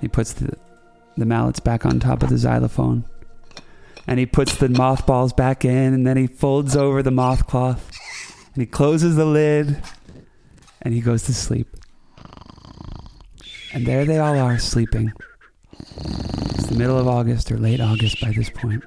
he 0.00 0.08
puts 0.08 0.32
the 0.32 0.56
the 1.16 1.26
mallets 1.26 1.60
back 1.60 1.84
on 1.84 1.98
top 1.98 2.22
of 2.22 2.28
the 2.28 2.38
xylophone. 2.38 3.04
And 4.06 4.18
he 4.18 4.26
puts 4.26 4.56
the 4.56 4.68
mothballs 4.68 5.32
back 5.32 5.64
in 5.64 5.94
and 5.94 6.06
then 6.06 6.16
he 6.16 6.26
folds 6.26 6.76
over 6.76 7.02
the 7.02 7.10
moth 7.10 7.46
cloth 7.46 7.90
and 8.54 8.62
he 8.62 8.66
closes 8.66 9.16
the 9.16 9.24
lid 9.24 9.82
and 10.80 10.94
he 10.94 11.00
goes 11.00 11.24
to 11.24 11.34
sleep. 11.34 11.68
And 13.72 13.86
there 13.86 14.04
they 14.04 14.18
all 14.18 14.38
are 14.38 14.58
sleeping. 14.58 15.12
It's 15.80 16.66
the 16.66 16.76
middle 16.76 16.98
of 16.98 17.08
August 17.08 17.50
or 17.50 17.58
late 17.58 17.80
August 17.80 18.20
by 18.20 18.32
this 18.32 18.50
point. 18.50 18.84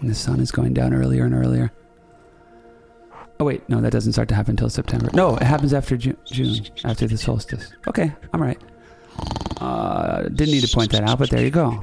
And 0.00 0.10
the 0.10 0.14
sun 0.14 0.40
is 0.40 0.50
going 0.50 0.74
down 0.74 0.92
earlier 0.94 1.24
and 1.24 1.34
earlier. 1.34 1.72
Oh, 3.38 3.44
wait. 3.44 3.68
No, 3.68 3.80
that 3.80 3.92
doesn't 3.92 4.12
start 4.12 4.28
to 4.28 4.34
happen 4.34 4.52
until 4.52 4.70
September. 4.70 5.10
No, 5.12 5.36
it 5.36 5.42
happens 5.42 5.72
after 5.74 5.96
Ju- 5.96 6.16
June, 6.26 6.66
after 6.84 7.06
the 7.06 7.18
solstice. 7.18 7.72
Okay, 7.86 8.12
I'm 8.32 8.42
right. 8.42 8.60
Uh, 9.60 10.22
didn't 10.22 10.52
need 10.52 10.62
to 10.64 10.74
point 10.74 10.92
that 10.92 11.02
out, 11.04 11.18
but 11.18 11.30
there 11.30 11.42
you 11.42 11.50
go. 11.50 11.82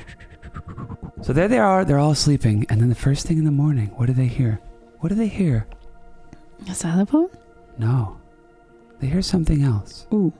So 1.21 1.33
there 1.33 1.47
they 1.47 1.57
are. 1.59 1.85
They're 1.85 1.99
all 1.99 2.15
sleeping, 2.15 2.65
and 2.69 2.81
then 2.81 2.89
the 2.89 2.95
first 2.95 3.25
thing 3.25 3.37
in 3.37 3.45
the 3.45 3.51
morning, 3.51 3.87
what 3.95 4.07
do 4.07 4.13
they 4.13 4.27
hear? 4.27 4.59
What 4.99 5.09
do 5.09 5.15
they 5.15 5.27
hear? 5.27 5.67
A 6.69 6.73
xylophone? 6.75 7.29
No, 7.77 8.17
they 8.99 9.07
hear 9.07 9.21
something 9.21 9.63
else. 9.63 10.05
Ooh. 10.13 10.31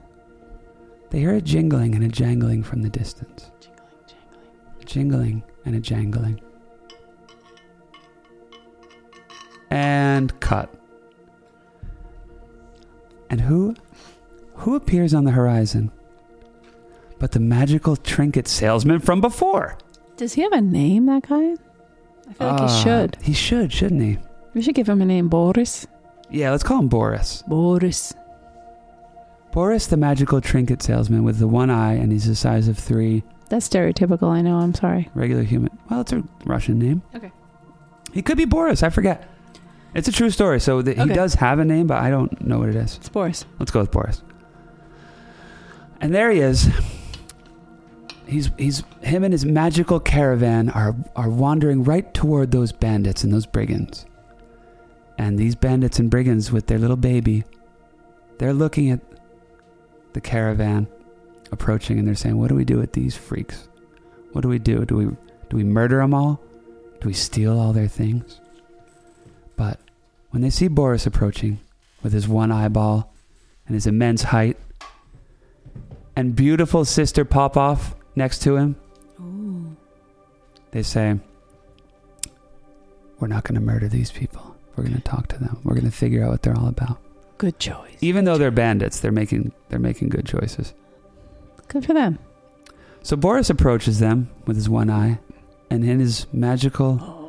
They 1.10 1.20
hear 1.20 1.36
a 1.36 1.42
jingling 1.42 1.96
and 1.96 2.04
a 2.04 2.08
jangling 2.08 2.64
from 2.64 2.82
the 2.82 2.90
distance. 2.90 3.52
Jingling, 3.60 3.84
jangling. 4.08 4.82
A 4.82 4.86
jingling 4.86 5.44
and 5.66 5.76
a 5.76 5.80
jangling. 5.80 6.42
And 9.74 10.40
cut. 10.40 10.74
And 13.30 13.42
who 13.42 13.76
who 14.56 14.76
appears 14.76 15.14
on 15.14 15.24
the 15.24 15.32
horizon 15.32 15.92
but 17.18 17.32
the 17.32 17.40
magical 17.40 17.96
trinket 17.96 18.48
salesman 18.48 19.00
from 19.00 19.20
before? 19.22 19.78
Does 20.18 20.34
he 20.34 20.42
have 20.42 20.52
a 20.52 20.62
name, 20.62 21.06
that 21.08 21.28
guy? 21.28 21.56
I 22.30 22.34
feel 22.34 22.48
like 22.50 22.60
he 22.60 22.66
uh, 22.66 22.84
should. 22.84 23.18
He 23.22 23.34
should, 23.34 23.74
shouldn't 23.74 24.02
he? 24.02 24.18
We 24.54 24.62
should 24.62 24.76
give 24.76 24.88
him 24.90 25.02
a 25.02 25.06
name. 25.06 25.30
Boris. 25.30 25.88
Yeah, 26.30 26.52
let's 26.52 26.64
call 26.64 26.80
him 26.80 26.88
Boris. 26.90 27.44
Boris. 27.48 28.14
Boris, 29.52 29.88
the 29.88 29.98
magical 29.98 30.42
trinket 30.42 30.82
salesman 30.82 31.24
with 31.24 31.40
the 31.40 31.48
one 31.48 31.70
eye, 31.70 31.94
and 31.94 32.12
he's 32.12 32.28
the 32.28 32.36
size 32.36 32.68
of 32.68 32.78
three 32.78 33.24
That's 33.50 33.68
stereotypical, 33.68 34.30
I 34.30 34.42
know. 34.42 34.58
I'm 34.58 34.74
sorry. 34.74 35.10
regular 35.16 35.44
human. 35.44 35.72
Well, 35.90 36.02
it's 36.02 36.12
a 36.14 36.24
Russian 36.46 36.78
name. 36.78 37.02
Okay. 37.16 37.32
He 38.12 38.22
could 38.22 38.38
be 38.38 38.46
Boris. 38.46 38.84
I 38.84 38.90
forget. 38.90 39.28
It's 39.94 40.08
a 40.08 40.12
true 40.12 40.30
story. 40.30 40.60
So 40.60 40.82
the, 40.82 40.94
he 40.94 41.06
does 41.14 41.36
have 41.36 41.60
a 41.60 41.66
name, 41.66 41.88
but 41.88 41.98
I 42.02 42.10
don't 42.10 42.42
know 42.42 42.60
what 42.60 42.70
it 42.70 42.76
is. 42.76 42.98
It's 42.98 43.10
Boris. 43.10 43.46
Let's 43.60 43.72
go 43.72 43.82
with 43.82 43.92
Boris. 43.92 44.24
And 46.02 46.14
there 46.14 46.32
he 46.32 46.40
is. 46.40 46.68
He's 48.26 48.50
he's 48.58 48.84
him 49.02 49.24
and 49.24 49.34
his 49.34 49.46
magical 49.46 50.00
caravan 50.00 50.70
are 50.70 50.96
are 51.16 51.30
wandering 51.30 51.84
right 51.84 52.12
toward 52.14 52.52
those 52.52 52.72
bandits 52.72 53.24
and 53.24 53.32
those 53.32 53.46
brigands. 53.46 54.06
And 55.18 55.38
these 55.38 55.56
bandits 55.56 56.00
and 56.00 56.10
brigands 56.10 56.52
with 56.52 56.68
their 56.68 56.80
little 56.80 56.98
baby, 56.98 57.44
they're 58.40 58.54
looking 58.54 58.90
at 58.90 59.02
the 60.14 60.22
caravan 60.22 60.88
approaching 61.52 62.00
and 62.00 62.08
they're 62.08 62.16
saying, 62.16 62.38
"What 62.38 62.50
do 62.50 62.56
we 62.56 62.66
do 62.66 62.78
with 62.78 62.94
these 62.94 63.16
freaks? 63.16 63.68
What 64.32 64.42
do 64.42 64.50
we 64.50 64.58
do? 64.58 64.86
Do 64.86 64.96
we 64.96 65.06
do 65.50 65.58
we 65.58 65.64
murder 65.64 65.98
them 65.98 66.14
all? 66.14 66.42
Do 67.02 67.08
we 67.08 67.14
steal 67.14 67.60
all 67.60 67.74
their 67.74 67.88
things?" 67.88 68.40
But 69.56 69.80
when 70.32 70.42
they 70.42 70.50
see 70.50 70.68
Boris 70.68 71.06
approaching 71.06 71.60
with 72.02 72.14
his 72.14 72.28
one 72.28 72.52
eyeball 72.52 73.14
and 73.68 73.76
his 73.76 73.88
immense 73.88 74.24
height, 74.24 74.58
and 76.16 76.36
beautiful 76.36 76.86
sister 76.86 77.26
Popov 77.26 77.96
next 78.16 78.40
to 78.44 78.58
him, 78.58 78.76
Ooh. 79.20 79.76
they 80.72 80.84
say, 80.84 81.20
We're 83.20 83.28
not 83.28 83.44
going 83.44 83.56
to 83.56 83.62
murder 83.62 83.88
these 83.88 84.12
people. 84.12 84.56
We're 84.76 84.84
going 84.84 84.96
to 84.96 85.02
talk 85.02 85.28
to 85.30 85.40
them. 85.40 85.60
We're 85.64 85.76
going 85.76 85.86
to 85.86 85.92
figure 85.92 86.24
out 86.24 86.32
what 86.32 86.42
they're 86.42 86.58
all 86.58 86.68
about. 86.68 86.98
Good 87.38 87.60
choice. 87.60 87.98
Even 88.02 88.26
though 88.26 88.38
they're 88.38 88.52
bandits, 88.52 89.00
they're 89.00 89.12
making 89.12 89.52
they're 89.70 89.80
making 89.80 90.10
good 90.10 90.26
choices. 90.26 90.74
Good 91.68 91.86
for 91.86 91.94
them. 91.94 92.20
So 93.02 93.16
Boris 93.18 93.50
approaches 93.50 94.00
them 94.00 94.30
with 94.46 94.56
his 94.56 94.70
one 94.70 94.90
eye, 94.90 95.20
and 95.70 95.84
in 95.84 96.00
his 96.00 96.26
magical, 96.32 97.00
Oh, 97.02 97.20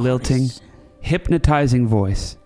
Lilting. 0.00 0.48
Hypnotizing 1.04 1.86
voice, 1.86 2.38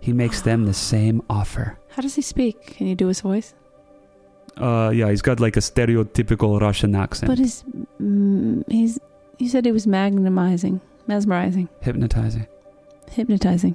he 0.00 0.12
makes 0.12 0.42
them 0.42 0.66
the 0.66 0.74
same 0.74 1.22
offer. 1.30 1.78
How 1.88 2.02
does 2.02 2.14
he 2.14 2.22
speak? 2.22 2.76
Can 2.76 2.86
you 2.86 2.94
do 2.94 3.06
his 3.08 3.22
voice? 3.22 3.54
Uh, 4.56 4.90
yeah, 4.94 5.08
he's 5.10 5.22
got 5.22 5.40
like 5.40 5.56
a 5.56 5.60
stereotypical 5.60 6.60
Russian 6.60 6.94
accent. 6.94 7.28
But 7.28 7.38
his, 7.38 7.64
mm, 8.00 8.62
he's, 8.70 8.98
you 9.38 9.48
said 9.48 9.64
he 9.64 9.72
was 9.72 9.86
magnetizing, 9.86 10.80
mesmerizing, 11.06 11.68
hypnotizing. 11.80 12.46
hypnotizing. 13.10 13.74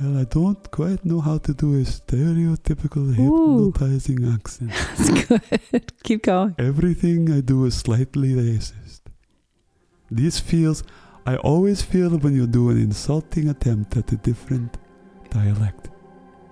Well, 0.00 0.18
I 0.18 0.24
don't 0.24 0.70
quite 0.70 1.04
know 1.04 1.20
how 1.20 1.38
to 1.38 1.54
do 1.54 1.74
a 1.80 1.84
stereotypical 1.84 3.18
Ooh. 3.18 3.72
hypnotizing 3.72 4.32
accent. 4.32 4.70
That's 4.98 5.26
good. 5.26 5.92
Keep 6.02 6.24
going. 6.24 6.56
Everything 6.58 7.32
I 7.32 7.40
do 7.40 7.64
is 7.64 7.74
slightly 7.76 8.34
racist. 8.34 9.00
This 10.10 10.38
feels. 10.38 10.82
I 11.26 11.36
always 11.36 11.80
feel 11.80 12.10
when 12.18 12.34
you 12.34 12.46
do 12.46 12.68
an 12.70 12.78
insulting 12.78 13.48
attempt 13.48 13.96
at 13.96 14.12
a 14.12 14.16
different 14.16 14.76
dialect. 15.30 15.88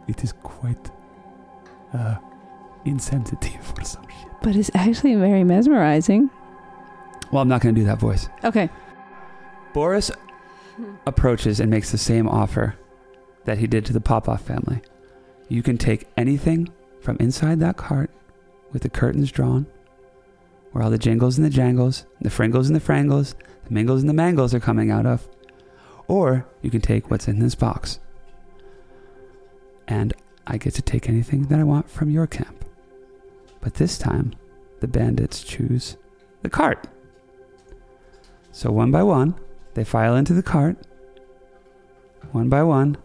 It 0.08 0.24
is 0.24 0.32
quite 0.32 0.90
uh, 1.92 2.16
insensitive 2.84 3.72
or 3.76 3.84
some 3.84 4.06
shit. 4.08 4.30
But 4.42 4.56
it's 4.56 4.70
actually 4.74 5.14
very 5.16 5.44
mesmerizing. 5.44 6.30
Well, 7.30 7.42
I'm 7.42 7.48
not 7.48 7.60
going 7.60 7.74
to 7.74 7.80
do 7.80 7.86
that 7.86 7.98
voice. 7.98 8.28
Okay. 8.44 8.70
Boris 9.74 10.10
approaches 11.06 11.60
and 11.60 11.70
makes 11.70 11.90
the 11.90 11.98
same 11.98 12.26
offer 12.26 12.74
that 13.44 13.58
he 13.58 13.66
did 13.66 13.84
to 13.86 13.92
the 13.92 14.00
Popov 14.00 14.40
family. 14.40 14.80
You 15.48 15.62
can 15.62 15.76
take 15.76 16.08
anything 16.16 16.68
from 17.00 17.18
inside 17.20 17.60
that 17.60 17.76
cart 17.76 18.10
with 18.72 18.82
the 18.82 18.90
curtains 18.90 19.30
drawn, 19.30 19.66
where 20.70 20.82
all 20.82 20.90
the 20.90 20.98
jingles 20.98 21.36
and 21.36 21.44
the 21.44 21.50
jangles, 21.50 22.06
the 22.22 22.30
fringles 22.30 22.68
and 22.68 22.76
the 22.76 22.80
frangles, 22.80 23.34
the 23.64 23.72
mingles 23.72 24.00
and 24.00 24.08
the 24.08 24.14
mangles 24.14 24.54
are 24.54 24.60
coming 24.60 24.90
out 24.90 25.06
of, 25.06 25.28
or 26.08 26.46
you 26.60 26.70
can 26.70 26.80
take 26.80 27.10
what's 27.10 27.28
in 27.28 27.38
this 27.38 27.54
box. 27.54 27.98
And 29.88 30.12
I 30.46 30.56
get 30.56 30.74
to 30.74 30.82
take 30.82 31.08
anything 31.08 31.44
that 31.46 31.58
I 31.58 31.64
want 31.64 31.90
from 31.90 32.10
your 32.10 32.26
camp. 32.26 32.64
But 33.60 33.74
this 33.74 33.98
time, 33.98 34.34
the 34.80 34.88
bandits 34.88 35.42
choose 35.42 35.96
the 36.42 36.50
cart. 36.50 36.86
So 38.50 38.70
one 38.70 38.90
by 38.90 39.02
one, 39.02 39.34
they 39.74 39.84
file 39.84 40.16
into 40.16 40.34
the 40.34 40.42
cart, 40.42 40.76
one 42.32 42.48
by 42.48 42.62
one, 42.62 42.98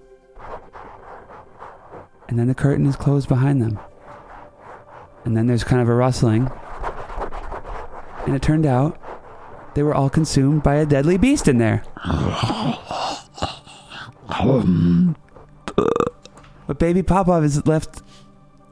and 2.27 2.37
then 2.37 2.47
the 2.47 2.55
curtain 2.55 2.85
is 2.85 2.95
closed 2.95 3.29
behind 3.29 3.61
them. 3.61 3.79
And 5.23 5.37
then 5.37 5.47
there's 5.47 5.63
kind 5.63 5.81
of 5.81 5.87
a 5.87 5.93
rustling, 5.93 6.51
and 8.25 8.35
it 8.35 8.41
turned 8.41 8.65
out 8.65 8.99
they 9.78 9.84
were 9.84 9.93
all 9.93 10.09
consumed 10.09 10.63
by 10.63 10.73
a 10.73 10.88
deadly 10.88 11.19
beast 11.19 11.47
in 11.47 11.59
there. 11.59 11.84
But 16.65 16.80
baby 16.80 17.03
Popov 17.03 17.43
is 17.43 17.63
left. 17.67 18.01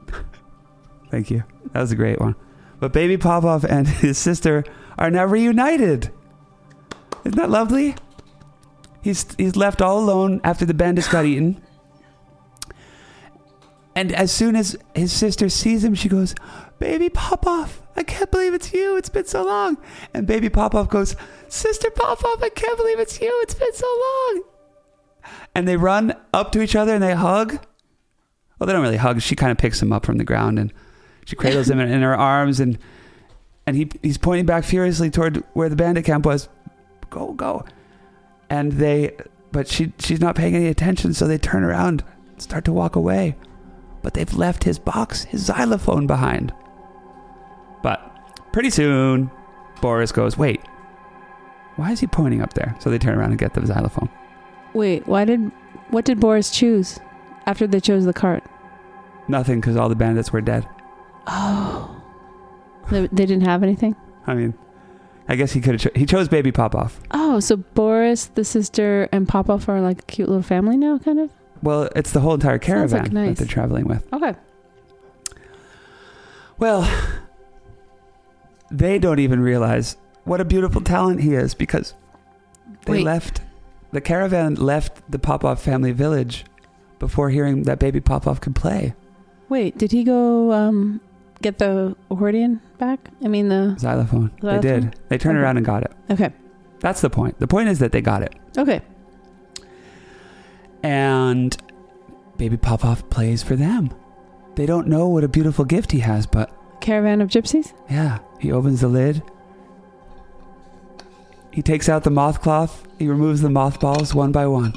Thank 1.12 1.30
you. 1.30 1.44
That 1.72 1.82
was 1.82 1.92
a 1.92 1.96
great 1.96 2.18
one. 2.18 2.34
But 2.80 2.92
baby 2.92 3.16
Popov 3.16 3.64
and 3.64 3.86
his 4.02 4.18
sister 4.18 4.64
are 4.98 5.08
now 5.08 5.26
reunited. 5.26 6.10
Isn't 7.24 7.36
that 7.36 7.50
lovely? 7.50 7.94
He's 9.00 9.32
he's 9.36 9.54
left 9.54 9.80
all 9.80 10.00
alone 10.00 10.40
after 10.42 10.64
the 10.64 10.74
bandits 10.74 11.06
got 11.06 11.24
eaten. 11.24 11.62
And 13.94 14.10
as 14.10 14.32
soon 14.32 14.56
as 14.56 14.76
his 14.92 15.12
sister 15.12 15.48
sees 15.50 15.84
him, 15.84 15.94
she 15.94 16.08
goes, 16.08 16.34
"Baby 16.80 17.10
Popov, 17.10 17.80
I 17.96 18.02
can't 18.02 18.30
believe 18.30 18.54
it's 18.54 18.72
you. 18.72 18.96
It's 18.96 19.08
been 19.08 19.26
so 19.26 19.44
long." 19.44 19.78
And 20.14 20.26
baby 20.26 20.48
Popov 20.48 20.88
goes, 20.88 21.16
"Sister 21.48 21.90
Popov, 21.90 22.42
I 22.42 22.50
can't 22.50 22.76
believe 22.76 22.98
it's 22.98 23.20
you. 23.20 23.30
It's 23.42 23.54
been 23.54 23.72
so 23.72 23.86
long." 23.86 24.42
And 25.54 25.66
they 25.66 25.76
run 25.76 26.14
up 26.32 26.52
to 26.52 26.62
each 26.62 26.76
other 26.76 26.94
and 26.94 27.02
they 27.02 27.14
hug. 27.14 27.58
Well, 28.58 28.66
they 28.66 28.72
don't 28.72 28.82
really 28.82 28.96
hug. 28.96 29.20
She 29.20 29.36
kind 29.36 29.52
of 29.52 29.58
picks 29.58 29.82
him 29.82 29.92
up 29.92 30.06
from 30.06 30.18
the 30.18 30.24
ground 30.24 30.58
and 30.58 30.72
she 31.24 31.36
cradles 31.36 31.68
him 31.68 31.80
in, 31.80 32.02
her 32.02 32.16
arms 32.16 32.60
and 32.60 32.78
and 33.66 33.76
he 33.76 33.90
he's 34.02 34.18
pointing 34.18 34.46
back 34.46 34.64
furiously 34.64 35.10
toward 35.10 35.42
where 35.54 35.68
the 35.68 35.76
bandit 35.76 36.04
camp 36.04 36.24
was. 36.24 36.48
Go, 37.10 37.32
go. 37.32 37.64
And 38.48 38.72
they 38.72 39.16
but 39.52 39.68
she 39.68 39.92
she's 39.98 40.20
not 40.20 40.36
paying 40.36 40.54
any 40.54 40.68
attention, 40.68 41.14
so 41.14 41.26
they 41.26 41.38
turn 41.38 41.64
around 41.64 42.04
and 42.28 42.42
start 42.42 42.64
to 42.66 42.72
walk 42.72 42.96
away. 42.96 43.36
But 44.02 44.14
they've 44.14 44.34
left 44.34 44.64
his 44.64 44.78
box, 44.78 45.24
his 45.24 45.46
xylophone 45.46 46.06
behind. 46.06 46.52
Pretty 48.56 48.70
soon, 48.70 49.30
Boris 49.82 50.12
goes, 50.12 50.38
Wait, 50.38 50.62
why 51.76 51.92
is 51.92 52.00
he 52.00 52.06
pointing 52.06 52.40
up 52.40 52.54
there? 52.54 52.74
So 52.78 52.88
they 52.88 52.96
turn 52.96 53.18
around 53.18 53.28
and 53.32 53.38
get 53.38 53.52
the 53.52 53.66
xylophone. 53.66 54.08
Wait, 54.72 55.06
why 55.06 55.26
did 55.26 55.52
what 55.90 56.06
did 56.06 56.18
Boris 56.18 56.48
choose 56.50 56.98
after 57.44 57.66
they 57.66 57.80
chose 57.80 58.06
the 58.06 58.14
cart? 58.14 58.42
Nothing 59.28 59.60
because 59.60 59.76
all 59.76 59.90
the 59.90 59.94
bandits 59.94 60.32
were 60.32 60.40
dead. 60.40 60.66
Oh, 61.26 62.02
they, 62.90 63.02
they 63.08 63.26
didn't 63.26 63.42
have 63.42 63.62
anything. 63.62 63.94
I 64.26 64.32
mean, 64.32 64.54
I 65.28 65.36
guess 65.36 65.52
he 65.52 65.60
could 65.60 65.72
have. 65.78 65.92
Cho- 65.92 66.00
he 66.00 66.06
chose 66.06 66.26
Baby 66.26 66.50
Popov. 66.50 66.98
Oh, 67.10 67.40
so 67.40 67.58
Boris, 67.58 68.24
the 68.24 68.42
sister, 68.42 69.06
and 69.12 69.28
Popov 69.28 69.68
are 69.68 69.82
like 69.82 69.98
a 69.98 70.04
cute 70.06 70.30
little 70.30 70.42
family 70.42 70.78
now, 70.78 70.96
kind 70.96 71.20
of. 71.20 71.30
Well, 71.62 71.90
it's 71.94 72.12
the 72.12 72.20
whole 72.20 72.32
entire 72.32 72.58
Sounds 72.62 72.94
like 72.94 73.02
caravan 73.02 73.12
nice. 73.12 73.28
that 73.36 73.44
they're 73.44 73.52
traveling 73.52 73.86
with. 73.86 74.10
Okay. 74.14 74.34
Well, 76.58 76.90
they 78.78 78.98
don't 78.98 79.18
even 79.18 79.40
realize 79.40 79.96
what 80.24 80.40
a 80.40 80.44
beautiful 80.44 80.80
talent 80.80 81.20
he 81.20 81.34
is 81.34 81.54
because 81.54 81.94
they 82.84 82.92
Wait. 82.94 83.04
left 83.04 83.40
the 83.92 84.00
caravan 84.00 84.54
left 84.56 85.00
the 85.10 85.18
Popov 85.18 85.60
family 85.60 85.92
village 85.92 86.44
before 86.98 87.30
hearing 87.30 87.62
that 87.64 87.78
Baby 87.78 88.00
Popov 88.00 88.40
could 88.40 88.54
play 88.54 88.94
Wait, 89.48 89.78
did 89.78 89.92
he 89.92 90.02
go 90.02 90.50
um, 90.52 91.00
get 91.40 91.58
the 91.58 91.94
accordion 92.10 92.60
back? 92.78 92.98
I 93.24 93.28
mean 93.28 93.48
the 93.48 93.76
xylophone. 93.78 94.32
They 94.42 94.58
did. 94.58 94.96
They 95.08 95.18
turned 95.18 95.38
Okay. 95.38 95.44
around 95.44 95.56
and 95.58 95.64
got 95.64 95.84
it. 95.84 95.92
okay. 96.10 96.32
That's 96.80 97.00
the 97.00 97.10
point. 97.10 97.38
The 97.38 97.46
point 97.46 97.68
is 97.68 97.78
that 97.78 97.92
they 97.92 98.00
got 98.00 98.22
it. 98.22 98.34
Okay. 98.58 98.80
And 100.82 101.56
baby 102.36 102.56
Popov 102.56 103.08
plays 103.10 103.42
for 103.42 103.56
them. 103.56 103.90
They 104.56 104.66
don't 104.66 104.88
know 104.88 105.08
what 105.08 105.22
a 105.24 105.28
beautiful 105.28 105.64
gift 105.64 105.92
he 105.92 106.00
has, 106.00 106.26
but 106.26 106.50
Caravan 106.86 107.20
of 107.20 107.28
Gypsies? 107.28 107.72
yeah, 107.90 108.20
he 108.38 108.52
opens 108.52 108.80
the 108.80 108.86
lid. 108.86 109.20
He 111.52 111.60
takes 111.60 111.88
out 111.88 112.04
the 112.04 112.10
moth 112.10 112.40
cloth. 112.40 112.86
He 112.98 113.08
removes 113.08 113.40
the 113.40 113.50
mothballs 113.50 114.14
one 114.14 114.30
by 114.30 114.46
one. 114.46 114.72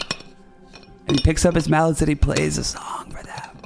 And 1.07 1.19
he 1.19 1.23
picks 1.23 1.45
up 1.45 1.53
his 1.53 1.69
mallets 1.69 2.01
and 2.01 2.09
he 2.09 2.15
plays 2.15 2.57
a 2.57 2.63
song 2.63 3.11
for 3.11 3.21
them. 3.21 3.57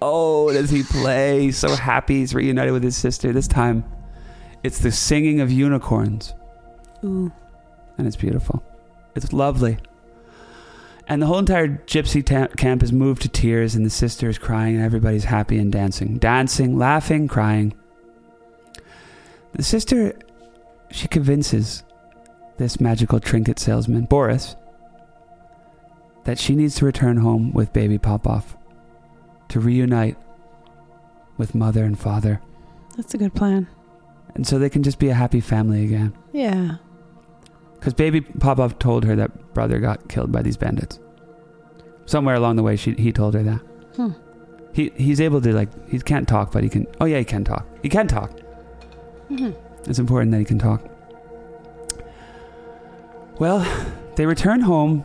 Oh, 0.00 0.52
does 0.52 0.70
he 0.70 0.82
play? 0.82 1.42
He's 1.42 1.56
so 1.56 1.76
happy 1.76 2.18
he's 2.18 2.34
reunited 2.34 2.72
with 2.72 2.82
his 2.82 2.96
sister. 2.96 3.32
This 3.32 3.46
time, 3.46 3.84
it's 4.64 4.80
the 4.80 4.90
singing 4.90 5.40
of 5.40 5.52
unicorns. 5.52 6.34
Ooh. 7.04 7.30
and 7.96 8.06
it's 8.08 8.16
beautiful. 8.16 8.60
It's 9.14 9.32
lovely. 9.32 9.78
And 11.08 11.20
the 11.20 11.26
whole 11.26 11.38
entire 11.38 11.68
gypsy 11.86 12.24
ta- 12.24 12.54
camp 12.56 12.82
is 12.82 12.92
moved 12.92 13.22
to 13.22 13.28
tears, 13.28 13.74
and 13.74 13.84
the 13.84 13.90
sister 13.90 14.28
is 14.28 14.38
crying, 14.38 14.76
and 14.76 14.84
everybody's 14.84 15.24
happy 15.24 15.58
and 15.58 15.70
dancing. 15.72 16.18
Dancing, 16.18 16.78
laughing, 16.78 17.28
crying. 17.28 17.74
The 19.52 19.62
sister, 19.62 20.16
she 20.90 21.08
convinces 21.08 21.84
this 22.56 22.80
magical 22.80 23.18
trinket 23.20 23.58
salesman, 23.58 24.04
Boris, 24.04 24.56
that 26.24 26.38
she 26.38 26.54
needs 26.54 26.76
to 26.76 26.84
return 26.86 27.16
home 27.18 27.52
with 27.52 27.72
baby 27.72 27.98
Popov 27.98 28.56
to 29.48 29.58
reunite 29.60 30.16
with 31.36 31.54
mother 31.54 31.84
and 31.84 31.98
father, 31.98 32.40
That's 32.96 33.12
a 33.14 33.18
good 33.18 33.34
plan. 33.34 33.66
and 34.34 34.46
so 34.46 34.58
they 34.58 34.70
can 34.70 34.82
just 34.82 34.98
be 35.00 35.08
a 35.08 35.14
happy 35.14 35.40
family 35.40 35.84
again. 35.84 36.14
Yeah. 36.32 36.76
Because 37.82 37.94
baby 37.94 38.20
Popov 38.20 38.78
told 38.78 39.04
her 39.06 39.16
that 39.16 39.54
brother 39.54 39.80
got 39.80 40.08
killed 40.08 40.30
by 40.30 40.40
these 40.40 40.56
bandits. 40.56 41.00
Somewhere 42.06 42.36
along 42.36 42.54
the 42.54 42.62
way, 42.62 42.76
she 42.76 42.92
he 42.92 43.10
told 43.10 43.34
her 43.34 43.42
that. 43.42 43.60
Hmm. 43.96 44.10
He 44.72 44.92
he's 44.94 45.20
able 45.20 45.40
to 45.40 45.52
like 45.52 45.68
he 45.88 45.98
can't 45.98 46.28
talk, 46.28 46.52
but 46.52 46.62
he 46.62 46.68
can. 46.68 46.86
Oh 47.00 47.06
yeah, 47.06 47.18
he 47.18 47.24
can 47.24 47.42
talk. 47.42 47.66
He 47.82 47.88
can 47.88 48.06
talk. 48.06 48.38
hmm 49.26 49.50
It's 49.86 49.98
important 49.98 50.30
that 50.30 50.38
he 50.38 50.44
can 50.44 50.60
talk. 50.60 50.80
Well, 53.40 53.66
they 54.14 54.26
return 54.26 54.60
home. 54.60 55.04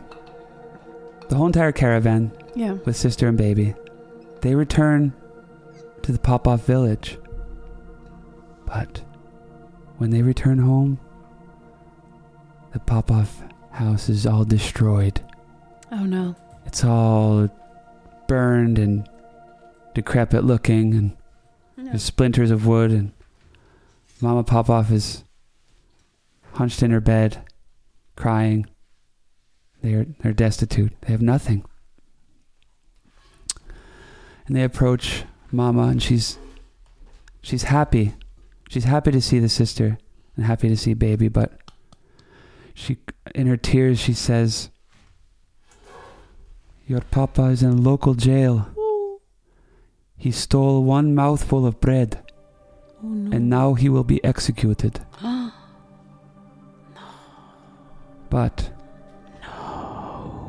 The 1.28 1.34
whole 1.34 1.46
entire 1.46 1.72
caravan 1.72 2.30
Yeah. 2.54 2.74
with 2.84 2.96
sister 2.96 3.26
and 3.26 3.36
baby. 3.36 3.74
They 4.40 4.54
return 4.54 5.12
to 6.02 6.12
the 6.12 6.18
Popov 6.20 6.62
village. 6.62 7.18
But 8.66 9.02
when 9.96 10.10
they 10.10 10.22
return 10.22 10.58
home, 10.58 11.00
the 12.72 12.78
Popov 12.80 13.42
house 13.70 14.08
is 14.08 14.26
all 14.26 14.44
destroyed. 14.44 15.20
Oh 15.90 16.04
no. 16.04 16.34
It's 16.66 16.84
all 16.84 17.48
burned 18.26 18.78
and 18.78 19.08
decrepit 19.94 20.44
looking, 20.44 20.94
and 20.94 21.16
there's 21.76 22.02
splinters 22.02 22.50
of 22.50 22.66
wood, 22.66 22.90
and 22.90 23.12
Mama 24.20 24.44
Popov 24.44 24.92
is 24.92 25.24
hunched 26.54 26.82
in 26.82 26.90
her 26.90 27.00
bed, 27.00 27.42
crying. 28.16 28.66
They're 29.82 30.06
they're 30.20 30.32
destitute. 30.32 30.92
They 31.02 31.12
have 31.12 31.22
nothing. 31.22 31.64
And 34.46 34.56
they 34.56 34.62
approach 34.62 35.24
Mama, 35.52 35.84
and 35.84 36.02
she's 36.02 36.38
she's 37.42 37.64
happy. 37.64 38.14
She's 38.68 38.84
happy 38.84 39.10
to 39.12 39.20
see 39.20 39.38
the 39.38 39.48
sister 39.48 39.98
and 40.36 40.44
happy 40.44 40.68
to 40.68 40.76
see 40.76 40.94
baby, 40.94 41.28
but 41.28 41.58
she 42.78 42.96
in 43.34 43.46
her 43.48 43.56
tears 43.56 43.98
she 43.98 44.12
says, 44.12 44.70
"Your 46.86 47.00
papa 47.00 47.44
is 47.46 47.62
in 47.62 47.82
local 47.82 48.14
jail. 48.14 48.68
He 50.16 50.30
stole 50.30 50.84
one 50.84 51.14
mouthful 51.14 51.66
of 51.66 51.80
bread." 51.80 52.22
Oh 53.02 53.06
no. 53.08 53.36
and 53.36 53.48
now 53.48 53.74
he 53.74 53.88
will 53.88 54.04
be 54.04 54.22
executed. 54.24 55.00
But, 58.30 58.70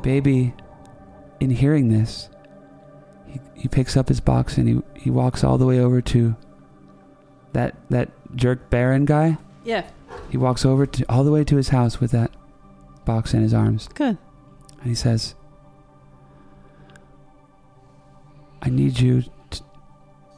baby, 0.02 0.52
in 1.40 1.48
hearing 1.50 1.88
this, 1.88 2.28
he, 3.26 3.40
he 3.54 3.68
picks 3.68 3.96
up 3.96 4.08
his 4.08 4.20
box 4.20 4.58
and 4.58 4.68
he, 4.68 4.82
he 4.94 5.08
walks 5.10 5.42
all 5.42 5.56
the 5.56 5.64
way 5.64 5.80
over 5.80 6.02
to 6.02 6.36
that 7.54 7.74
that 7.88 8.10
jerk 8.36 8.68
Baron 8.70 9.04
guy. 9.06 9.38
yeah. 9.64 9.88
He 10.30 10.36
walks 10.36 10.64
over 10.64 10.86
to 10.86 11.04
all 11.08 11.24
the 11.24 11.32
way 11.32 11.44
to 11.44 11.56
his 11.56 11.68
house 11.70 12.00
with 12.00 12.10
that 12.12 12.30
box 13.04 13.34
in 13.34 13.42
his 13.42 13.52
arms, 13.54 13.88
Good. 13.94 14.16
and 14.80 14.86
he 14.88 14.94
says, 14.94 15.34
"I 18.62 18.70
need 18.70 19.00
you 19.00 19.22
t- 19.50 19.62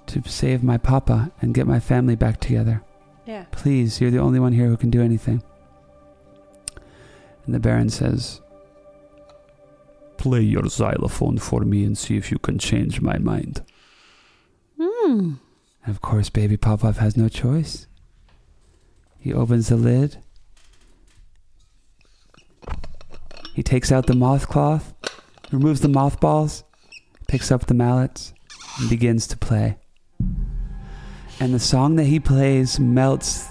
to 0.07 0.23
save 0.29 0.63
my 0.63 0.79
papa 0.79 1.33
and 1.41 1.55
get 1.55 1.67
my 1.67 1.81
family 1.81 2.15
back 2.17 2.41
together." 2.41 2.83
Yeah. 3.27 3.45
Please, 3.51 4.01
you're 4.01 4.11
the 4.11 4.19
only 4.19 4.41
one 4.41 4.53
here 4.53 4.67
who 4.67 4.77
can 4.77 4.91
do 4.91 5.03
anything. 5.03 5.43
And 7.47 7.55
the 7.55 7.61
Baron 7.61 7.89
says, 7.91 8.41
Play 10.17 10.43
your 10.43 10.69
xylophone 10.69 11.39
for 11.39 11.63
me 11.63 11.85
and 11.85 11.99
see 11.99 12.17
if 12.17 12.31
you 12.31 12.39
can 12.39 12.59
change 12.59 13.01
my 13.01 13.19
mind. 13.19 13.63
Hmm. 14.81 15.35
And 15.85 15.89
of 15.95 16.01
course, 16.01 16.31
baby 16.31 16.57
Popov 16.57 16.99
has 16.99 17.17
no 17.17 17.29
choice. 17.29 17.87
He 19.23 19.33
opens 19.33 19.69
the 19.69 19.77
lid. 19.77 20.17
He 23.55 23.63
takes 23.63 23.93
out 23.93 24.07
the 24.07 24.15
moth 24.17 24.49
cloth, 24.49 24.93
removes 25.53 25.81
the 25.81 25.89
mothballs, 25.89 26.65
picks 27.29 27.53
up 27.53 27.67
the 27.67 27.75
mallets, 27.75 28.35
and 28.81 28.91
begins 28.91 29.29
to 29.29 29.37
play. 29.37 29.77
And 31.39 31.55
the 31.55 31.61
song 31.61 31.95
that 31.97 32.05
he 32.05 32.19
plays 32.19 32.81
melts 32.81 33.49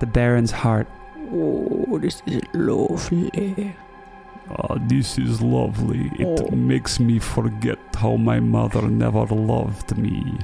the 0.00 0.06
Baron's 0.06 0.50
heart. 0.50 0.88
Oh, 1.32 1.98
this 2.00 2.20
is 2.26 2.42
lovely. 2.54 3.76
Ah, 4.50 4.76
this 4.88 5.18
is 5.18 5.40
lovely. 5.40 6.10
It 6.18 6.40
Oh. 6.50 6.50
makes 6.50 6.98
me 6.98 7.20
forget 7.20 7.78
how 7.96 8.16
my 8.16 8.40
mother 8.40 8.82
never 8.88 9.24
loved 9.26 9.96
me. 9.96 10.38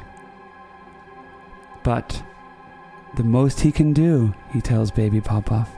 But 1.83 2.23
the 3.19 3.25
most 3.25 3.59
he 3.61 3.73
can 3.73 3.93
do, 3.93 4.33
he 4.53 4.61
tells 4.61 4.93
baby 4.93 5.21
Popov, 5.21 5.69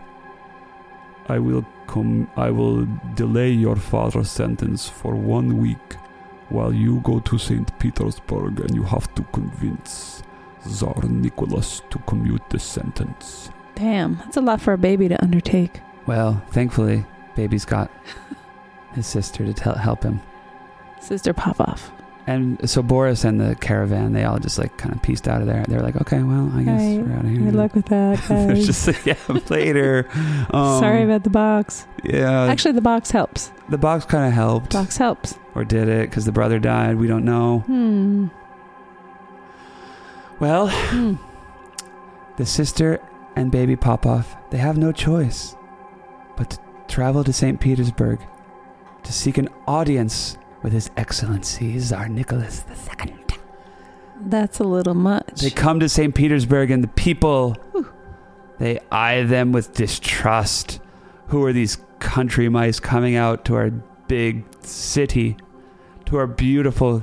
I 1.26 1.38
will 1.38 1.64
come. 1.86 2.30
I 2.36 2.50
will 2.50 2.86
delay 3.14 3.50
your 3.50 3.76
father's 3.76 4.30
sentence 4.30 4.86
for 4.86 5.14
one 5.14 5.56
week, 5.56 5.94
while 6.50 6.70
you 6.72 7.00
go 7.00 7.18
to 7.20 7.38
Saint 7.38 7.76
Petersburg 7.78 8.60
and 8.60 8.74
you 8.74 8.82
have 8.82 9.14
to 9.14 9.22
convince 9.32 10.22
Tsar 10.66 11.02
Nicholas 11.08 11.80
to 11.88 11.98
commute 12.00 12.46
the 12.50 12.58
sentence. 12.58 13.50
Damn, 13.74 14.16
that's 14.16 14.36
a 14.36 14.42
lot 14.42 14.60
for 14.60 14.74
a 14.74 14.78
baby 14.78 15.08
to 15.08 15.22
undertake. 15.22 15.80
Well, 16.06 16.44
thankfully, 16.50 17.06
baby's 17.36 17.64
got 17.64 17.90
his 18.94 19.06
sister 19.06 19.46
to 19.46 19.54
tell, 19.54 19.76
help 19.76 20.02
him. 20.02 20.20
Sister 21.00 21.32
Popov. 21.32 21.90
And 22.26 22.68
so 22.70 22.82
Boris 22.82 23.24
and 23.24 23.40
the 23.40 23.56
caravan, 23.56 24.12
they 24.12 24.24
all 24.24 24.38
just 24.38 24.58
like 24.58 24.76
kind 24.76 24.94
of 24.94 25.02
pieced 25.02 25.26
out 25.26 25.40
of 25.40 25.46
there. 25.48 25.64
They're 25.66 25.80
like, 25.80 25.96
okay, 26.02 26.22
well, 26.22 26.50
I 26.54 26.62
guess 26.62 26.80
Right. 26.80 26.98
we're 27.04 27.12
out 27.16 27.24
of 27.24 27.30
here. 27.30 27.40
Good 27.40 27.54
luck 27.54 27.74
with 27.74 27.86
that, 27.86 28.20
guys. 28.28 28.66
just 28.66 28.86
like, 28.86 29.04
yeah, 29.06 29.16
later. 29.48 30.06
Um, 30.50 30.78
Sorry 30.80 31.02
about 31.02 31.24
the 31.24 31.30
box. 31.30 31.86
Yeah, 32.04 32.44
Actually, 32.44 32.72
the 32.72 32.82
box 32.82 33.10
helps. 33.10 33.50
the 33.68 33.78
box 33.78 34.04
kind 34.04 34.26
of 34.26 34.32
helped, 34.32 34.72
Box 34.74 34.96
helps. 34.96 35.38
or 35.54 35.64
did 35.64 35.88
it? 35.88 36.08
Because 36.10 36.24
the 36.24 36.32
brother 36.32 36.58
died. 36.58 36.96
We 36.96 37.08
don't 37.08 37.24
know. 37.24 37.60
Hmm. 37.60 38.26
Well, 40.38 40.68
Hmm. 40.68 41.14
the 42.36 42.46
sister 42.46 43.00
and 43.36 43.50
baby 43.50 43.76
Popov, 43.76 44.36
they 44.50 44.58
have 44.58 44.78
no 44.78 44.92
choice 44.92 45.56
but 46.36 46.50
to 46.50 46.58
travel 46.88 47.24
to 47.24 47.32
St. 47.32 47.60
Petersburg 47.60 48.20
to 49.02 49.12
seek 49.12 49.36
an 49.38 49.48
audience 49.66 50.36
with 50.62 50.72
His 50.72 50.90
Excellency 50.96 51.78
Tsar 51.78 52.08
Nicholas 52.08 52.64
II. 52.68 53.14
That's 54.26 54.58
a 54.60 54.64
little 54.64 54.94
much. 54.94 55.40
They 55.40 55.50
come 55.50 55.80
to 55.80 55.88
St. 55.88 56.14
Petersburg 56.14 56.70
and 56.70 56.84
the 56.84 56.88
people, 56.88 57.56
they 58.58 58.78
eye 58.92 59.22
them 59.22 59.52
with 59.52 59.72
distrust. 59.74 60.80
Who 61.28 61.44
are 61.44 61.52
these 61.52 61.78
country 62.00 62.48
mice 62.48 62.80
coming 62.80 63.16
out 63.16 63.44
to 63.46 63.54
our 63.54 63.70
big 63.70 64.44
city, 64.62 65.36
to 66.06 66.16
our 66.16 66.26
beautiful 66.26 67.02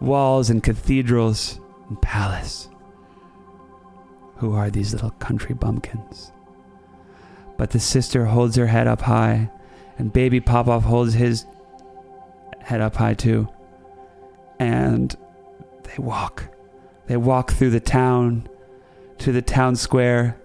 walls 0.00 0.50
and 0.50 0.62
cathedrals 0.62 1.60
and 1.88 2.00
palace? 2.00 2.68
Who 4.36 4.54
are 4.54 4.70
these 4.70 4.92
little 4.92 5.10
country 5.10 5.54
bumpkins? 5.54 6.30
But 7.56 7.70
the 7.70 7.80
sister 7.80 8.26
holds 8.26 8.54
her 8.54 8.68
head 8.68 8.86
up 8.86 9.00
high, 9.02 9.50
and 9.98 10.12
baby 10.12 10.38
Popov 10.38 10.84
holds 10.84 11.14
his 11.14 11.44
head 12.68 12.80
up 12.80 12.96
high 12.96 13.14
too. 13.14 13.48
And 14.58 15.16
they 15.84 15.96
walk. 15.98 16.44
They 17.06 17.16
walk 17.16 17.52
through 17.52 17.70
the 17.70 17.80
town 17.80 18.48
to 19.18 19.32
the 19.32 19.42
town 19.42 19.74
square. 19.76 20.36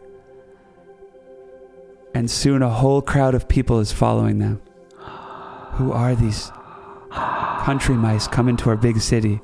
and 2.14 2.30
soon 2.30 2.62
a 2.62 2.70
whole 2.70 3.02
crowd 3.02 3.34
of 3.36 3.48
people 3.48 3.80
is 3.80 3.92
following 3.92 4.38
them. 4.40 4.62
Who 5.74 5.92
are 5.92 6.14
these 6.16 6.52
country 7.12 7.96
mice 7.96 8.28
coming 8.28 8.56
to 8.58 8.70
our 8.70 8.78
big 8.78 9.00
city, 9.02 9.42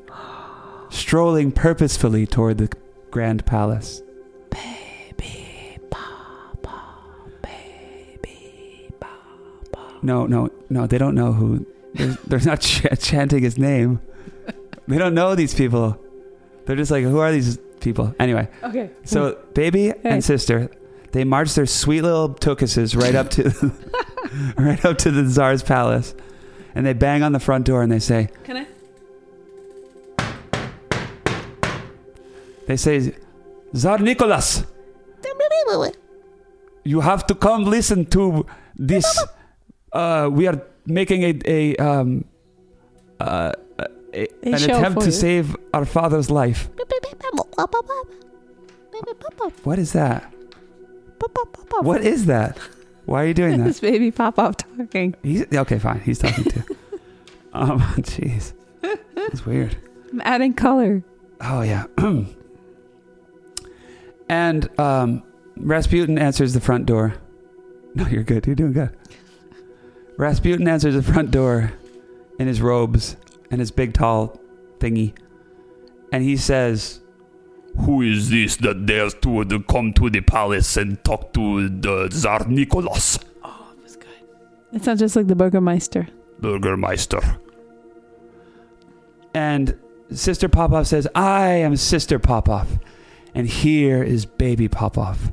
strolling 0.89 1.51
purposefully 1.51 2.27
toward 2.27 2.59
the 2.59 2.69
grand 3.09 3.45
palace? 3.45 4.03
Baby 4.51 5.79
Papa, 5.89 6.83
baby 7.41 8.91
Papa. 8.99 9.99
No, 10.03 10.27
no, 10.27 10.49
no. 10.69 10.85
They 10.85 10.99
don't 10.99 11.15
know 11.15 11.33
who. 11.33 11.65
They're, 11.93 12.17
they're 12.27 12.39
not 12.41 12.61
ch- 12.61 12.85
chanting 12.99 13.43
his 13.43 13.57
name. 13.57 13.99
They 14.87 14.97
don't 14.97 15.13
know 15.13 15.35
these 15.35 15.53
people. 15.53 15.99
They're 16.65 16.75
just 16.75 16.91
like, 16.91 17.03
who 17.03 17.19
are 17.19 17.31
these 17.31 17.57
people? 17.79 18.13
Anyway, 18.19 18.47
Okay. 18.63 18.89
so 19.03 19.37
baby 19.53 19.87
Hey. 19.87 19.95
and 20.03 20.23
sister, 20.23 20.69
they 21.11 21.23
march 21.23 21.53
their 21.55 21.65
sweet 21.65 22.01
little 22.01 22.29
tokuses 22.29 22.95
right 22.99 23.15
up 23.15 23.29
to, 23.31 23.43
right 24.57 24.83
up 24.85 24.97
to 24.99 25.11
the 25.11 25.27
czar's 25.29 25.63
palace, 25.63 26.13
and 26.75 26.85
they 26.85 26.93
bang 26.93 27.23
on 27.23 27.31
the 27.31 27.39
front 27.39 27.65
door 27.65 27.81
and 27.81 27.91
they 27.91 27.99
say, 27.99 28.29
Can 28.43 28.57
I? 28.57 28.65
they 32.67 32.77
say, 32.77 33.15
Tsar 33.73 33.97
Nicholas, 33.99 34.63
you 36.83 36.99
have 37.01 37.25
to 37.27 37.35
come 37.35 37.65
listen 37.65 38.05
to 38.07 38.45
this. 38.75 39.05
Uh, 39.91 40.29
we 40.31 40.47
are 40.47 40.61
making 40.89 41.23
a 41.23 41.39
a 41.45 41.75
um, 41.77 42.25
uh, 43.19 43.53
a, 44.13 44.27
an 44.43 44.53
attempt 44.53 45.01
to 45.01 45.05
you. 45.07 45.11
save 45.11 45.55
our 45.73 45.85
father's 45.85 46.29
life. 46.29 46.69
What 49.63 49.79
is 49.79 49.93
that? 49.93 50.33
What 51.81 52.01
is 52.01 52.25
that? 52.25 52.57
Why 53.05 53.23
are 53.23 53.27
you 53.27 53.33
doing 53.33 53.57
that? 53.59 53.63
This 53.65 53.79
baby 53.79 54.11
Papa 54.11 54.53
talking. 54.77 55.15
He's 55.23 55.45
okay. 55.53 55.79
Fine. 55.79 56.01
He's 56.01 56.19
talking 56.19 56.43
to. 56.45 56.59
um. 57.53 57.79
Jeez. 57.99 58.53
It's 59.15 59.45
weird. 59.45 59.77
I'm 60.11 60.21
adding 60.21 60.53
color. 60.53 61.03
Oh 61.41 61.61
yeah. 61.61 61.85
and 64.29 64.79
um, 64.79 65.23
Rasputin 65.57 66.17
answers 66.17 66.53
the 66.53 66.61
front 66.61 66.85
door. 66.85 67.15
No, 67.95 68.07
you're 68.07 68.23
good. 68.23 68.45
You're 68.45 68.55
doing 68.55 68.73
good. 68.73 68.95
Rasputin 70.19 70.67
answers 70.67 70.95
the 70.95 71.01
front 71.01 71.31
door 71.31 71.71
in 72.39 72.47
his 72.47 72.61
robes 72.61 73.15
and 73.49 73.61
his 73.61 73.71
big 73.71 73.93
tall 73.93 74.37
thingy, 74.79 75.13
and 76.11 76.23
he 76.23 76.35
says, 76.35 76.99
Who 77.85 78.01
is 78.01 78.29
this 78.29 78.57
that 78.57 78.85
dares 78.85 79.13
to 79.21 79.45
come 79.69 79.93
to 79.93 80.09
the 80.09 80.19
palace 80.19 80.75
and 80.75 81.01
talk 81.05 81.33
to 81.35 81.69
the 81.69 82.09
Tsar 82.09 82.45
Nicholas, 82.49 83.17
Oh, 83.45 83.71
it 83.77 83.81
was 83.81 83.95
good. 83.95 84.07
It 84.73 84.83
sounds 84.83 84.99
just 84.99 85.15
like 85.15 85.27
the 85.27 85.35
Burgermeister. 85.37 86.09
Burgermeister? 86.39 87.21
and 89.33 89.77
Sister 90.11 90.49
Popov 90.49 90.85
says, 90.87 91.07
"I 91.15 91.49
am 91.49 91.77
Sister 91.77 92.19
Popov, 92.19 92.77
and 93.33 93.47
here 93.47 94.03
is 94.03 94.25
Baby 94.25 94.67
Popov, 94.67 95.31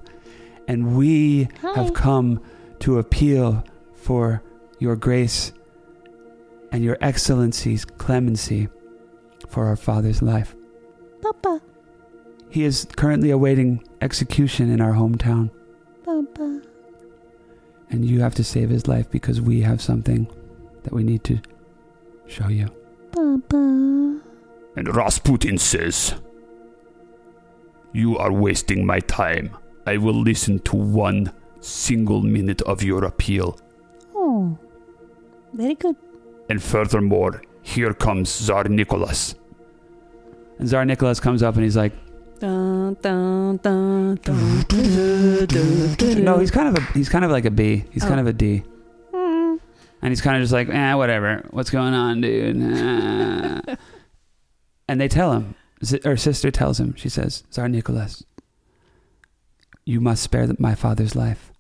and 0.69 0.97
we 0.97 1.49
have 1.75 1.93
come 1.95 2.41
to 2.81 2.99
appeal 2.99 3.65
for 3.95 4.43
your 4.79 4.97
grace 4.97 5.53
and 6.73 6.83
your 6.85 6.99
excellency's 7.01 7.85
clemency 7.85 8.69
for 9.49 9.67
our 9.67 9.77
father's 9.77 10.23
life. 10.23 10.55
Papa, 11.23 11.61
He 12.51 12.65
is 12.65 12.87
currently 12.97 13.31
awaiting 13.31 13.87
execution 14.01 14.71
in 14.71 14.81
our 14.81 14.93
hometown, 14.93 15.51
Papa. 16.05 16.63
and 17.91 18.05
you 18.05 18.21
have 18.21 18.35
to 18.37 18.45
save 18.45 18.71
his 18.71 18.87
life 18.87 19.11
because 19.11 19.41
we 19.41 19.61
have 19.63 19.81
something 19.81 20.29
that 20.83 20.93
we 20.93 21.03
need 21.03 21.25
to 21.25 21.41
show 22.27 22.49
you. 22.49 22.69
Papa. 23.13 24.21
And 24.77 24.95
Rasputin 24.95 25.57
says, 25.59 26.15
You 27.93 28.19
are 28.19 28.33
wasting 28.33 28.85
my 28.85 29.01
time. 29.01 29.57
I 29.87 29.97
will 29.97 30.21
listen 30.21 30.59
to 30.61 30.77
one 30.77 31.33
single 31.61 32.23
minute 32.23 32.61
of 32.63 32.83
your 32.83 33.05
appeal. 33.05 33.59
Oh, 34.15 34.59
very 35.53 35.75
good. 35.75 35.97
And 36.49 36.63
furthermore, 36.63 37.43
here 37.63 37.93
comes 37.95 38.31
Tsar 38.31 38.65
Nicholas. 38.65 39.35
And 40.59 40.69
Tsar 40.69 40.85
Nicholas 40.85 41.21
comes 41.21 41.43
up 41.43 41.55
and 41.57 41.65
he's 41.65 41.77
like, 41.77 41.93
Dun, 42.39 42.95
dun, 43.01 43.57
dun, 43.63 44.17
dun, 44.23 44.65
dun, 44.69 45.47
dun, 45.47 45.95
dun, 45.97 46.25
"No, 46.25 46.39
he's 46.39 46.51
kind 46.51 46.69
of 46.69 46.83
a 46.83 46.87
he's 46.93 47.09
kind 47.09 47.25
of 47.25 47.31
like 47.31 47.47
a 47.47 47.51
B. 47.51 47.85
He's 47.91 48.05
Oh. 48.05 48.09
kind 48.09 48.21
of 48.21 48.27
a 48.27 48.33
D. 48.35 48.63
Mm. 49.15 49.59
And 50.03 50.11
he's 50.13 50.21
kind 50.21 50.37
of 50.37 50.43
just 50.43 50.53
like, 50.53 50.69
eh, 50.69 50.93
whatever. 50.95 51.43
What's 51.51 51.71
going 51.71 51.95
on, 51.95 52.21
dude? 52.21 52.59
Ah." 52.63 53.77
and 54.89 55.01
they 55.01 55.09
tell 55.09 55.33
him, 55.33 55.55
Z- 55.83 56.01
or 56.05 56.17
sister 56.19 56.51
tells 56.51 56.79
him, 56.79 56.95
she 56.95 57.09
says, 57.09 57.43
Tsar 57.51 57.69
Nicholas, 57.71 58.23
you 59.87 60.01
must 60.03 60.23
spare 60.23 60.47
th- 60.47 60.59
my 60.61 60.75
father's 60.75 61.17
life. 61.17 61.51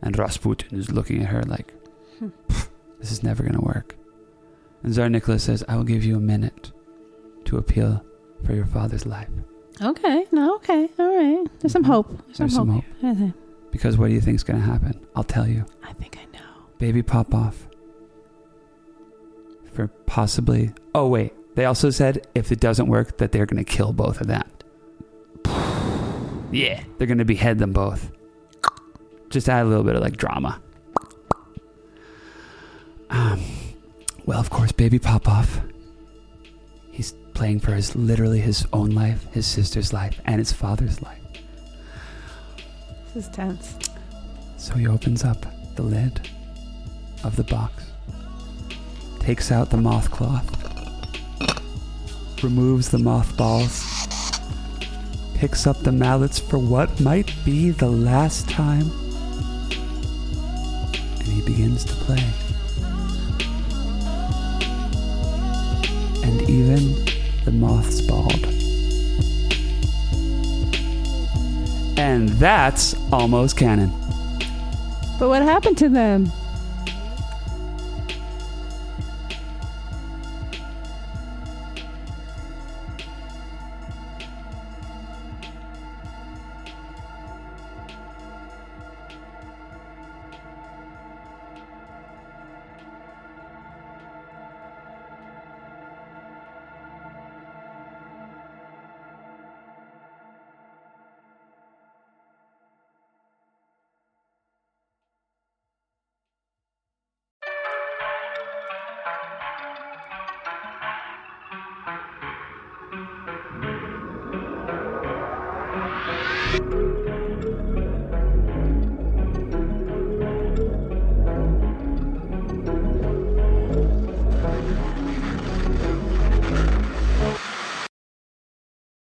And 0.00 0.16
Rasputin 0.16 0.78
is 0.78 0.92
looking 0.92 1.22
at 1.22 1.28
her 1.30 1.42
like, 1.42 1.72
Hmm. 2.20 2.28
This 2.98 3.12
is 3.12 3.22
never 3.22 3.42
going 3.42 3.54
to 3.54 3.60
work. 3.64 3.96
And 4.82 4.92
Tsar 4.92 5.08
Nicholas 5.08 5.42
says, 5.44 5.64
I 5.68 5.76
will 5.76 5.84
give 5.84 6.04
you 6.04 6.16
a 6.16 6.20
minute 6.20 6.72
to 7.46 7.56
appeal 7.58 8.04
for 8.44 8.54
your 8.54 8.66
father's 8.66 9.06
life. 9.06 9.28
Okay, 9.82 10.26
no, 10.32 10.56
okay, 10.56 10.88
all 10.98 11.16
right. 11.16 11.46
There's 11.60 11.72
some 11.72 11.84
Mhm. 11.84 11.86
hope. 11.86 12.08
There's, 12.26 12.38
There's 12.38 12.54
some 12.54 12.68
hope. 12.68 12.84
I 13.02 13.14
think- 13.14 13.34
Because 13.70 13.96
what 13.98 14.08
do 14.08 14.14
you 14.14 14.20
think's 14.20 14.42
going 14.42 14.58
to 14.58 14.64
happen? 14.64 14.98
I'll 15.14 15.24
tell 15.24 15.46
you. 15.46 15.64
I 15.84 15.92
think 15.92 16.18
I 16.20 16.24
know. 16.36 16.44
Baby 16.78 17.02
Popov. 17.02 17.68
For 19.72 19.88
possibly. 20.06 20.72
Oh, 20.94 21.06
wait. 21.08 21.32
They 21.54 21.64
also 21.64 21.90
said 21.90 22.26
if 22.34 22.50
it 22.50 22.60
doesn't 22.60 22.86
work, 22.88 23.18
that 23.18 23.30
they're 23.32 23.46
going 23.46 23.62
to 23.64 23.70
kill 23.70 23.92
both 23.92 24.20
of 24.20 24.26
them. 24.26 24.42
Yeah. 26.50 26.82
They're 26.96 27.06
going 27.06 27.18
to 27.18 27.26
behead 27.26 27.58
them 27.58 27.72
both. 27.74 28.10
Just 29.28 29.50
add 29.50 29.66
a 29.66 29.68
little 29.68 29.84
bit 29.84 29.94
of 29.96 30.00
like 30.00 30.16
drama. 30.16 30.62
Well, 34.28 34.40
of 34.40 34.50
course, 34.50 34.72
Baby 34.72 34.98
Popov. 34.98 35.62
He's 36.92 37.12
playing 37.32 37.60
for 37.60 37.72
his 37.72 37.96
literally 37.96 38.40
his 38.40 38.66
own 38.74 38.90
life, 38.90 39.26
his 39.32 39.46
sister's 39.46 39.94
life, 39.94 40.20
and 40.26 40.38
his 40.38 40.52
father's 40.52 41.00
life. 41.00 41.22
This 43.14 43.24
is 43.24 43.30
tense. 43.30 43.74
So 44.58 44.74
he 44.74 44.86
opens 44.86 45.24
up 45.24 45.46
the 45.76 45.82
lid 45.82 46.28
of 47.24 47.36
the 47.36 47.44
box, 47.44 47.84
takes 49.18 49.50
out 49.50 49.70
the 49.70 49.78
moth 49.78 50.10
cloth, 50.10 50.44
removes 52.44 52.90
the 52.90 52.98
mothballs, 52.98 53.82
picks 55.36 55.66
up 55.66 55.78
the 55.80 55.92
mallets 55.92 56.38
for 56.38 56.58
what 56.58 57.00
might 57.00 57.32
be 57.46 57.70
the 57.70 57.88
last 57.88 58.46
time, 58.46 58.90
and 61.18 61.28
he 61.28 61.40
begins 61.40 61.82
to 61.86 61.94
play. 61.94 62.30
Even 66.68 66.94
the 67.46 67.52
moths 67.52 68.02
bawled. 68.02 68.44
And 71.98 72.28
that's 72.28 72.94
almost 73.10 73.56
canon. 73.56 73.88
But 75.18 75.30
what 75.30 75.40
happened 75.40 75.78
to 75.78 75.88
them? 75.88 76.30